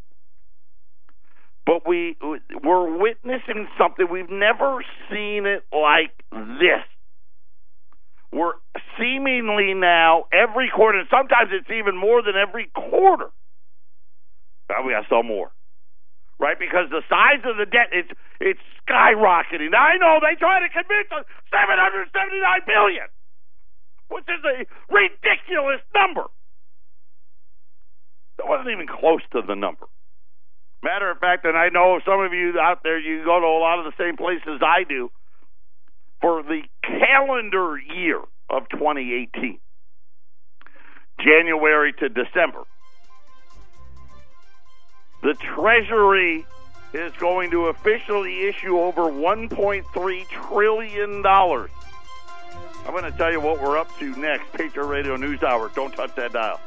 But 1.65 1.89
we 1.89 2.19
we're 2.63 2.99
witnessing 2.99 3.67
something 3.79 4.07
we've 4.13 4.29
never 4.29 4.85
seen 5.09 5.47
it 5.47 5.65
like 5.73 6.13
this. 6.61 6.85
We're 8.31 8.61
seemingly 9.01 9.73
now 9.73 10.25
every 10.37 10.69
quarter, 10.69 10.99
and 10.99 11.09
sometimes 11.09 11.49
it's 11.51 11.71
even 11.71 11.97
more 11.97 12.21
than 12.21 12.35
every 12.37 12.69
quarter. 12.75 13.31
Now 14.69 14.85
we 14.85 14.93
got 14.93 15.09
some 15.09 15.27
more, 15.27 15.51
right? 16.39 16.59
Because 16.59 16.91
the 16.91 17.01
size 17.09 17.41
of 17.49 17.57
the 17.57 17.65
debt 17.65 17.89
it's 17.93 18.13
it's 18.39 18.61
skyrocketing. 18.85 19.73
I 19.73 19.97
know 19.97 20.21
they 20.21 20.37
try 20.37 20.61
to 20.61 20.69
convince 20.69 21.09
us 21.09 21.25
seven 21.49 21.81
hundred 21.81 22.09
seventy 22.13 22.41
nine 22.45 22.69
billion, 22.69 23.09
which 24.13 24.25
is 24.29 24.45
a 24.45 24.67
ridiculous 24.93 25.81
number. 25.95 26.25
That 28.39 28.47
wasn't 28.47 28.71
even 28.71 28.87
close 28.87 29.23
to 29.33 29.43
the 29.47 29.55
number. 29.55 29.87
Matter 30.83 31.11
of 31.11 31.19
fact, 31.19 31.45
and 31.45 31.57
I 31.57 31.69
know 31.69 32.01
some 32.05 32.21
of 32.21 32.33
you 32.33 32.59
out 32.61 32.83
there, 32.83 32.99
you 32.99 33.25
go 33.25 33.39
to 33.41 33.47
a 33.47 33.61
lot 33.63 33.79
of 33.79 33.85
the 33.85 33.97
same 33.97 34.17
places 34.17 34.61
I 34.63 34.85
do 34.85 35.11
for 36.21 36.43
the 36.43 36.63
calendar 36.83 37.77
year 37.79 38.21
of 38.49 38.69
2018, 38.71 39.59
January 41.21 41.93
to 41.95 42.09
December, 42.09 42.63
the 45.23 45.35
Treasury 45.35 46.47
is 46.93 47.13
going 47.19 47.51
to 47.51 47.67
officially 47.67 48.49
issue 48.49 48.79
over 48.79 49.03
$1.3 49.03 50.29
trillion. 50.29 51.23
I'm 52.85 52.93
going 52.93 53.05
to 53.05 53.17
tell 53.17 53.31
you 53.31 53.41
what 53.41 53.61
we're 53.61 53.79
up 53.79 53.89
to 53.99 54.17
next. 54.17 54.53
Patriot 54.53 54.87
Radio 54.87 55.17
News 55.17 55.43
Hour. 55.43 55.71
Don't 55.75 55.95
touch 55.95 56.15
that 56.17 56.33
dial. 56.33 56.61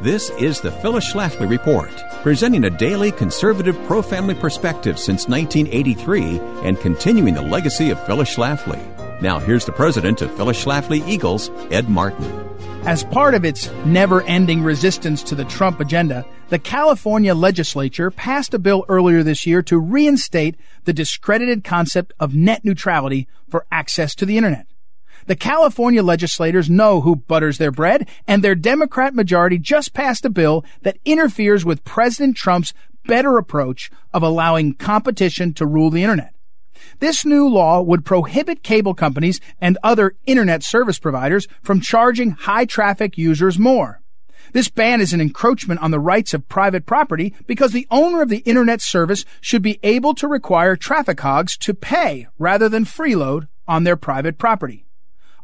This 0.00 0.30
is 0.30 0.60
the 0.60 0.70
Phyllis 0.70 1.12
Schlafly 1.12 1.50
Report, 1.50 1.90
presenting 2.22 2.64
a 2.64 2.70
daily 2.70 3.12
conservative 3.12 3.76
pro 3.86 4.00
family 4.00 4.34
perspective 4.34 4.98
since 4.98 5.28
1983 5.28 6.38
and 6.64 6.80
continuing 6.80 7.34
the 7.34 7.42
legacy 7.42 7.90
of 7.90 8.02
Phyllis 8.06 8.34
Schlafly. 8.34 8.80
Now, 9.20 9.38
here's 9.38 9.66
the 9.66 9.72
president 9.72 10.22
of 10.22 10.34
Phyllis 10.34 10.64
Schlafly 10.64 11.06
Eagles, 11.06 11.50
Ed 11.70 11.90
Martin. 11.90 12.24
As 12.86 13.04
part 13.04 13.34
of 13.34 13.44
its 13.44 13.70
never 13.84 14.22
ending 14.22 14.62
resistance 14.62 15.22
to 15.24 15.34
the 15.34 15.44
Trump 15.44 15.80
agenda, 15.80 16.24
the 16.48 16.58
California 16.58 17.34
legislature 17.34 18.10
passed 18.10 18.54
a 18.54 18.58
bill 18.58 18.86
earlier 18.88 19.22
this 19.22 19.46
year 19.46 19.60
to 19.64 19.78
reinstate 19.78 20.56
the 20.84 20.94
discredited 20.94 21.62
concept 21.62 22.14
of 22.18 22.34
net 22.34 22.64
neutrality 22.64 23.28
for 23.50 23.66
access 23.70 24.14
to 24.14 24.24
the 24.24 24.38
internet. 24.38 24.66
The 25.26 25.36
California 25.36 26.02
legislators 26.02 26.70
know 26.70 27.00
who 27.00 27.16
butters 27.16 27.58
their 27.58 27.70
bread, 27.70 28.08
and 28.26 28.42
their 28.42 28.54
Democrat 28.54 29.14
majority 29.14 29.58
just 29.58 29.92
passed 29.92 30.24
a 30.24 30.30
bill 30.30 30.64
that 30.82 30.98
interferes 31.04 31.64
with 31.64 31.84
President 31.84 32.36
Trump's 32.36 32.72
better 33.06 33.38
approach 33.38 33.90
of 34.12 34.22
allowing 34.22 34.74
competition 34.74 35.52
to 35.54 35.66
rule 35.66 35.90
the 35.90 36.02
internet. 36.02 36.34
This 36.98 37.24
new 37.24 37.48
law 37.48 37.80
would 37.82 38.04
prohibit 38.04 38.62
cable 38.62 38.94
companies 38.94 39.40
and 39.60 39.78
other 39.82 40.14
internet 40.26 40.62
service 40.62 40.98
providers 40.98 41.46
from 41.62 41.80
charging 41.80 42.30
high 42.30 42.64
traffic 42.64 43.18
users 43.18 43.58
more. 43.58 44.00
This 44.52 44.68
ban 44.68 45.00
is 45.00 45.12
an 45.12 45.20
encroachment 45.20 45.80
on 45.80 45.90
the 45.90 46.00
rights 46.00 46.34
of 46.34 46.48
private 46.48 46.86
property 46.86 47.34
because 47.46 47.72
the 47.72 47.86
owner 47.90 48.22
of 48.22 48.28
the 48.28 48.38
internet 48.38 48.80
service 48.80 49.24
should 49.40 49.62
be 49.62 49.78
able 49.82 50.14
to 50.14 50.26
require 50.26 50.74
traffic 50.76 51.20
hogs 51.20 51.56
to 51.58 51.74
pay 51.74 52.26
rather 52.38 52.68
than 52.68 52.84
freeload 52.84 53.46
on 53.68 53.84
their 53.84 53.96
private 53.96 54.38
property. 54.38 54.86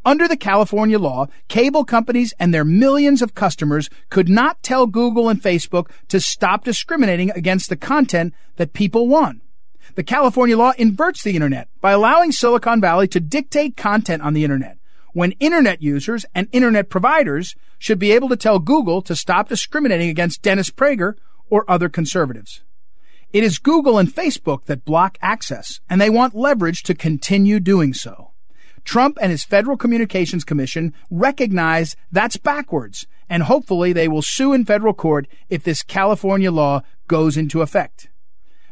Under 0.07 0.29
the 0.29 0.37
California 0.37 1.01
law, 1.01 1.27
cable 1.49 1.85
companies 1.85 2.33
and 2.39 2.55
their 2.55 2.65
millions 2.65 3.23
of 3.23 3.35
customers 3.35 3.91
could 4.09 4.29
not 4.29 4.63
tell 4.63 4.87
Google 4.87 5.29
and 5.29 5.43
Facebook 5.43 5.91
to 6.07 6.21
stop 6.21 6.63
discriminating 6.63 7.33
against 7.33 7.69
the 7.69 7.77
content 7.77 8.33
that 8.55 8.73
people 8.73 9.09
want. 9.09 9.43
The 9.97 10.05
California 10.05 10.57
law 10.57 10.75
inverts 10.79 11.25
the 11.25 11.35
internet 11.35 11.69
by 11.81 11.91
allowing 11.91 12.31
Silicon 12.31 12.81
Valley 12.81 13.09
to 13.09 13.19
dictate 13.19 13.77
content 13.77 14.23
on 14.23 14.33
the 14.33 14.45
internet 14.45 14.79
when 15.13 15.33
internet 15.41 15.83
users 15.83 16.25
and 16.37 16.47
internet 16.53 16.89
providers 16.89 17.57
should 17.77 17.99
be 17.99 18.13
able 18.13 18.29
to 18.29 18.37
tell 18.37 18.61
Google 18.61 19.03
to 19.03 19.17
stop 19.17 19.49
discriminating 19.49 20.09
against 20.09 20.41
Dennis 20.41 20.71
Prager 20.71 21.15
or 21.51 21.69
other 21.69 21.89
conservatives. 21.89 22.63
It 23.33 23.43
is 23.43 23.59
Google 23.59 23.99
and 23.99 24.09
Facebook 24.09 24.67
that 24.67 24.85
block 24.85 25.19
access, 25.21 25.81
and 25.91 26.01
they 26.01 26.11
want 26.11 26.37
leverage 26.37 26.85
to 26.85 26.95
continue 26.95 27.59
doing 27.59 27.93
so. 27.93 28.26
Trump 28.87 29.19
and 29.21 29.33
his 29.33 29.45
Federal 29.45 29.77
Communications 29.77 30.45
Commission 30.45 30.95
recognize 31.11 31.97
that's 32.13 32.37
backwards, 32.37 33.07
and 33.29 33.43
hopefully 33.43 33.93
they 33.93 34.07
will 34.07 34.23
sue 34.23 34.53
in 34.53 34.65
federal 34.65 34.95
court 34.95 35.27
if 35.51 35.65
this 35.65 35.83
California 35.83 36.53
law 36.53 36.83
goes 37.09 37.37
into 37.37 37.63
effect. 37.63 38.09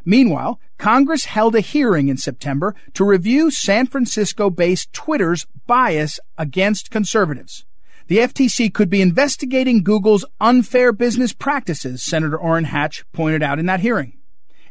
Meanwhile, 0.05 0.59
Congress 0.77 1.25
held 1.25 1.53
a 1.53 1.59
hearing 1.59 2.07
in 2.07 2.15
September 2.15 2.73
to 2.93 3.03
review 3.03 3.51
San 3.51 3.87
Francisco 3.87 4.49
based 4.49 4.93
Twitter's 4.93 5.45
bias 5.67 6.19
against 6.37 6.91
conservatives. 6.91 7.65
The 8.07 8.19
FTC 8.19 8.73
could 8.73 8.89
be 8.89 9.01
investigating 9.01 9.83
Google's 9.83 10.25
unfair 10.39 10.93
business 10.93 11.33
practices, 11.33 12.03
Senator 12.03 12.37
Orrin 12.37 12.65
Hatch 12.65 13.03
pointed 13.11 13.43
out 13.43 13.59
in 13.59 13.65
that 13.65 13.79
hearing. 13.81 14.13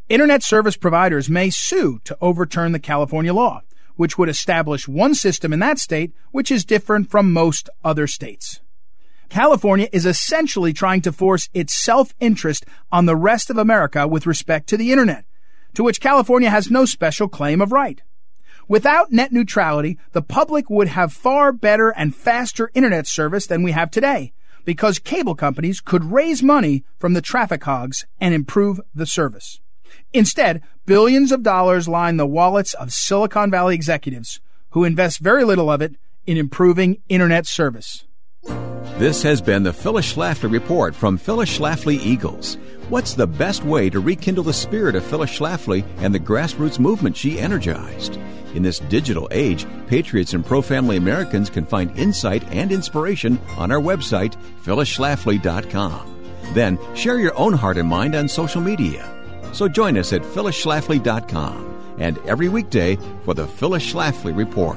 Internet 0.09 0.43
service 0.43 0.77
providers 0.77 1.29
may 1.29 1.51
sue 1.51 2.01
to 2.05 2.17
overturn 2.21 2.73
the 2.73 2.79
California 2.79 3.35
law 3.35 3.61
which 3.97 4.19
would 4.19 4.29
establish 4.29 4.89
one 4.89 5.15
system 5.15 5.53
in 5.53 5.61
that 5.61 5.79
state 5.79 6.13
which 6.31 6.51
is 6.51 6.65
different 6.65 7.11
from 7.11 7.33
most 7.33 7.69
other 7.85 8.07
states. 8.07 8.61
California 9.29 9.89
is 9.93 10.07
essentially 10.07 10.73
trying 10.73 11.01
to 11.01 11.13
force 11.13 11.49
its 11.55 11.75
self-interest 11.75 12.65
on 12.93 13.07
the 13.07 13.17
rest 13.17 13.51
of 13.51 13.59
America 13.59 14.07
with 14.07 14.27
respect 14.27 14.69
to 14.69 14.77
the 14.77 14.93
internet, 14.93 15.25
to 15.75 15.83
which 15.83 16.01
California 16.01 16.51
has 16.51 16.71
no 16.71 16.85
special 16.85 17.29
claim 17.29 17.61
of 17.61 17.73
right. 17.73 18.03
Without 18.69 19.13
net 19.13 19.33
neutrality, 19.33 19.99
the 20.13 20.23
public 20.23 20.71
would 20.71 20.89
have 20.89 21.13
far 21.13 21.53
better 21.53 21.91
and 21.91 22.15
faster 22.15 22.71
internet 22.75 23.07
service 23.07 23.47
than 23.47 23.63
we 23.63 23.73
have 23.73 23.91
today, 23.91 24.33
because 24.65 24.99
cable 24.99 25.35
companies 25.35 25.81
could 25.81 26.05
raise 26.05 26.43
money 26.43 26.85
from 26.99 27.13
the 27.13 27.21
traffic 27.21 27.63
hogs 27.65 28.07
and 28.21 28.33
improve 28.33 28.81
the 28.95 29.07
service. 29.07 29.61
Instead, 30.15 30.63
billions 30.87 31.33
of 31.33 31.43
dollars 31.43 31.89
line 31.89 32.17
the 32.17 32.27
wallets 32.27 32.73
of 32.75 32.93
Silicon 32.93 33.51
Valley 33.51 33.75
executives 33.75 34.41
who 34.71 34.85
invest 34.85 35.19
very 35.19 35.43
little 35.43 35.69
of 35.69 35.83
it 35.83 35.97
in 36.25 36.37
improving 36.37 37.03
internet 37.09 37.47
service. 37.47 38.05
This 38.97 39.25
has 39.25 39.41
been 39.41 39.65
the 39.65 39.73
Phyllis 39.73 40.15
Schlafly 40.15 40.53
Report 40.53 40.95
from 40.95 41.19
Phyllis 41.19 41.59
Schlafly 41.59 41.99
Eagles. 41.99 42.59
What's 42.89 43.15
the 43.15 43.27
best 43.27 43.65
way 43.65 43.91
to 43.91 43.99
rekindle 43.99 44.45
the 44.45 44.53
spirit 44.53 44.95
of 44.95 45.05
Phyllis 45.05 45.37
Schlafly 45.37 45.85
and 45.99 46.15
the 46.15 46.21
grassroots 46.21 46.79
movement 46.79 47.17
she 47.17 47.41
energized? 47.41 48.17
In 48.55 48.63
this 48.63 48.79
digital 48.79 49.27
age, 49.33 49.67
patriots 49.89 50.33
and 50.33 50.47
pro 50.47 50.63
family 50.63 50.97
Americans 50.97 51.51
can 51.51 51.67
find 51.67 51.97
insight 51.99 52.45
and 52.53 52.71
inspiration 52.71 53.41
on 53.57 53.73
our 53.73 53.81
website, 53.81 54.37
phyllisschlafly.com. 54.65 56.31
Then 56.53 56.79
share 56.95 57.19
your 57.19 57.37
own 57.37 57.53
heart 57.53 57.79
and 57.79 57.89
mind 57.89 58.15
on 58.15 58.29
social 58.29 58.61
media. 58.61 59.14
So 59.55 59.69
join 59.69 59.97
us 59.97 60.13
at 60.13 60.23
phyllisschlafly.com 60.23 61.97
and 61.99 62.19
every 62.27 62.49
weekday 62.49 62.99
for 63.25 63.35
the 63.35 63.47
Phyllis 63.47 63.93
Schlafly 63.93 64.37
Report. 64.37 64.77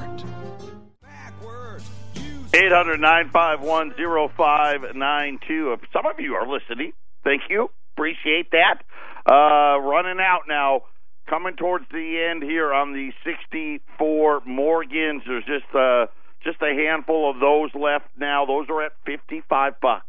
Eight 2.54 2.72
hundred 2.72 3.02
nine 3.02 3.30
five 3.32 3.62
one 3.62 3.94
zero 3.96 4.32
five 4.38 4.96
nine 4.96 5.40
two. 5.48 5.74
If 5.74 5.82
some 5.92 6.06
of 6.06 6.20
you 6.20 6.36
are 6.36 6.48
listening, 6.48 6.94
thank 7.24 7.42
you. 7.50 7.70
Appreciate 7.96 8.52
that. 8.52 8.84
Uh, 9.30 9.80
running 9.80 10.20
out 10.20 10.44
now, 10.48 10.84
coming 11.28 11.56
towards 11.56 11.86
the 11.92 12.30
end 12.32 12.42
here 12.42 12.72
on 12.74 12.94
the 12.94 13.12
64 13.26 14.42
Morgans. 14.46 15.24
There's 15.28 15.44
just 15.46 15.76
uh, 15.76 16.06
just 16.44 16.62
a 16.62 16.74
handful 16.74 17.30
of 17.30 17.40
those 17.40 17.70
left 17.76 18.06
now. 18.18 18.46
Those 18.46 18.68
are 18.70 18.84
at 18.84 18.94
55 19.06 19.74
bucks. 19.82 20.06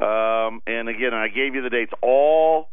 Um, 0.00 0.62
and 0.66 0.88
again, 0.88 1.14
I 1.14 1.28
gave 1.28 1.54
you 1.54 1.62
the 1.62 1.70
dates. 1.70 1.92
All 2.02 2.68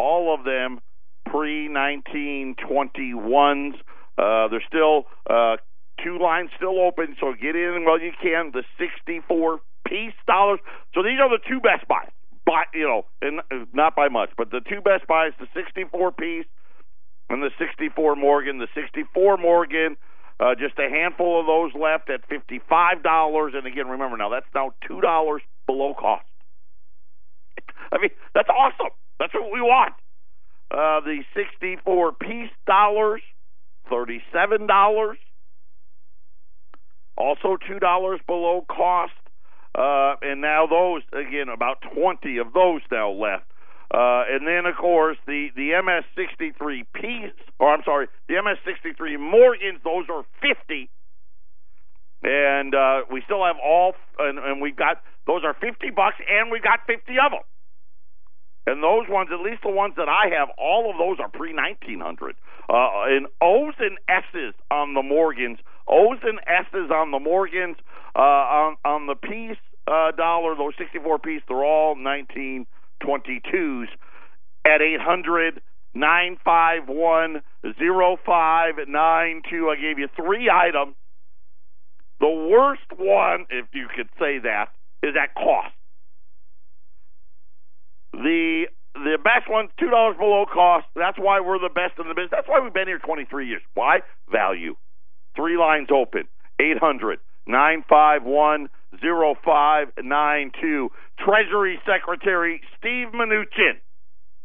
all 0.00 0.34
of 0.34 0.44
them 0.44 0.80
pre 1.26 1.68
1921s. 1.68 3.74
Uh, 4.18 4.48
there's 4.48 4.64
still 4.66 5.04
uh, 5.28 5.56
two 6.02 6.18
lines 6.18 6.50
still 6.56 6.80
open, 6.80 7.14
so 7.20 7.34
get 7.40 7.54
in 7.54 7.84
while 7.84 8.00
you 8.00 8.10
can. 8.20 8.50
The 8.52 8.64
64 8.78 9.60
peace 9.86 10.14
dollars. 10.26 10.58
So 10.94 11.02
these 11.02 11.20
are 11.20 11.28
the 11.28 11.38
two 11.46 11.60
best 11.60 11.86
buys. 11.86 12.08
By 12.46 12.64
you 12.74 12.88
know, 12.88 13.04
and 13.20 13.40
uh, 13.40 13.66
not 13.72 13.94
by 13.94 14.08
much, 14.08 14.30
but 14.36 14.50
the 14.50 14.60
two 14.60 14.80
best 14.80 15.06
buys: 15.06 15.32
the 15.38 15.46
64 15.54 16.12
peace 16.12 16.46
and 17.28 17.42
the 17.42 17.50
64 17.58 18.16
Morgan. 18.16 18.58
The 18.58 18.68
64 18.74 19.36
Morgan. 19.36 19.96
Uh, 20.40 20.54
just 20.54 20.78
a 20.78 20.88
handful 20.88 21.38
of 21.38 21.44
those 21.44 21.70
left 21.78 22.08
at 22.08 22.26
fifty-five 22.26 23.02
dollars, 23.02 23.52
and 23.54 23.66
again, 23.66 23.86
remember 23.86 24.16
now 24.16 24.30
that's 24.30 24.46
now 24.54 24.72
two 24.88 25.02
dollars 25.02 25.42
below 25.66 25.92
cost. 25.92 26.24
I 27.92 27.98
mean, 28.00 28.08
that's 28.34 28.48
awesome. 28.48 28.88
That's 29.20 29.34
what 29.34 29.52
we 29.52 29.60
want. 29.60 29.92
Uh, 30.70 31.00
the 31.00 31.22
64 31.34 32.12
peace 32.14 32.50
dollars, 32.66 33.20
$37. 33.92 35.14
Also 37.16 37.58
$2 37.70 38.26
below 38.26 38.64
cost. 38.68 39.12
Uh, 39.74 40.16
and 40.22 40.40
now 40.40 40.66
those, 40.66 41.02
again, 41.12 41.48
about 41.48 41.84
20 41.94 42.38
of 42.38 42.52
those 42.54 42.80
now 42.90 43.10
left. 43.10 43.44
Uh, 43.92 44.24
and 44.30 44.46
then, 44.46 44.66
of 44.66 44.76
course, 44.76 45.18
the, 45.26 45.48
the 45.54 45.70
MS63 45.70 46.86
peace, 46.94 47.34
or 47.58 47.74
I'm 47.74 47.82
sorry, 47.84 48.08
the 48.28 48.34
MS63 48.34 49.20
Morgans, 49.20 49.80
those 49.84 50.06
are 50.08 50.24
50 50.40 50.88
and 52.22 52.74
uh, 52.74 53.00
we 53.10 53.22
still 53.24 53.44
have 53.44 53.56
all, 53.64 53.94
and, 54.18 54.38
and 54.38 54.60
we've 54.60 54.76
got 54.76 55.02
those 55.26 55.42
are 55.44 55.54
fifty 55.54 55.90
bucks, 55.90 56.16
and 56.28 56.50
we've 56.50 56.62
got 56.62 56.80
fifty 56.86 57.14
of 57.16 57.32
them. 57.32 57.40
And 58.66 58.82
those 58.82 59.08
ones, 59.08 59.30
at 59.32 59.40
least 59.40 59.62
the 59.62 59.70
ones 59.70 59.94
that 59.96 60.08
I 60.08 60.28
have, 60.38 60.48
all 60.58 60.90
of 60.90 60.98
those 60.98 61.18
are 61.18 61.28
pre 61.28 61.52
nineteen 61.52 62.00
hundred. 62.00 62.36
Uh, 62.68 63.08
and 63.08 63.26
O's 63.40 63.74
and 63.80 63.98
S's 64.08 64.54
on 64.70 64.94
the 64.94 65.02
Morgans, 65.02 65.58
O's 65.88 66.18
and 66.22 66.38
S's 66.46 66.90
on 66.90 67.10
the 67.10 67.18
Morgans, 67.18 67.76
uh, 68.14 68.20
on 68.20 68.76
on 68.84 69.06
the 69.06 69.16
peace 69.16 69.58
uh, 69.88 70.12
dollar, 70.12 70.54
those 70.54 70.74
sixty 70.78 70.98
four 70.98 71.18
peace, 71.18 71.42
they're 71.48 71.64
all 71.64 71.96
nineteen 71.96 72.66
twenty 73.00 73.40
twos 73.50 73.88
at 74.64 74.82
eight 74.82 75.00
hundred 75.00 75.62
nine 75.94 76.36
five 76.44 76.86
one 76.86 77.42
zero 77.78 78.18
five 78.24 78.74
nine 78.86 79.42
two. 79.50 79.70
I 79.70 79.80
gave 79.80 79.98
you 79.98 80.08
three 80.14 80.50
items. 80.50 80.94
The 82.20 82.28
worst 82.28 82.92
one, 82.98 83.46
if 83.48 83.66
you 83.72 83.88
could 83.96 84.10
say 84.18 84.38
that, 84.40 84.66
is 85.02 85.14
at 85.20 85.34
cost. 85.34 85.74
The 88.12 88.66
the 88.94 89.18
best 89.22 89.48
one's 89.48 89.70
two 89.78 89.90
dollars 89.90 90.16
below 90.16 90.46
cost. 90.52 90.86
That's 90.94 91.18
why 91.18 91.40
we're 91.40 91.58
the 91.58 91.72
best 91.72 91.98
in 91.98 92.08
the 92.08 92.14
business. 92.14 92.30
That's 92.32 92.48
why 92.48 92.60
we've 92.60 92.74
been 92.74 92.88
here 92.88 92.98
twenty 92.98 93.24
three 93.24 93.48
years. 93.48 93.62
Why? 93.74 94.00
Value. 94.30 94.76
Three 95.36 95.56
lines 95.56 95.88
open. 95.94 96.24
Eight 96.60 96.78
hundred 96.78 97.20
nine 97.46 97.84
five 97.88 98.24
one 98.24 98.68
zero 99.00 99.34
five 99.44 99.88
nine 100.02 100.52
two. 100.60 100.90
Treasury 101.18 101.78
Secretary 101.86 102.60
Steve 102.78 103.08
Mnuchin. 103.14 103.78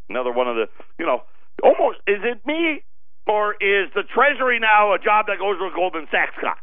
Another 0.10 0.32
one 0.32 0.48
of 0.48 0.56
the 0.56 0.68
you 1.00 1.06
know 1.06 1.24
almost 1.64 1.98
is 2.08 2.22
it 2.24 2.46
me 2.46 2.84
or 3.28 3.54
is 3.54 3.90
the 3.96 4.04
Treasury 4.14 4.60
now 4.60 4.94
a 4.94 5.00
job 5.00 5.26
that 5.28 5.40
goes 5.40 5.58
with 5.60 5.74
Goldman 5.74 6.08
Sachs 6.12 6.36
guy? 6.40 6.54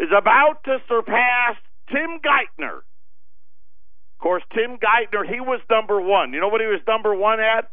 is 0.00 0.08
about 0.16 0.64
to 0.64 0.78
surpass 0.88 1.56
Tim 1.92 2.20
Geithner. 2.24 2.80
Of 4.20 4.22
course, 4.22 4.42
Tim 4.52 4.76
Geithner, 4.76 5.24
he 5.24 5.40
was 5.40 5.62
number 5.70 5.98
one. 5.98 6.34
You 6.34 6.40
know 6.40 6.48
what 6.48 6.60
he 6.60 6.66
was 6.66 6.82
number 6.86 7.14
one 7.14 7.40
at? 7.40 7.70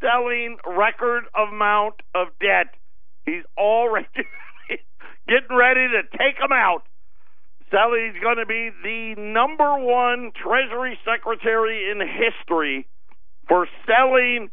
Selling 0.00 0.56
record 0.66 1.24
amount 1.36 1.96
of 2.14 2.28
debt. 2.40 2.72
He's 3.26 3.44
already 3.58 4.08
getting 5.28 5.54
ready 5.54 5.86
to 5.92 6.00
take 6.16 6.38
them 6.40 6.50
out. 6.50 6.84
He's 7.60 8.22
going 8.22 8.38
to 8.38 8.46
be 8.46 8.70
the 8.82 9.20
number 9.20 9.76
one 9.76 10.32
Treasury 10.32 10.98
Secretary 11.04 11.90
in 11.90 12.00
history 12.00 12.88
for 13.46 13.68
selling 13.84 14.48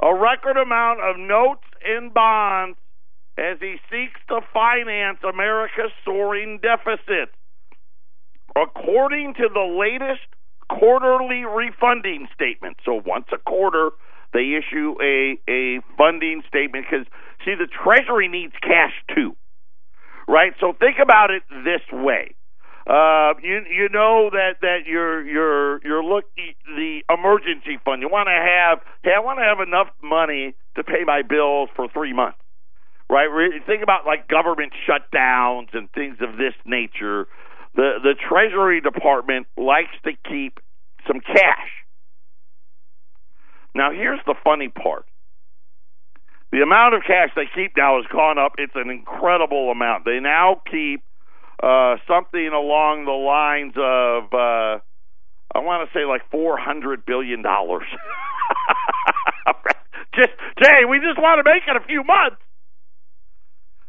a 0.00 0.14
record 0.14 0.56
amount 0.56 1.00
of 1.00 1.18
notes 1.18 1.66
and 1.84 2.14
bonds 2.14 2.78
as 3.36 3.58
he 3.58 3.78
seeks 3.90 4.20
to 4.28 4.42
finance 4.54 5.18
America's 5.28 5.90
soaring 6.04 6.60
deficit. 6.62 7.34
According 8.54 9.34
to 9.34 9.48
the 9.52 9.66
latest 9.76 10.22
quarterly 10.68 11.44
refunding 11.44 12.28
statement, 12.34 12.78
so 12.84 13.00
once 13.04 13.26
a 13.32 13.38
quarter 13.38 13.90
they 14.32 14.60
issue 14.60 14.94
a, 15.02 15.38
a 15.48 15.80
funding 15.96 16.42
statement 16.48 16.86
because, 16.90 17.06
see, 17.44 17.54
the 17.54 17.66
Treasury 17.66 18.28
needs 18.28 18.52
cash 18.60 18.92
too, 19.14 19.34
right? 20.26 20.52
So 20.60 20.74
think 20.78 20.96
about 21.02 21.30
it 21.30 21.42
this 21.64 21.80
way. 21.92 22.34
Uh, 22.86 23.34
you 23.42 23.60
you 23.68 23.88
know 23.90 24.30
that 24.32 24.60
that 24.62 24.86
you're 24.86 25.22
you're 25.22 25.78
you're 25.84 26.02
looking 26.04 26.54
the 26.64 27.00
emergency 27.12 27.78
fund. 27.84 28.00
You 28.00 28.08
want 28.08 28.28
to 28.28 28.32
have 28.32 28.80
hey, 29.02 29.12
I 29.14 29.20
want 29.20 29.38
to 29.40 29.44
have 29.44 29.60
enough 29.60 29.88
money 30.02 30.54
to 30.76 30.82
pay 30.82 31.04
my 31.04 31.20
bills 31.20 31.68
for 31.76 31.88
three 31.92 32.14
months 32.14 32.38
right? 33.10 33.28
Think 33.66 33.82
about 33.82 34.06
like 34.06 34.28
government 34.28 34.72
shutdowns 34.88 35.68
and 35.72 35.90
things 35.92 36.18
of 36.20 36.36
this 36.36 36.54
nature. 36.64 37.26
The 37.74 37.98
the 38.02 38.14
Treasury 38.28 38.80
Department 38.80 39.46
likes 39.56 39.94
to 40.04 40.12
keep 40.28 40.60
some 41.06 41.20
cash. 41.20 41.70
Now, 43.74 43.90
here's 43.92 44.20
the 44.26 44.34
funny 44.42 44.68
part. 44.68 45.04
The 46.50 46.62
amount 46.62 46.94
of 46.94 47.02
cash 47.06 47.30
they 47.36 47.46
keep 47.54 47.76
now 47.76 47.96
has 47.96 48.06
gone 48.10 48.38
up. 48.38 48.54
It's 48.58 48.74
an 48.74 48.90
incredible 48.90 49.70
amount. 49.70 50.04
They 50.04 50.18
now 50.18 50.60
keep 50.70 51.02
uh, 51.62 51.96
something 52.08 52.48
along 52.48 53.04
the 53.04 53.12
lines 53.12 53.74
of, 53.76 54.32
uh, 54.32 54.80
I 55.54 55.60
want 55.60 55.88
to 55.88 55.92
say 55.92 56.04
like 56.06 56.22
$400 56.32 57.04
billion. 57.06 57.42
just, 60.14 60.30
Jay, 60.62 60.84
we 60.88 61.00
just 61.00 61.18
want 61.20 61.38
to 61.38 61.44
make 61.44 61.64
it 61.68 61.76
a 61.76 61.80
few 61.86 62.02
months. 62.02 62.40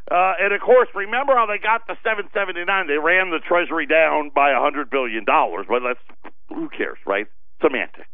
Uh, 0.09 0.33
and 0.41 0.53
of 0.53 0.61
course, 0.61 0.89
remember 0.95 1.35
how 1.35 1.45
they 1.45 1.61
got 1.61 1.85
the 1.85 1.95
779? 2.03 2.87
They 2.87 2.97
ran 2.97 3.29
the 3.29 3.39
Treasury 3.39 3.85
down 3.85 4.31
by 4.33 4.51
a 4.51 4.59
hundred 4.59 4.89
billion 4.89 5.23
dollars. 5.23 5.65
But 5.69 5.81
that's 5.85 6.33
who 6.49 6.69
cares, 6.69 6.97
right? 7.05 7.27
Semantics. 7.61 8.09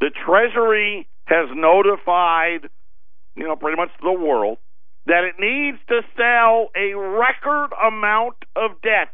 The 0.00 0.10
Treasury 0.24 1.08
has 1.24 1.48
notified, 1.54 2.70
you 3.34 3.44
know, 3.44 3.56
pretty 3.56 3.76
much 3.76 3.90
the 4.02 4.12
world 4.12 4.58
that 5.06 5.24
it 5.24 5.34
needs 5.38 5.78
to 5.88 6.02
sell 6.16 6.70
a 6.76 6.94
record 6.94 7.70
amount 7.84 8.36
of 8.54 8.80
debt, 8.82 9.10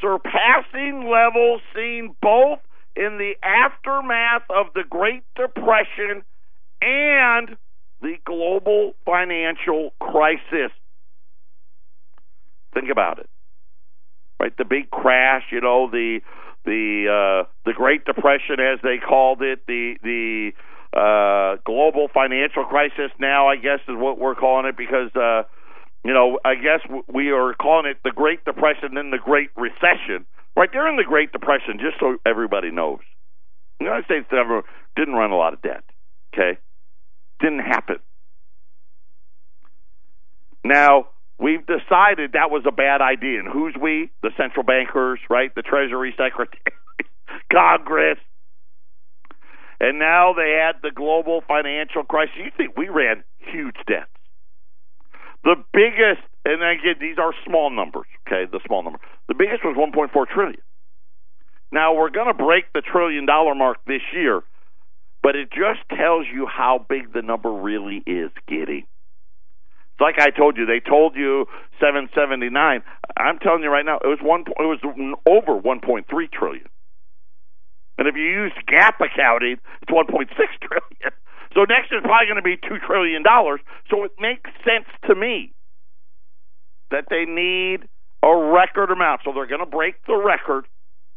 surpassing 0.00 1.10
levels 1.10 1.60
seen 1.74 2.14
both 2.22 2.60
in 2.94 3.18
the 3.18 3.32
aftermath 3.42 4.46
of 4.50 4.66
the 4.74 4.84
Great 4.88 5.24
Depression 5.34 6.22
and 6.80 7.56
the 8.04 8.16
global 8.26 8.92
financial 9.06 9.94
crisis. 9.98 10.70
Think 12.74 12.90
about 12.92 13.18
it. 13.18 13.28
Right, 14.38 14.52
the 14.58 14.64
big 14.64 14.90
crash, 14.90 15.44
you 15.50 15.60
know, 15.60 15.88
the 15.90 16.20
the 16.64 17.06
uh, 17.08 17.48
the 17.64 17.72
Great 17.72 18.04
Depression, 18.04 18.60
as 18.60 18.78
they 18.82 18.98
called 18.98 19.40
it, 19.42 19.60
the 19.66 19.94
the 20.02 20.52
uh, 20.92 21.56
global 21.64 22.08
financial 22.12 22.64
crisis. 22.64 23.10
Now, 23.18 23.48
I 23.48 23.56
guess 23.56 23.80
is 23.88 23.96
what 23.96 24.18
we're 24.18 24.34
calling 24.34 24.66
it 24.66 24.76
because 24.76 25.10
uh, 25.16 25.44
you 26.04 26.12
know, 26.12 26.38
I 26.44 26.56
guess 26.56 26.80
we 27.08 27.30
are 27.30 27.54
calling 27.54 27.90
it 27.90 27.98
the 28.04 28.10
Great 28.10 28.44
Depression, 28.44 28.94
then 28.94 29.10
the 29.10 29.18
Great 29.18 29.48
Recession. 29.56 30.26
Right 30.56 30.70
during 30.70 30.96
the 30.96 31.04
Great 31.04 31.32
Depression, 31.32 31.78
just 31.78 31.98
so 31.98 32.16
everybody 32.26 32.70
knows, 32.70 33.00
the 33.78 33.86
United 33.86 34.04
States 34.04 34.26
never 34.30 34.62
didn't 34.94 35.14
run 35.14 35.30
a 35.30 35.36
lot 35.36 35.52
of 35.54 35.62
debt. 35.62 35.84
Okay, 36.34 36.58
didn't 37.40 37.60
happen. 37.60 37.96
Now, 40.64 41.08
we've 41.38 41.64
decided 41.66 42.32
that 42.32 42.50
was 42.50 42.64
a 42.66 42.72
bad 42.72 43.00
idea. 43.00 43.40
And 43.40 43.48
who's 43.52 43.74
we? 43.80 44.10
The 44.22 44.30
central 44.36 44.64
bankers, 44.64 45.20
right? 45.28 45.54
The 45.54 45.62
Treasury 45.62 46.14
Secretary, 46.16 46.60
Congress. 47.52 48.18
And 49.80 49.98
now 49.98 50.32
they 50.32 50.58
had 50.64 50.80
the 50.82 50.94
global 50.94 51.42
financial 51.46 52.04
crisis. 52.04 52.34
You 52.36 52.50
think 52.56 52.76
we 52.76 52.88
ran 52.88 53.24
huge 53.38 53.76
debts. 53.86 54.08
The 55.42 55.56
biggest 55.74 56.22
and 56.44 56.62
again, 56.62 56.96
these 57.00 57.16
are 57.18 57.32
small 57.46 57.70
numbers. 57.70 58.06
Okay, 58.26 58.44
the 58.50 58.60
small 58.66 58.82
number. 58.82 58.98
The 59.28 59.34
biggest 59.34 59.64
was 59.64 59.76
1.4 59.76 60.26
trillion. 60.28 60.60
Now 61.72 61.94
we're 61.94 62.10
going 62.10 62.28
to 62.28 62.34
break 62.34 62.72
the 62.74 62.82
trillion 62.82 63.26
dollar 63.26 63.54
mark 63.54 63.78
this 63.86 64.02
year, 64.12 64.42
but 65.24 65.34
it 65.36 65.48
just 65.50 65.80
tells 65.88 66.26
you 66.30 66.46
how 66.46 66.84
big 66.86 67.14
the 67.14 67.22
number 67.22 67.50
really 67.50 68.04
is 68.06 68.30
getting. 68.46 68.84
It's 68.84 70.00
like 70.00 70.20
I 70.20 70.28
told 70.28 70.58
you, 70.58 70.66
they 70.66 70.80
told 70.80 71.16
you 71.16 71.46
779. 71.80 72.52
I'm 73.16 73.38
telling 73.38 73.62
you 73.62 73.70
right 73.70 73.86
now, 73.86 73.96
it 74.04 74.06
was 74.06 74.18
one. 74.20 74.42
It 74.42 74.68
was 74.68 74.84
over 75.24 75.58
1.3 75.58 76.04
trillion. 76.30 76.66
And 77.96 78.06
if 78.06 78.16
you 78.16 78.22
use 78.22 78.52
GAAP 78.68 79.00
accounting, 79.00 79.56
it's 79.80 79.90
1.6 79.90 80.28
trillion. 80.60 81.12
So 81.54 81.64
next 81.70 81.88
is 81.92 82.02
probably 82.02 82.26
going 82.26 82.36
to 82.36 82.42
be 82.42 82.56
two 82.56 82.76
trillion 82.84 83.22
dollars. 83.22 83.60
So 83.88 84.04
it 84.04 84.12
makes 84.20 84.50
sense 84.60 84.86
to 85.06 85.14
me 85.14 85.54
that 86.90 87.06
they 87.08 87.24
need 87.24 87.88
a 88.22 88.36
record 88.52 88.90
amount. 88.90 89.22
So 89.24 89.32
they're 89.32 89.46
going 89.46 89.64
to 89.64 89.70
break 89.70 90.04
the 90.06 90.16
record. 90.16 90.66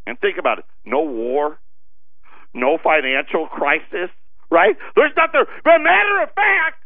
And 0.06 0.18
think 0.20 0.38
about 0.38 0.60
it: 0.60 0.66
no 0.86 1.02
war, 1.02 1.60
no 2.58 2.78
financial 2.82 3.48
crisis, 3.48 4.10
right? 4.52 4.76
There's 4.96 5.14
nothing. 5.16 5.46
But 5.64 5.80
matter 5.80 6.24
of 6.24 6.30
fact, 6.34 6.84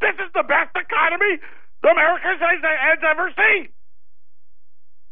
this 0.00 0.14
is 0.16 0.32
the 0.32 0.46
best 0.46 0.72
economy 0.74 1.42
America 1.82 2.28
has, 2.38 2.60
has 2.62 3.00
ever 3.04 3.32
seen. 3.36 3.68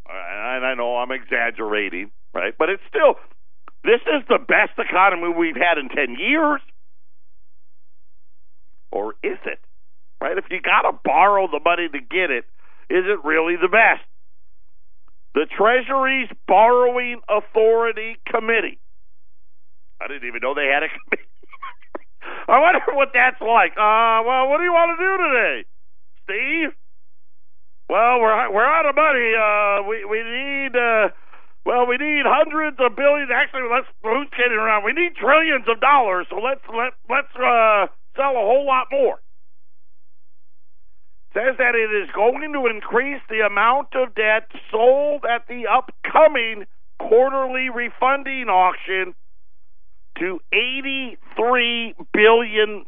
And 0.08 0.64
I 0.64 0.74
know 0.74 0.96
I'm 0.96 1.12
exaggerating, 1.12 2.11
right? 2.32 2.54
But 2.56 2.70
it's 2.70 2.82
still 2.88 3.16
this 3.84 4.00
is 4.02 4.26
the 4.28 4.38
best 4.38 4.78
economy 4.78 5.28
we've 5.28 5.56
had 5.56 5.78
in 5.78 5.88
10 5.88 6.16
years. 6.18 6.61
Or 8.90 9.14
is 9.22 9.38
it? 9.44 9.61
Right? 10.20 10.37
If 10.37 10.46
you 10.50 10.61
got 10.61 10.82
to 10.82 10.98
borrow 11.04 11.46
the 11.46 11.61
money 11.64 11.88
to 11.88 12.00
get 12.00 12.30
it, 12.30 12.44
is 12.90 13.04
it 13.06 13.24
really 13.24 13.54
the 13.56 13.68
best? 13.68 14.02
The 15.34 15.46
Treasury's 15.46 16.28
Borrowing 16.48 17.20
Authority 17.28 18.16
Committee. 18.26 18.80
I 20.00 20.06
didn't 20.06 20.28
even 20.28 20.40
know 20.42 20.54
they 20.54 20.70
had 20.70 20.82
a 20.82 20.88
committee. 20.88 21.28
I 22.48 22.61
wonder 22.61 22.80
what 22.94 23.11
that's 23.12 23.40
like. 23.40 23.72
Uh, 23.74 24.22
well, 24.24 24.48
what 24.48 24.58
do 24.58 24.64
you 24.64 24.72
want 24.72 24.94
to 24.94 25.00
do 25.00 25.12
today, 25.18 25.56
Steve? 26.24 26.70
Well, 27.88 28.20
we're 28.20 28.52
we're 28.52 28.68
out 28.68 28.87
of 28.87 28.94
money. 28.94 29.32
Uh, 29.32 29.88
we 29.88 30.04
we 30.04 30.20
need 30.22 30.76
uh, 30.76 31.08
well, 31.64 31.87
we 31.87 31.96
need 31.96 32.24
hundreds 32.24 32.76
of 32.80 32.96
billions. 32.96 33.30
Actually, 33.32 33.68
let's 33.72 33.88
who's 34.02 34.28
kidding 34.37 34.56
around? 34.56 34.84
We 34.84 34.92
need 34.92 35.16
trillions 35.16 35.64
of 35.68 35.80
dollars. 35.80 36.26
So 36.30 36.37
let's 36.37 36.64
let 36.68 36.92
let's 37.08 37.32
uh, 37.34 37.88
sell 38.16 38.37
a 38.37 38.44
whole 38.44 38.66
lot 38.66 38.88
more. 38.92 39.18
Says 41.34 41.56
that 41.58 41.74
it 41.74 41.92
is 41.92 42.08
going 42.14 42.52
to 42.52 42.66
increase 42.66 43.20
the 43.28 43.44
amount 43.44 43.94
of 43.94 44.14
debt 44.14 44.48
sold 44.70 45.24
at 45.24 45.46
the 45.48 45.68
upcoming 45.68 46.64
quarterly 46.98 47.68
refunding 47.68 48.48
auction 48.48 49.14
to 50.18 50.40
$83 50.52 51.94
billion. 52.12 52.85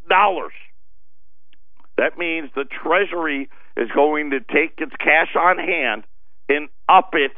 That 1.97 2.19
means 2.19 2.51
the 2.55 2.65
Treasury 2.65 3.49
is 3.77 3.89
going 3.95 4.31
to 4.31 4.41
take 4.41 4.75
its 4.79 4.93
cash 4.99 5.35
on 5.37 5.59
hand 5.59 6.05
and 6.49 6.69
up 6.89 7.11
it 7.15 7.33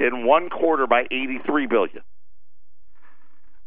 in 0.00 0.26
one 0.26 0.50
quarter 0.50 0.86
by 0.86 1.02
83 1.10 1.66
billion. 1.66 2.02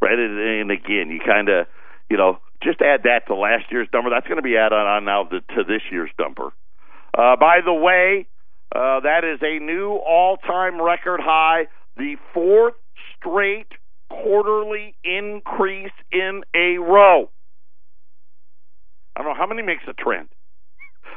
Right, 0.02 0.17
and 0.17 0.72
again, 0.72 1.10
you 1.12 1.20
kind 1.26 1.48
of, 1.48 1.67
you 2.10 2.17
know, 2.17 2.39
just 2.63 2.82
add 2.82 3.04
that 3.04 3.28
to 3.28 3.36
last 3.36 3.65
year's 3.72 3.88
number. 3.94 4.10
That's 4.10 4.28
going 4.28 4.38
to 4.38 4.44
be 4.44 4.58
added 4.58 4.76
on 4.76 5.06
now 5.06 5.24
to, 5.26 5.41
to 5.41 5.63
this 5.63 5.82
year's 5.91 6.10
number. 6.20 6.52
Uh, 7.17 7.36
by 7.36 7.60
the 7.63 7.74
way, 7.74 8.28
uh, 8.74 9.02
that 9.02 9.24
is 9.24 9.39
a 9.41 9.60
new 9.60 9.91
all-time 9.91 10.82
record 10.82 11.20
high, 11.22 11.67
the 11.98 12.15
fourth 12.34 12.76
straight 13.17 13.67
quarterly 14.23 14.95
increase 15.03 15.91
in 16.12 16.41
a 16.55 16.77
row. 16.77 17.29
I 19.15 19.21
don't 19.21 19.34
know 19.34 19.38
how 19.38 19.47
many 19.47 19.62
makes 19.62 19.84
a 19.88 19.93
trend. 19.93 20.29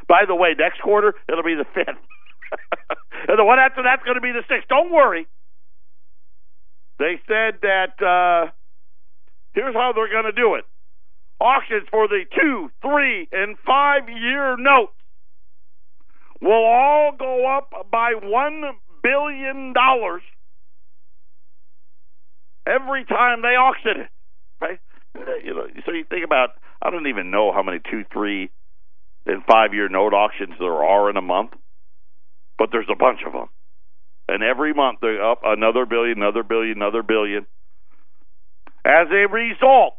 By 0.08 0.24
the 0.26 0.34
way, 0.34 0.54
next 0.58 0.80
quarter 0.80 1.14
it'll 1.28 1.44
be 1.44 1.54
the 1.54 1.66
fifth. 1.74 1.88
and 3.28 3.38
the 3.38 3.44
one 3.44 3.58
after 3.58 3.82
that's 3.82 4.02
going 4.04 4.16
to 4.16 4.20
be 4.20 4.32
the 4.32 4.44
sixth. 4.48 4.68
Don't 4.68 4.92
worry. 4.92 5.26
They 6.98 7.20
said 7.26 7.60
that 7.62 7.94
uh, 8.00 8.50
here's 9.52 9.74
how 9.74 9.92
they're 9.94 10.10
going 10.10 10.24
to 10.24 10.32
do 10.32 10.54
it 10.54 10.64
auctions 11.40 11.86
for 11.90 12.08
the 12.08 12.24
two, 12.40 12.70
three, 12.80 13.28
and 13.32 13.56
five 13.66 14.08
year 14.08 14.56
notes 14.56 14.92
will 16.40 16.64
all 16.64 17.12
go 17.18 17.46
up 17.46 17.90
by 17.90 18.12
one 18.22 18.62
billion 19.02 19.72
dollars 19.72 20.22
every 22.66 23.04
time 23.04 23.42
they 23.42 23.56
auction 23.56 24.02
it. 24.02 24.10
Right? 24.60 24.80
Uh, 25.16 25.36
you 25.44 25.54
know, 25.54 25.66
so 25.86 25.92
you 25.92 26.04
think 26.08 26.24
about 26.24 26.50
I 26.82 26.90
don't 26.90 27.06
even 27.06 27.30
know 27.30 27.52
how 27.52 27.62
many 27.62 27.80
two, 27.90 28.04
three, 28.12 28.50
and 29.26 29.42
five 29.44 29.74
year 29.74 29.88
note 29.88 30.14
auctions 30.14 30.54
there 30.58 30.84
are 30.84 31.10
in 31.10 31.16
a 31.16 31.22
month 31.22 31.52
but 32.58 32.68
there's 32.72 32.88
a 32.90 32.96
bunch 32.96 33.20
of 33.26 33.32
them. 33.32 33.48
And 34.28 34.42
every 34.42 34.72
month 34.72 34.98
they're 35.00 35.22
up 35.22 35.40
another 35.44 35.86
billion, 35.86 36.18
another 36.18 36.42
billion, 36.42 36.76
another 36.78 37.02
billion. 37.02 37.46
As 38.84 39.08
a 39.10 39.26
result, 39.28 39.96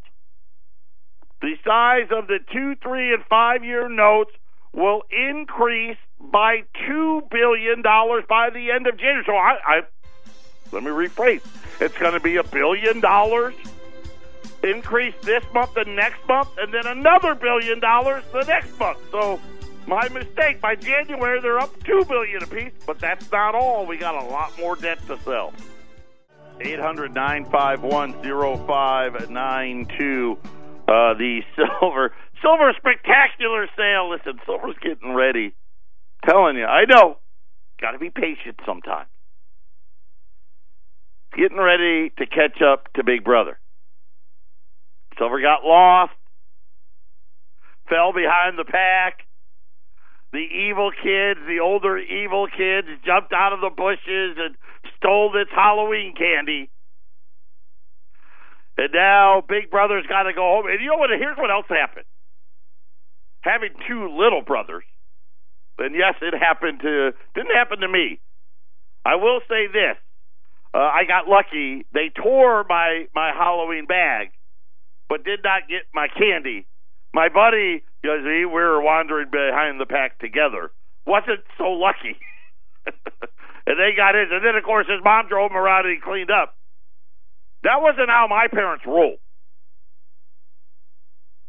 the 1.40 1.54
size 1.64 2.08
of 2.10 2.26
the 2.26 2.38
two, 2.52 2.74
three, 2.82 3.12
and 3.12 3.22
five 3.28 3.62
year 3.62 3.88
notes 3.88 4.30
will 4.72 5.02
increase 5.10 5.98
by 6.20 6.62
two 6.86 7.22
billion 7.30 7.82
dollars 7.82 8.24
by 8.28 8.50
the 8.50 8.70
end 8.74 8.86
of 8.86 8.96
January. 8.98 9.24
So 9.26 9.32
I, 9.32 9.56
I 9.64 9.80
let 10.72 10.82
me 10.82 10.90
rephrase. 10.90 11.42
It's 11.80 11.96
going 11.98 12.14
to 12.14 12.20
be 12.20 12.36
a 12.36 12.44
billion 12.44 13.00
dollars 13.00 13.54
increase 14.62 15.14
this 15.22 15.44
month 15.54 15.76
and 15.76 15.94
next 15.94 16.26
month, 16.26 16.48
and 16.58 16.72
then 16.72 16.86
another 16.86 17.34
billion 17.34 17.80
dollars 17.80 18.24
the 18.32 18.42
next 18.44 18.78
month. 18.78 18.98
So 19.10 19.40
my 19.86 20.08
mistake. 20.08 20.60
By 20.60 20.74
January, 20.74 21.40
they're 21.40 21.58
up 21.58 21.70
two 21.84 22.04
billion 22.08 22.42
apiece, 22.42 22.72
but 22.86 22.98
that's 22.98 23.30
not 23.30 23.54
all. 23.54 23.86
We 23.86 23.96
got 23.96 24.14
a 24.14 24.26
lot 24.26 24.56
more 24.58 24.76
debt 24.76 24.98
to 25.06 25.18
sell. 25.20 25.52
Eight 26.60 26.80
hundred 26.80 27.14
nine 27.14 27.44
five 27.44 27.82
one 27.82 28.20
zero 28.22 28.56
five 28.66 29.30
nine 29.30 29.86
two. 29.98 30.38
Uh, 30.88 31.14
the 31.14 31.42
silver 31.56 32.14
silver 32.42 32.72
spectacular 32.76 33.68
sale. 33.76 34.10
Listen, 34.10 34.40
silver's 34.46 34.76
getting 34.82 35.14
ready. 35.14 35.54
Telling 36.24 36.56
you, 36.56 36.64
I 36.64 36.84
know. 36.86 37.18
Got 37.80 37.92
to 37.92 37.98
be 37.98 38.08
patient 38.10 38.58
sometimes. 38.64 39.08
Getting 41.36 41.58
ready 41.58 42.10
to 42.16 42.26
catch 42.26 42.62
up 42.62 42.90
to 42.94 43.04
Big 43.04 43.22
Brother. 43.22 43.58
Silver 45.18 45.40
got 45.40 45.64
lost, 45.64 46.12
fell 47.88 48.12
behind 48.12 48.58
the 48.58 48.64
pack, 48.64 49.20
the 50.32 50.38
evil 50.38 50.90
kids, 50.90 51.40
the 51.46 51.60
older 51.62 51.98
evil 51.98 52.46
kids, 52.48 52.88
jumped 53.04 53.32
out 53.32 53.52
of 53.52 53.60
the 53.60 53.70
bushes 53.70 54.36
and 54.40 54.56
stole 54.96 55.30
this 55.30 55.48
Halloween 55.54 56.14
candy. 56.16 56.70
And 58.78 58.90
now 58.92 59.42
Big 59.46 59.70
Brother's 59.70 60.06
got 60.06 60.24
to 60.24 60.32
go 60.32 60.40
home. 60.40 60.66
And 60.68 60.80
you 60.80 60.88
know 60.88 60.96
what? 60.96 61.10
Here's 61.10 61.36
what 61.36 61.50
else 61.50 61.66
happened. 61.68 62.04
Having 63.40 63.74
two 63.86 64.08
little 64.16 64.42
brothers, 64.42 64.84
and 65.78 65.94
yes, 65.94 66.14
it 66.20 66.34
happened 66.34 66.80
to 66.80 67.12
didn't 67.34 67.54
happen 67.54 67.80
to 67.80 67.88
me. 67.88 68.20
I 69.04 69.16
will 69.16 69.40
say 69.48 69.68
this: 69.72 69.96
uh, 70.76 70.78
I 70.78 71.04
got 71.08 71.26
lucky. 71.28 71.86
They 71.94 72.10
tore 72.10 72.64
my 72.68 73.06
my 73.14 73.32
Halloween 73.32 73.86
bag, 73.86 74.28
but 75.08 75.24
did 75.24 75.40
not 75.42 75.62
get 75.68 75.82
my 75.94 76.08
candy. 76.08 76.66
My 77.14 77.28
buddy 77.28 77.82
you 78.06 78.22
see, 78.22 78.44
we 78.46 78.62
were 78.62 78.80
wandering 78.80 79.30
behind 79.30 79.80
the 79.80 79.86
pack 79.86 80.18
together. 80.20 80.70
Wasn't 81.06 81.42
so 81.58 81.74
lucky. 81.74 82.14
and 82.86 83.76
they 83.78 83.96
got 83.96 84.14
in. 84.14 84.30
And 84.30 84.44
then, 84.44 84.54
of 84.54 84.62
course, 84.62 84.86
his 84.86 85.02
mom 85.02 85.26
drove 85.28 85.50
him 85.50 85.56
around 85.56 85.86
and 85.86 85.94
he 85.94 86.00
cleaned 86.00 86.30
up. 86.30 86.54
That 87.64 87.82
wasn't 87.82 88.08
how 88.08 88.26
my 88.30 88.46
parents 88.46 88.84
rolled. 88.86 89.18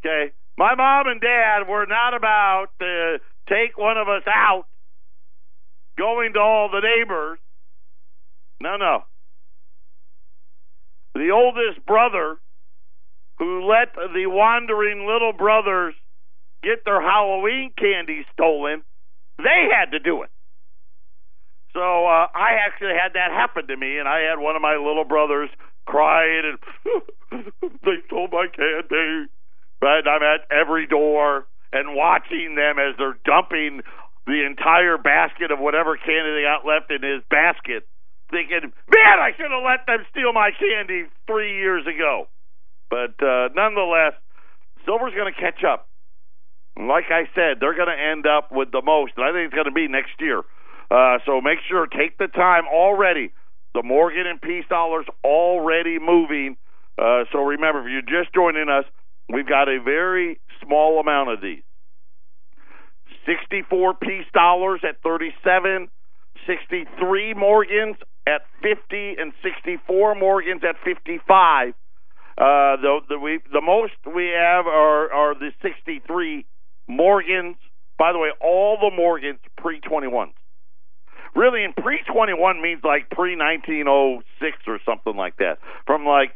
Okay? 0.00 0.32
My 0.56 0.74
mom 0.74 1.06
and 1.06 1.20
dad 1.20 1.68
were 1.68 1.86
not 1.86 2.14
about 2.14 2.66
to 2.80 3.18
take 3.48 3.78
one 3.78 3.96
of 3.96 4.08
us 4.08 4.26
out 4.26 4.64
going 5.96 6.32
to 6.32 6.40
all 6.40 6.70
the 6.70 6.82
neighbors. 6.82 7.38
No, 8.60 8.76
no. 8.76 9.04
The 11.18 11.30
oldest 11.34 11.84
brother 11.84 12.38
who 13.38 13.66
let 13.66 13.94
the 13.94 14.26
wandering 14.26 15.06
little 15.06 15.32
brothers 15.32 15.94
get 16.62 16.84
their 16.84 17.00
Halloween 17.00 17.72
candy 17.76 18.24
stolen, 18.32 18.82
they 19.38 19.66
had 19.70 19.90
to 19.92 19.98
do 19.98 20.22
it. 20.22 20.30
So 21.74 21.80
uh, 21.80 22.26
I 22.34 22.62
actually 22.66 22.94
had 22.94 23.14
that 23.14 23.30
happen 23.30 23.66
to 23.68 23.76
me, 23.76 23.98
and 23.98 24.08
I 24.08 24.30
had 24.30 24.38
one 24.38 24.56
of 24.56 24.62
my 24.62 24.76
little 24.76 25.04
brothers 25.04 25.50
crying 25.86 26.54
and 26.54 27.44
they 27.82 27.98
stole 28.06 28.28
my 28.30 28.46
candy. 28.54 29.26
Right, 29.80 30.06
I'm 30.06 30.22
at 30.22 30.46
every 30.50 30.86
door 30.86 31.46
and 31.72 31.94
watching 31.94 32.54
them 32.54 32.78
as 32.78 32.94
they're 32.98 33.18
dumping 33.24 33.82
the 34.26 34.44
entire 34.44 34.98
basket 34.98 35.50
of 35.50 35.58
whatever 35.58 35.96
candy 35.96 36.34
they 36.34 36.42
got 36.42 36.66
left 36.66 36.90
in 36.90 37.02
his 37.02 37.22
basket, 37.30 37.86
thinking, 38.30 38.72
"Man, 38.88 39.16
I 39.18 39.32
should 39.36 39.50
have 39.50 39.64
let 39.64 39.86
them 39.86 40.06
steal 40.10 40.32
my 40.32 40.50
candy 40.52 41.08
three 41.26 41.56
years 41.58 41.86
ago." 41.86 42.28
But 42.90 43.20
uh, 43.22 43.48
nonetheless, 43.54 44.14
silver's 44.84 45.14
going 45.14 45.32
to 45.32 45.38
catch 45.38 45.64
up. 45.64 45.88
Like 46.78 47.10
I 47.10 47.28
said, 47.34 47.58
they're 47.60 47.74
going 47.74 47.90
to 47.90 48.00
end 48.00 48.26
up 48.26 48.52
with 48.52 48.70
the 48.70 48.82
most, 48.82 49.12
and 49.16 49.26
I 49.26 49.32
think 49.32 49.46
it's 49.46 49.54
going 49.54 49.66
to 49.66 49.74
be 49.74 49.88
next 49.88 50.14
year. 50.20 50.42
Uh, 50.90 51.18
so 51.26 51.40
make 51.40 51.58
sure 51.68 51.86
take 51.86 52.16
the 52.16 52.28
time 52.28 52.64
already. 52.72 53.32
The 53.74 53.82
Morgan 53.82 54.26
and 54.26 54.40
Peace 54.40 54.64
dollars 54.68 55.04
already 55.24 55.98
moving. 55.98 56.56
Uh, 56.96 57.24
so 57.32 57.40
remember, 57.40 57.80
if 57.80 57.92
you're 57.92 58.22
just 58.22 58.32
joining 58.34 58.68
us, 58.68 58.84
we've 59.28 59.46
got 59.46 59.68
a 59.68 59.78
very 59.82 60.40
small 60.64 61.00
amount 61.00 61.30
of 61.30 61.40
these. 61.42 61.62
64 63.26 63.94
Peace 64.00 64.24
dollars 64.32 64.80
at 64.88 65.02
37, 65.02 65.88
63 66.46 67.34
Morgans 67.34 67.96
at 68.28 68.42
50, 68.62 69.16
and 69.18 69.32
64 69.42 70.14
Morgans 70.14 70.62
at 70.68 70.76
55. 70.84 71.74
Uh, 72.38 72.76
the 72.76 73.00
the 73.08 73.18
we 73.18 73.40
the 73.52 73.60
most 73.60 73.94
we 74.06 74.26
have 74.26 74.66
are 74.66 75.10
are 75.10 75.34
the 75.34 75.50
63 75.60 76.46
Morgans. 76.86 77.56
By 77.98 78.12
the 78.12 78.18
way, 78.18 78.30
all 78.40 78.78
the 78.78 78.94
Morgans 78.94 79.40
pre 79.56 79.80
21s. 79.80 80.30
Really, 81.34 81.64
in 81.64 81.72
pre 81.72 81.98
21 82.06 82.62
means 82.62 82.82
like 82.84 83.10
pre 83.10 83.34
1906 83.34 84.56
or 84.68 84.78
something 84.86 85.16
like 85.16 85.36
that. 85.38 85.58
From 85.84 86.06
like, 86.06 86.30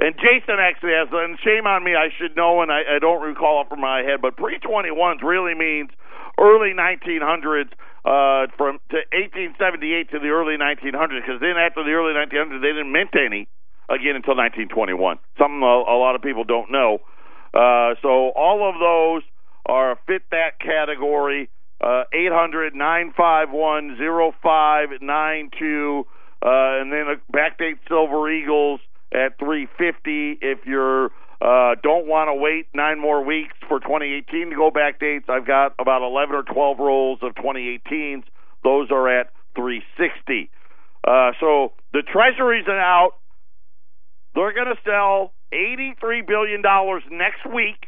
and 0.00 0.14
Jason 0.16 0.58
actually 0.58 0.98
has, 0.98 1.08
and 1.12 1.38
shame 1.38 1.68
on 1.68 1.84
me, 1.84 1.94
I 1.94 2.08
should 2.18 2.34
know, 2.36 2.62
and 2.62 2.72
I, 2.72 2.96
I 2.96 2.98
don't 2.98 3.22
recall 3.22 3.62
it 3.62 3.68
from 3.68 3.80
my 3.80 4.02
head, 4.02 4.20
but 4.20 4.36
pre 4.36 4.58
21s 4.58 5.22
really 5.22 5.54
means 5.54 5.90
early 6.38 6.74
1900s 6.74 7.70
uh, 8.04 8.46
from 8.56 8.78
to 8.90 8.98
1878 9.12 10.10
to 10.10 10.18
the 10.18 10.28
early 10.28 10.56
1900s. 10.56 11.20
Because 11.20 11.40
then 11.40 11.56
after 11.58 11.82
the 11.82 11.90
early 11.90 12.14
1900s, 12.14 12.60
they 12.60 12.68
didn't 12.68 12.92
mint 12.92 13.10
any 13.14 13.48
again 13.88 14.16
until 14.16 14.36
1921. 14.36 15.18
Something 15.38 15.62
a, 15.62 15.66
a 15.66 15.96
lot 15.98 16.14
of 16.14 16.22
people 16.22 16.44
don't 16.44 16.70
know. 16.70 16.98
Uh, 17.54 17.94
so 18.02 18.30
all 18.36 18.68
of 18.68 18.78
those 18.78 19.22
are 19.66 19.98
fit 20.06 20.22
that 20.30 20.60
category. 20.60 21.48
Uh, 21.80 22.04
800 22.12 22.74
951 22.74 23.96
0592. 24.42 26.06
Uh, 26.40 26.80
and 26.80 26.92
then 26.92 27.06
backdate 27.32 27.78
Silver 27.88 28.30
Eagles 28.30 28.80
at 29.12 29.38
350 29.38 30.38
if 30.40 30.66
you're 30.66 31.10
uh, 31.40 31.76
don't 31.82 32.06
want 32.06 32.28
to 32.28 32.34
wait 32.34 32.66
nine 32.74 32.98
more 32.98 33.24
weeks 33.24 33.54
for 33.68 33.78
2018 33.78 34.50
to 34.50 34.56
go 34.56 34.70
back 34.70 34.98
dates. 34.98 35.26
I've 35.28 35.46
got 35.46 35.74
about 35.78 36.02
11 36.02 36.34
or 36.34 36.42
12 36.42 36.78
rolls 36.78 37.18
of 37.22 37.34
2018s. 37.34 38.24
Those 38.64 38.90
are 38.90 39.08
at 39.08 39.30
360. 39.54 40.50
Uh, 41.06 41.30
so 41.38 41.72
the 41.92 42.02
Treasury's 42.02 42.66
out. 42.68 43.12
They're 44.34 44.52
going 44.52 44.66
to 44.66 44.80
sell 44.84 45.32
$83 45.52 46.26
billion 46.26 46.60
next 47.12 47.46
week. 47.54 47.86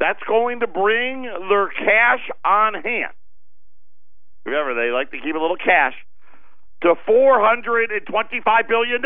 That's 0.00 0.20
going 0.26 0.60
to 0.60 0.66
bring 0.66 1.22
their 1.22 1.68
cash 1.68 2.28
on 2.44 2.74
hand. 2.74 3.12
Remember, 4.44 4.74
they 4.74 4.90
like 4.90 5.10
to 5.12 5.18
keep 5.22 5.36
a 5.36 5.38
little 5.38 5.56
cash 5.56 5.94
to 6.82 6.94
$425 7.08 8.68
billion. 8.68 9.02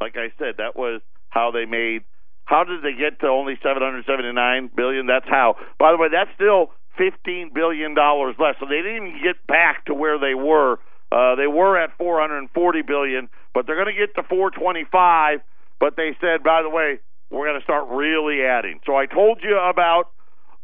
Like 0.00 0.16
I 0.16 0.28
said, 0.38 0.56
that 0.58 0.76
was 0.76 1.00
how 1.30 1.50
they 1.50 1.64
made. 1.64 2.02
How 2.44 2.64
did 2.64 2.82
they 2.82 2.98
get 2.98 3.20
to 3.20 3.26
only 3.28 3.54
779 3.62 4.70
billion? 4.76 5.06
That's 5.06 5.28
how. 5.28 5.56
By 5.78 5.92
the 5.92 5.98
way, 5.98 6.08
that's 6.10 6.30
still 6.34 6.72
15 6.98 7.52
billion 7.54 7.94
dollars 7.94 8.36
less. 8.38 8.56
So 8.60 8.66
they 8.66 8.82
didn't 8.82 9.08
even 9.08 9.20
get 9.22 9.46
back 9.46 9.86
to 9.86 9.94
where 9.94 10.18
they 10.18 10.34
were. 10.34 10.78
Uh, 11.12 11.34
they 11.34 11.46
were 11.46 11.78
at 11.78 11.96
440 11.96 12.82
billion, 12.82 13.28
but 13.54 13.66
they're 13.66 13.82
going 13.82 13.94
to 13.94 13.98
get 13.98 14.14
to 14.16 14.22
425. 14.28 15.40
But 15.78 15.96
they 15.96 16.16
said, 16.20 16.42
by 16.42 16.62
the 16.62 16.68
way, 16.68 17.00
we're 17.30 17.46
going 17.46 17.58
to 17.58 17.64
start 17.64 17.88
really 17.88 18.42
adding. 18.42 18.80
So 18.84 18.96
I 18.96 19.06
told 19.06 19.40
you 19.42 19.58
about 19.58 20.10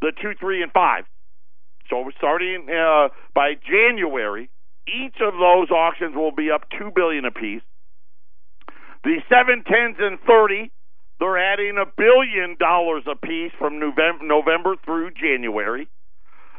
the 0.00 0.12
two, 0.20 0.34
three, 0.38 0.62
and 0.62 0.72
five. 0.72 1.04
So 1.88 2.10
starting 2.18 2.66
uh, 2.68 3.08
by 3.34 3.54
January, 3.54 4.50
each 4.86 5.16
of 5.20 5.34
those 5.34 5.70
auctions 5.70 6.14
will 6.14 6.32
be 6.34 6.50
up 6.50 6.66
two 6.78 6.90
billion 6.94 7.24
apiece. 7.24 7.62
The 9.06 9.22
seven, 9.28 9.62
tens, 9.62 9.98
and 10.00 10.18
thirty, 10.26 10.72
they're 11.20 11.38
adding 11.38 11.78
a 11.78 11.86
billion 11.86 12.56
dollars 12.58 13.04
apiece 13.06 13.52
from 13.56 13.78
November, 13.78 14.74
through 14.84 15.12
January. 15.12 15.86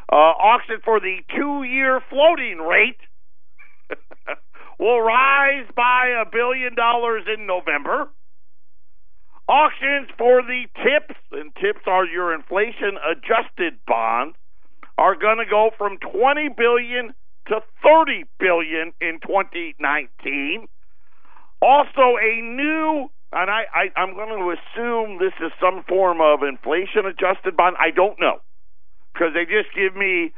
Uh, 0.10 0.16
auction 0.16 0.78
for 0.86 1.02
the 1.02 1.18
two-year 1.36 2.00
floating 2.10 2.60
rate 2.60 3.04
will 4.80 5.02
rise 5.02 5.68
by 5.76 6.08
a 6.08 6.30
billion 6.32 6.74
dollars 6.74 7.24
in 7.28 7.48
November. 7.48 8.08
Auctions 9.50 10.08
for 10.18 10.42
the 10.42 10.68
TIPS, 10.78 11.20
and 11.34 11.54
TIPS 11.54 11.84
are 11.86 12.06
your 12.06 12.34
inflation 12.34 12.96
adjusted 13.12 13.74
bonds, 13.86 14.38
are 14.98 15.18
going 15.20 15.40
to 15.40 15.50
go 15.50 15.72
from 15.78 15.98
20 15.98 16.48
billion 16.56 17.14
to 17.48 17.60
30 17.84 18.24
billion 18.40 18.94
in 19.02 19.20
2019. 19.20 20.70
Also, 21.62 22.18
a 22.22 22.42
new, 22.42 23.10
and 23.34 23.50
I, 23.50 23.64
I 23.74 24.00
I'm 24.00 24.14
going 24.14 24.30
to 24.30 24.54
assume 24.54 25.18
this 25.20 25.34
is 25.42 25.52
some 25.60 25.84
form 25.88 26.22
of 26.22 26.44
inflation 26.44 27.06
adjusted 27.06 27.58
bond. 27.58 27.76
I 27.80 27.92
don't 27.92 28.20
know 28.20 28.40
because 29.14 29.34
they 29.34 29.46
just 29.46 29.74
give 29.76 29.96
me 29.96 30.34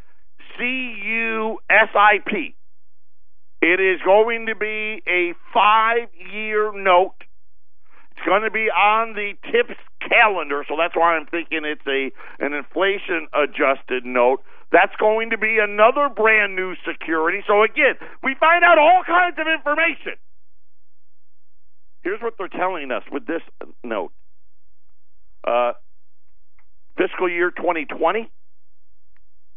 CUSIP. 0.57 2.55
It 3.61 3.79
is 3.81 3.99
going 4.05 4.45
to 4.47 4.55
be 4.55 5.03
a 5.05 5.33
five 5.53 6.07
year 6.31 6.71
note. 6.73 7.15
It's 8.11 8.25
going 8.25 8.43
to 8.43 8.51
be 8.51 8.71
on 8.71 9.15
the 9.15 9.33
TIPS 9.51 9.75
calendar, 10.07 10.63
so 10.67 10.75
that's 10.77 10.95
why 10.95 11.15
I'm 11.15 11.25
thinking 11.25 11.63
it's 11.63 11.85
a 11.87 12.11
an 12.43 12.53
inflation 12.53 13.27
adjusted 13.35 14.05
note. 14.05 14.39
That's 14.71 14.95
going 14.99 15.31
to 15.31 15.37
be 15.37 15.57
another 15.59 16.07
brand 16.07 16.55
new 16.55 16.75
security. 16.87 17.43
So 17.47 17.63
again, 17.63 17.95
we 18.23 18.35
find 18.39 18.63
out 18.63 18.77
all 18.77 19.03
kinds 19.05 19.35
of 19.39 19.47
information. 19.47 20.15
Here's 22.03 22.21
what 22.21 22.35
they're 22.37 22.47
telling 22.47 22.91
us 22.91 23.03
with 23.11 23.25
this 23.25 23.41
note. 23.83 24.11
Uh, 25.45 25.73
fiscal 26.97 27.29
year 27.29 27.51
2020, 27.51 28.29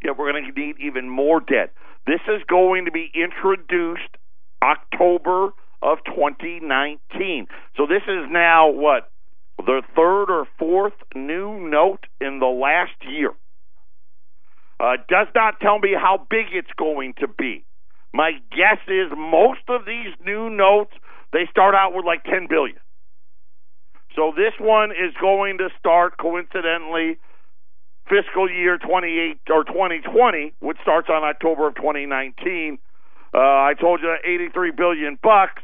yeah, 0.03 0.11
we're 0.17 0.31
going 0.31 0.53
to 0.53 0.59
need 0.59 0.75
even 0.79 1.09
more 1.09 1.39
debt. 1.39 1.73
This 2.05 2.19
is 2.27 2.41
going 2.49 2.85
to 2.85 2.91
be 2.91 3.09
introduced 3.13 4.17
October 4.61 5.53
of 5.81 5.99
2019. 6.05 7.47
So 7.77 7.85
this 7.85 8.03
is 8.07 8.29
now 8.29 8.69
what 8.69 9.09
the 9.57 9.81
third 9.95 10.25
or 10.29 10.47
fourth 10.57 10.93
new 11.15 11.69
note 11.69 12.05
in 12.19 12.39
the 12.39 12.47
last 12.47 12.95
year. 13.09 13.31
Uh, 14.79 14.97
does 15.07 15.27
not 15.33 15.59
tell 15.61 15.79
me 15.79 15.93
how 15.95 16.25
big 16.29 16.47
it's 16.51 16.71
going 16.77 17.13
to 17.19 17.27
be. 17.27 17.63
My 18.13 18.31
guess 18.51 18.79
is 18.87 19.11
most 19.15 19.61
of 19.69 19.85
these 19.85 20.13
new 20.25 20.49
notes 20.49 20.93
they 21.33 21.47
start 21.51 21.75
out 21.75 21.93
with 21.93 22.05
like 22.05 22.23
10 22.23 22.47
billion. 22.49 22.77
So 24.15 24.31
this 24.35 24.53
one 24.59 24.91
is 24.91 25.13
going 25.19 25.57
to 25.57 25.69
start 25.79 26.17
coincidentally 26.17 27.17
fiscal 28.07 28.49
year 28.49 28.77
28 28.77 29.41
or 29.49 29.63
2020, 29.63 30.53
which 30.59 30.77
starts 30.81 31.09
on 31.09 31.23
October 31.23 31.67
of 31.67 31.75
2019. 31.75 32.77
Uh, 33.33 33.37
I 33.37 33.73
told 33.79 34.01
you 34.01 34.15
83 34.23 34.71
billion 34.71 35.17
bucks. 35.21 35.61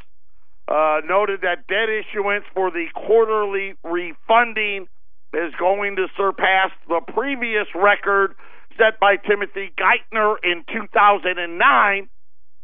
Uh, 0.68 1.02
noted 1.04 1.42
that 1.42 1.66
debt 1.68 1.90
issuance 1.90 2.46
for 2.54 2.70
the 2.70 2.86
quarterly 2.94 3.74
refunding 3.84 4.88
is 5.34 5.54
going 5.60 5.96
to 5.96 6.06
surpass 6.16 6.70
the 6.88 7.02
previous 7.12 7.66
record 7.74 8.36
set 8.78 9.00
by 9.00 9.16
Timothy 9.16 9.74
Geithner 9.78 10.36
in 10.44 10.64
2009, 10.72 12.10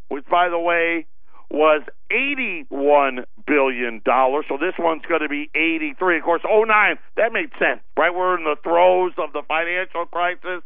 which, 0.08 0.24
by 0.30 0.48
the 0.48 0.58
way, 0.58 1.06
was 1.50 1.82
81 2.10 3.24
billion 3.46 4.00
dollars. 4.04 4.46
So 4.48 4.58
this 4.58 4.74
one's 4.78 5.02
going 5.08 5.22
to 5.22 5.28
be 5.28 5.50
83. 5.54 6.18
Of 6.18 6.24
course, 6.24 6.42
09 6.44 6.98
that 7.16 7.32
made 7.32 7.50
sense, 7.58 7.80
right? 7.96 8.14
We're 8.14 8.38
in 8.38 8.44
the 8.44 8.54
throes 8.62 9.12
of 9.18 9.32
the 9.32 9.42
financial 9.46 10.06
crisis. 10.06 10.62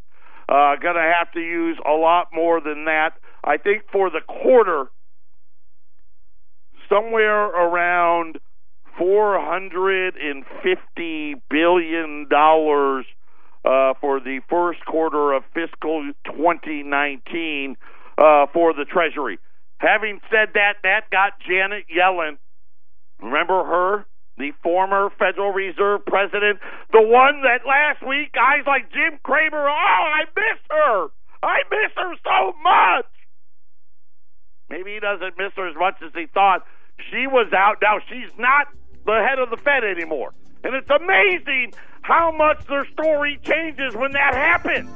Uh, 0.48 0.76
going 0.76 0.96
to 0.96 1.12
have 1.16 1.30
to 1.32 1.40
use 1.40 1.78
a 1.86 1.92
lot 1.92 2.28
more 2.32 2.60
than 2.60 2.84
that. 2.86 3.12
I 3.44 3.56
think 3.56 3.84
for 3.92 4.10
the 4.10 4.20
quarter, 4.26 4.90
somewhere 6.88 7.46
around 7.46 8.40
450 8.98 11.34
billion 11.48 12.26
dollars 12.28 13.06
uh, 13.64 13.94
for 14.00 14.18
the 14.20 14.40
first 14.48 14.84
quarter 14.86 15.32
of 15.32 15.44
fiscal 15.54 16.10
2019 16.26 17.76
uh, 18.18 18.46
for 18.52 18.74
the 18.74 18.84
Treasury. 18.84 19.38
Having 19.80 20.20
said 20.30 20.52
that, 20.54 20.84
that 20.84 21.08
got 21.10 21.40
Janet 21.40 21.84
Yellen. 21.88 22.36
Remember 23.20 23.64
her? 23.64 24.06
The 24.36 24.52
former 24.62 25.10
Federal 25.18 25.52
Reserve 25.52 26.04
president, 26.06 26.60
the 26.92 27.02
one 27.02 27.42
that 27.42 27.66
last 27.66 28.00
week 28.06 28.32
guys 28.32 28.64
like 28.66 28.90
Jim 28.92 29.18
Cramer, 29.22 29.68
oh, 29.68 29.68
I 29.68 30.24
miss 30.36 30.60
her. 30.70 31.08
I 31.42 31.58
miss 31.70 31.92
her 31.96 32.14
so 32.24 32.52
much. 32.62 33.06
Maybe 34.68 34.94
he 34.94 35.00
doesn't 35.00 35.36
miss 35.36 35.52
her 35.56 35.68
as 35.68 35.76
much 35.76 35.96
as 36.04 36.12
he 36.14 36.26
thought. 36.32 36.64
She 37.10 37.26
was 37.26 37.52
out. 37.52 37.76
Now 37.82 37.98
she's 38.08 38.30
not 38.38 38.68
the 39.04 39.26
head 39.26 39.38
of 39.38 39.50
the 39.50 39.56
Fed 39.56 39.84
anymore. 39.84 40.32
And 40.62 40.74
it's 40.74 40.90
amazing 40.90 41.72
how 42.02 42.32
much 42.32 42.66
their 42.66 42.84
story 42.92 43.38
changes 43.42 43.94
when 43.94 44.12
that 44.12 44.34
happens. 44.34 44.90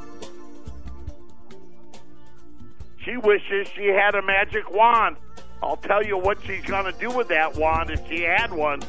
She 3.05 3.17
wishes 3.19 3.69
she 3.77 3.87
had 3.89 4.15
a 4.15 4.23
magic 4.23 4.71
wand. 4.71 5.17
I'll 5.63 5.77
tell 5.77 6.03
you 6.03 6.17
what 6.17 6.39
she's 6.45 6.65
going 6.65 6.91
to 6.91 6.99
do 6.99 7.11
with 7.11 7.29
that 7.29 7.55
wand 7.57 7.91
if 7.91 8.07
she 8.09 8.23
had 8.23 8.53
one 8.53 8.83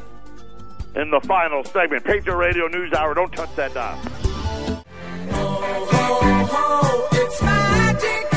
in 0.94 1.10
the 1.10 1.20
final 1.20 1.64
segment. 1.64 2.04
Patriot 2.04 2.36
Radio 2.36 2.66
News 2.68 2.92
Hour. 2.92 3.14
Don't 3.14 3.32
touch 3.32 3.54
that 3.56 3.74
dial. 3.74 3.96
Ho, 3.96 5.64
ho, 5.90 6.44
ho, 6.50 7.08
it's 7.12 7.42
magic. 7.42 8.32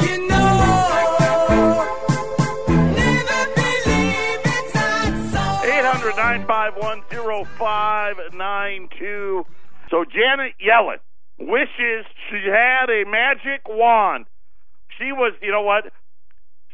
You 0.00 0.28
know, 0.28 0.48
never 2.68 3.44
believe 3.54 4.40
it's 4.44 4.74
not 4.74 5.12
so. 5.32 5.68
800 5.68 6.16
951 6.16 7.02
0592. 7.58 9.46
So 9.90 10.04
Janet 10.04 10.54
Yellen 10.64 10.98
wishes 11.38 12.06
she 12.30 12.48
had 12.48 12.88
a 12.88 13.04
magic 13.04 13.68
wand. 13.68 14.26
She 14.98 15.12
was, 15.12 15.34
you 15.42 15.50
know 15.50 15.62
what? 15.62 15.84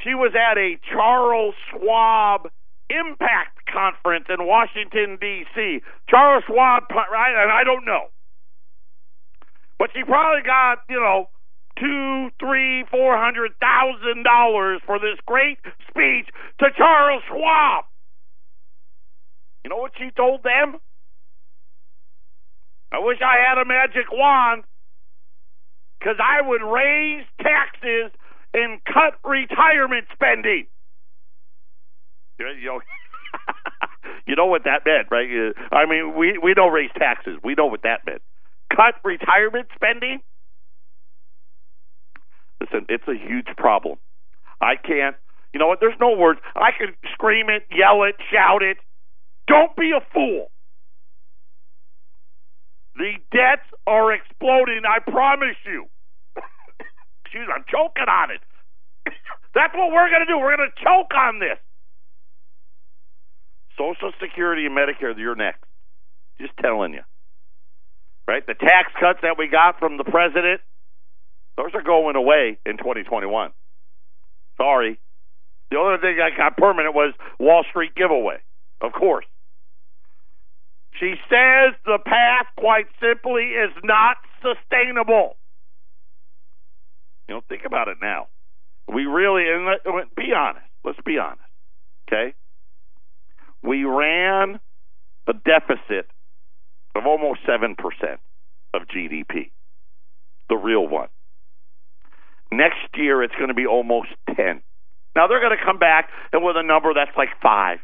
She 0.05 0.15
was 0.15 0.33
at 0.35 0.57
a 0.59 0.79
Charles 0.93 1.55
Schwab 1.71 2.49
Impact 2.89 3.59
Conference 3.73 4.27
in 4.29 4.47
Washington, 4.47 5.19
D.C. 5.21 5.81
Charles 6.09 6.45
Schwab, 6.47 6.85
right? 6.91 7.35
And 7.37 7.53
I 7.53 7.65
don't 7.65 7.85
know. 7.85 8.09
But 9.79 9.91
she 9.95 10.03
probably 10.05 10.43
got, 10.43 10.79
you 10.89 11.01
know, 11.01 11.29
two, 11.79 12.29
three, 12.39 12.85
four 12.91 13.17
hundred 13.17 13.53
thousand 13.61 14.25
dollars 14.25 14.81
for 14.85 14.99
this 14.99 15.17
great 15.27 15.59
speech 15.89 16.29
to 16.61 16.67
Charles 16.77 17.23
Schwab. 17.29 17.85
You 19.65 19.71
know 19.71 19.77
what 19.77 19.93
she 19.97 20.11
told 20.17 20.43
them? 20.43 20.77
I 22.93 22.99
wish 22.99 23.19
I 23.23 23.49
had 23.49 23.61
a 23.61 23.65
magic 23.65 24.11
wand 24.11 24.65
because 26.01 26.17
I 26.19 26.47
would 26.47 26.63
raise 26.63 27.25
taxes 27.41 28.11
and 28.55 28.81
cut 28.85 29.21
retirement 29.25 30.07
spending. 30.13 30.67
You 34.27 34.37
know, 34.37 34.47
what 34.47 34.65
that 34.65 34.83
meant, 34.87 35.09
right? 35.11 35.29
Uh, 35.29 35.75
I 35.75 35.87
mean, 35.87 36.17
we 36.17 36.39
we 36.39 36.55
don't 36.55 36.73
raise 36.73 36.91
taxes. 36.97 37.37
We 37.43 37.55
know 37.55 37.67
what 37.67 37.83
that 37.83 38.07
meant. 38.07 38.23
Cut 38.75 38.95
retirement 39.05 39.69
spending. 39.75 40.21
Listen, 42.61 42.87
it's 42.89 43.07
a 43.09 43.15
huge 43.15 43.49
problem. 43.57 43.99
I 44.61 44.77
can't. 44.77 45.17
You 45.53 45.59
know 45.59 45.67
what? 45.67 45.81
There's 45.81 45.99
no 46.01 46.17
words. 46.17 46.41
I 46.55 46.71
can 46.77 46.95
scream 47.13 47.49
it, 47.51 47.65
yell 47.77 48.05
it, 48.05 48.17
shout 48.31 48.63
it. 48.63 48.77
Don't 49.49 49.75
be 49.75 49.91
a 49.97 50.01
fool. 50.15 50.51
The 53.01 53.17
debts 53.33 53.65
are 53.87 54.13
exploding. 54.13 54.83
I 54.85 55.01
promise 55.01 55.57
you. 55.65 55.89
Excuse 57.25 57.49
me, 57.49 57.55
I'm 57.57 57.65
choking 57.65 58.05
on 58.05 58.31
it. 58.31 58.45
That's 59.55 59.73
what 59.73 59.89
we're 59.89 60.11
going 60.13 60.21
to 60.21 60.29
do. 60.29 60.37
We're 60.37 60.55
going 60.55 60.69
to 60.69 60.85
choke 60.85 61.09
on 61.17 61.41
this. 61.41 61.57
Social 63.79 64.13
Security 64.21 64.67
and 64.67 64.77
Medicare, 64.77 65.17
you're 65.17 65.35
next. 65.35 65.65
Just 66.39 66.53
telling 66.61 66.93
you. 66.93 67.01
Right? 68.29 68.47
The 68.47 68.53
tax 68.53 68.93
cuts 69.01 69.21
that 69.23 69.39
we 69.39 69.49
got 69.49 69.79
from 69.79 69.97
the 69.97 70.05
president, 70.05 70.61
those 71.57 71.73
are 71.73 71.83
going 71.83 72.17
away 72.17 72.59
in 72.67 72.77
2021. 72.77 73.53
Sorry. 74.59 75.01
The 75.71 75.79
only 75.79 75.99
thing 76.01 76.19
that 76.19 76.37
got 76.37 76.59
permanent 76.59 76.95
was 76.95 77.15
Wall 77.39 77.65
Street 77.71 77.95
giveaway, 77.95 78.41
of 78.83 78.93
course. 78.93 79.25
She 80.99 81.15
says 81.29 81.75
the 81.85 81.99
path, 82.05 82.47
quite 82.59 82.87
simply, 83.01 83.45
is 83.45 83.73
not 83.85 84.17
sustainable. 84.43 85.37
You 87.29 87.37
know, 87.37 87.41
think 87.49 87.63
about 87.65 87.89
it 87.89 87.99
now. 88.03 88.27
We 88.93 89.07
really, 89.07 89.45
and 89.49 89.67
let, 89.67 90.15
be 90.17 90.33
honest. 90.37 90.67
Let's 90.85 90.99
be 91.05 91.19
honest. 91.19 91.41
Okay? 92.09 92.35
We 93.63 93.85
ran 93.85 94.59
a 95.29 95.33
deficit 95.33 96.11
of 96.97 97.07
almost 97.07 97.41
7% 97.49 97.77
of 98.75 98.83
GDP, 98.89 99.51
the 100.49 100.57
real 100.57 100.87
one. 100.89 101.09
Next 102.53 102.79
year, 102.97 103.23
it's 103.23 103.35
going 103.37 103.49
to 103.49 103.55
be 103.55 103.67
almost 103.67 104.09
10. 104.35 104.61
Now, 105.15 105.29
they're 105.29 105.41
going 105.41 105.57
to 105.57 105.65
come 105.65 105.79
back 105.79 106.09
and 106.33 106.43
with 106.43 106.57
a 106.57 106.65
number 106.65 106.93
that's 106.95 107.17
like 107.17 107.29
5. 107.41 107.79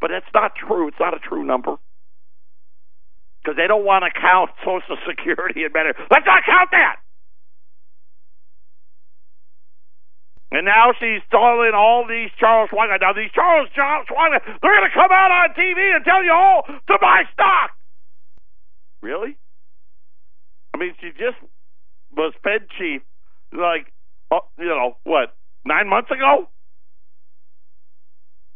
But 0.00 0.10
it's 0.10 0.26
not 0.34 0.52
true. 0.56 0.88
It's 0.88 0.98
not 0.98 1.14
a 1.14 1.18
true 1.18 1.44
number. 1.44 1.76
Because 3.48 3.56
they 3.56 3.66
don't 3.66 3.88
want 3.88 4.04
to 4.04 4.12
count 4.12 4.52
Social 4.60 5.00
Security 5.08 5.64
and 5.64 5.72
Medicare. 5.72 5.96
Let's 6.12 6.28
not 6.28 6.44
count 6.44 6.68
that! 6.68 6.96
And 10.52 10.66
now 10.66 10.92
she's 11.00 11.24
calling 11.32 11.72
all 11.72 12.04
these 12.06 12.28
Charles 12.38 12.68
Schwab. 12.68 12.92
Now 13.00 13.14
these 13.16 13.32
Charles 13.32 13.72
Schwab, 13.72 14.04
they're 14.04 14.76
going 14.76 14.84
to 14.84 14.92
come 14.92 15.08
out 15.08 15.32
on 15.32 15.56
TV 15.56 15.96
and 15.96 16.04
tell 16.04 16.22
you 16.22 16.30
all 16.30 16.60
to 16.68 16.98
buy 17.00 17.24
stock. 17.32 17.70
Really? 19.00 19.38
I 20.74 20.76
mean, 20.76 20.92
she 21.00 21.08
just 21.16 21.40
was 22.14 22.34
Fed 22.44 22.68
chief, 22.76 23.00
like, 23.50 23.90
uh, 24.30 24.44
you 24.58 24.66
know, 24.66 24.98
what, 25.04 25.34
nine 25.64 25.88
months 25.88 26.10
ago? 26.10 26.50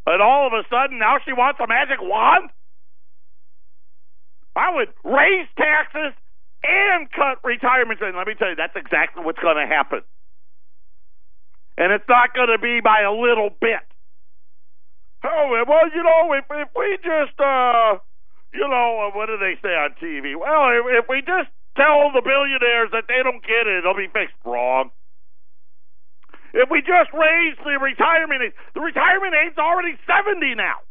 And 0.05 0.21
all 0.21 0.45
of 0.45 0.53
a 0.53 0.61
sudden, 0.69 0.99
now 0.99 1.17
she 1.25 1.33
wants 1.33 1.59
a 1.59 1.65
magic 1.65 1.97
wand? 1.99 2.51
I 4.55 4.73
would 4.73 4.89
raise 5.03 5.47
taxes 5.57 6.13
and 6.63 7.11
cut 7.11 7.43
retirement. 7.43 8.01
And 8.01 8.15
let 8.15 8.27
me 8.27 8.35
tell 8.35 8.49
you, 8.49 8.55
that's 8.55 8.75
exactly 8.75 9.23
what's 9.23 9.39
going 9.39 9.57
to 9.57 9.67
happen 9.67 10.01
and 11.77 11.91
it's 11.91 12.05
not 12.07 12.33
going 12.33 12.49
to 12.53 12.61
be 12.61 12.81
by 12.81 13.01
a 13.01 13.13
little 13.13 13.49
bit. 13.49 13.81
Oh 15.23 15.55
well, 15.65 15.87
you 15.89 16.03
know, 16.03 16.33
if 16.35 16.45
if 16.51 16.69
we 16.75 16.97
just, 16.99 17.39
uh, 17.39 17.95
you 18.53 18.67
know, 18.67 19.09
what 19.15 19.27
do 19.27 19.37
they 19.39 19.55
say 19.63 19.71
on 19.71 19.95
TV? 19.97 20.35
Well, 20.35 20.69
if, 20.75 21.03
if 21.03 21.05
we 21.07 21.23
just 21.23 21.49
tell 21.79 22.11
the 22.11 22.21
billionaires 22.21 22.91
that 22.91 23.07
they 23.07 23.23
don't 23.23 23.41
get 23.41 23.65
it, 23.65 23.79
it'll 23.81 23.95
be 23.95 24.11
fixed. 24.11 24.35
Wrong. 24.45 24.91
If 26.53 26.69
we 26.69 26.81
just 26.81 27.09
raise 27.15 27.57
the 27.63 27.79
retirement 27.79 28.51
age, 28.51 28.53
the 28.75 28.81
retirement 28.81 29.33
age 29.33 29.53
is 29.53 29.57
already 29.57 29.95
seventy 30.05 30.53
now. 30.53 30.83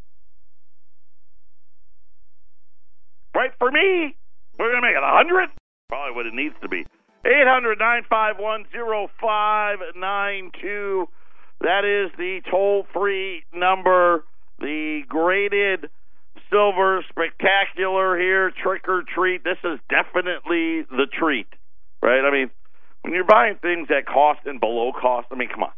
Right 3.35 3.51
for 3.59 3.71
me, 3.71 4.15
we're 4.59 4.71
gonna 4.71 4.87
make 4.87 4.97
it 4.97 5.03
a 5.03 5.17
hundred. 5.17 5.49
Probably 5.89 6.15
what 6.15 6.27
it 6.27 6.35
needs 6.35 6.55
to 6.63 6.69
be. 6.69 6.85
800 7.25 7.79
951 7.79 8.65
0592. 9.21 11.09
That 11.61 11.85
is 11.85 12.11
the 12.19 12.41
toll 12.51 12.87
free 12.93 13.45
number. 13.55 14.25
The 14.59 15.03
graded 15.09 15.89
silver 16.51 17.05
spectacular 17.09 18.19
here, 18.19 18.51
trick 18.51 18.89
or 18.89 19.03
treat. 19.03 19.45
This 19.45 19.59
is 19.65 19.79
definitely 19.89 20.83
the 20.91 21.07
treat, 21.11 21.47
right? 22.03 22.25
I 22.25 22.31
mean, 22.31 22.51
when 23.03 23.15
you're 23.15 23.25
buying 23.25 23.57
things 23.63 23.89
at 23.91 24.07
cost 24.07 24.41
and 24.45 24.61
below 24.61 24.93
cost, 24.93 25.29
I 25.31 25.37
mean, 25.37 25.49
come 25.49 25.63
on, 25.65 25.73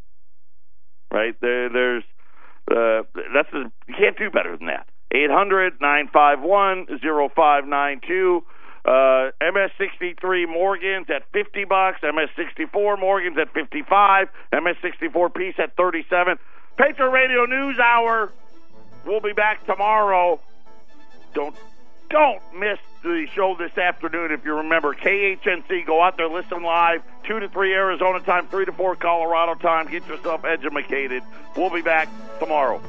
right? 1.12 1.34
There, 1.40 1.68
there's 1.68 2.04
uh, 2.70 3.02
that's 3.34 3.52
a, 3.52 3.70
you 3.86 3.94
can't 3.96 4.18
do 4.18 4.30
better 4.30 4.56
than 4.56 4.66
that. 4.68 4.86
Eight 5.14 5.30
hundred 5.30 5.80
nine 5.80 6.08
five 6.12 6.40
one 6.42 6.86
zero 7.00 7.30
five 7.34 7.66
nine 7.66 8.00
two. 8.06 8.44
Uh, 8.84 9.30
MS63 9.40 10.46
Morgans 10.46 11.06
at 11.08 11.22
50 11.32 11.64
bucks. 11.64 12.00
MS64 12.02 13.00
Morgans 13.00 13.38
at 13.38 13.50
55. 13.54 14.28
MS64 14.52 15.34
Peace 15.34 15.54
at 15.56 15.74
37. 15.74 16.38
Patriot 16.76 17.08
Radio 17.08 17.46
News 17.46 17.78
Hour. 17.78 18.30
We'll 19.06 19.20
be 19.20 19.32
back 19.32 19.64
tomorrow. 19.64 20.40
Don't 21.32 21.56
don't 22.10 22.40
miss 22.58 22.78
the 23.02 23.26
show 23.34 23.56
this 23.58 23.76
afternoon. 23.78 24.32
If 24.32 24.44
you 24.44 24.54
remember, 24.54 24.94
KHNC. 24.94 25.86
Go 25.86 26.02
out 26.02 26.16
there, 26.16 26.28
listen 26.28 26.62
live. 26.62 27.02
Two 27.24 27.40
to 27.40 27.48
three 27.48 27.72
Arizona 27.72 28.20
time, 28.20 28.46
three 28.48 28.64
to 28.64 28.72
four 28.72 28.96
Colorado 28.96 29.54
time. 29.54 29.88
Get 29.88 30.06
yourself 30.06 30.44
educated. 30.44 31.22
We'll 31.56 31.70
be 31.70 31.82
back 31.82 32.08
tomorrow. 32.38 32.80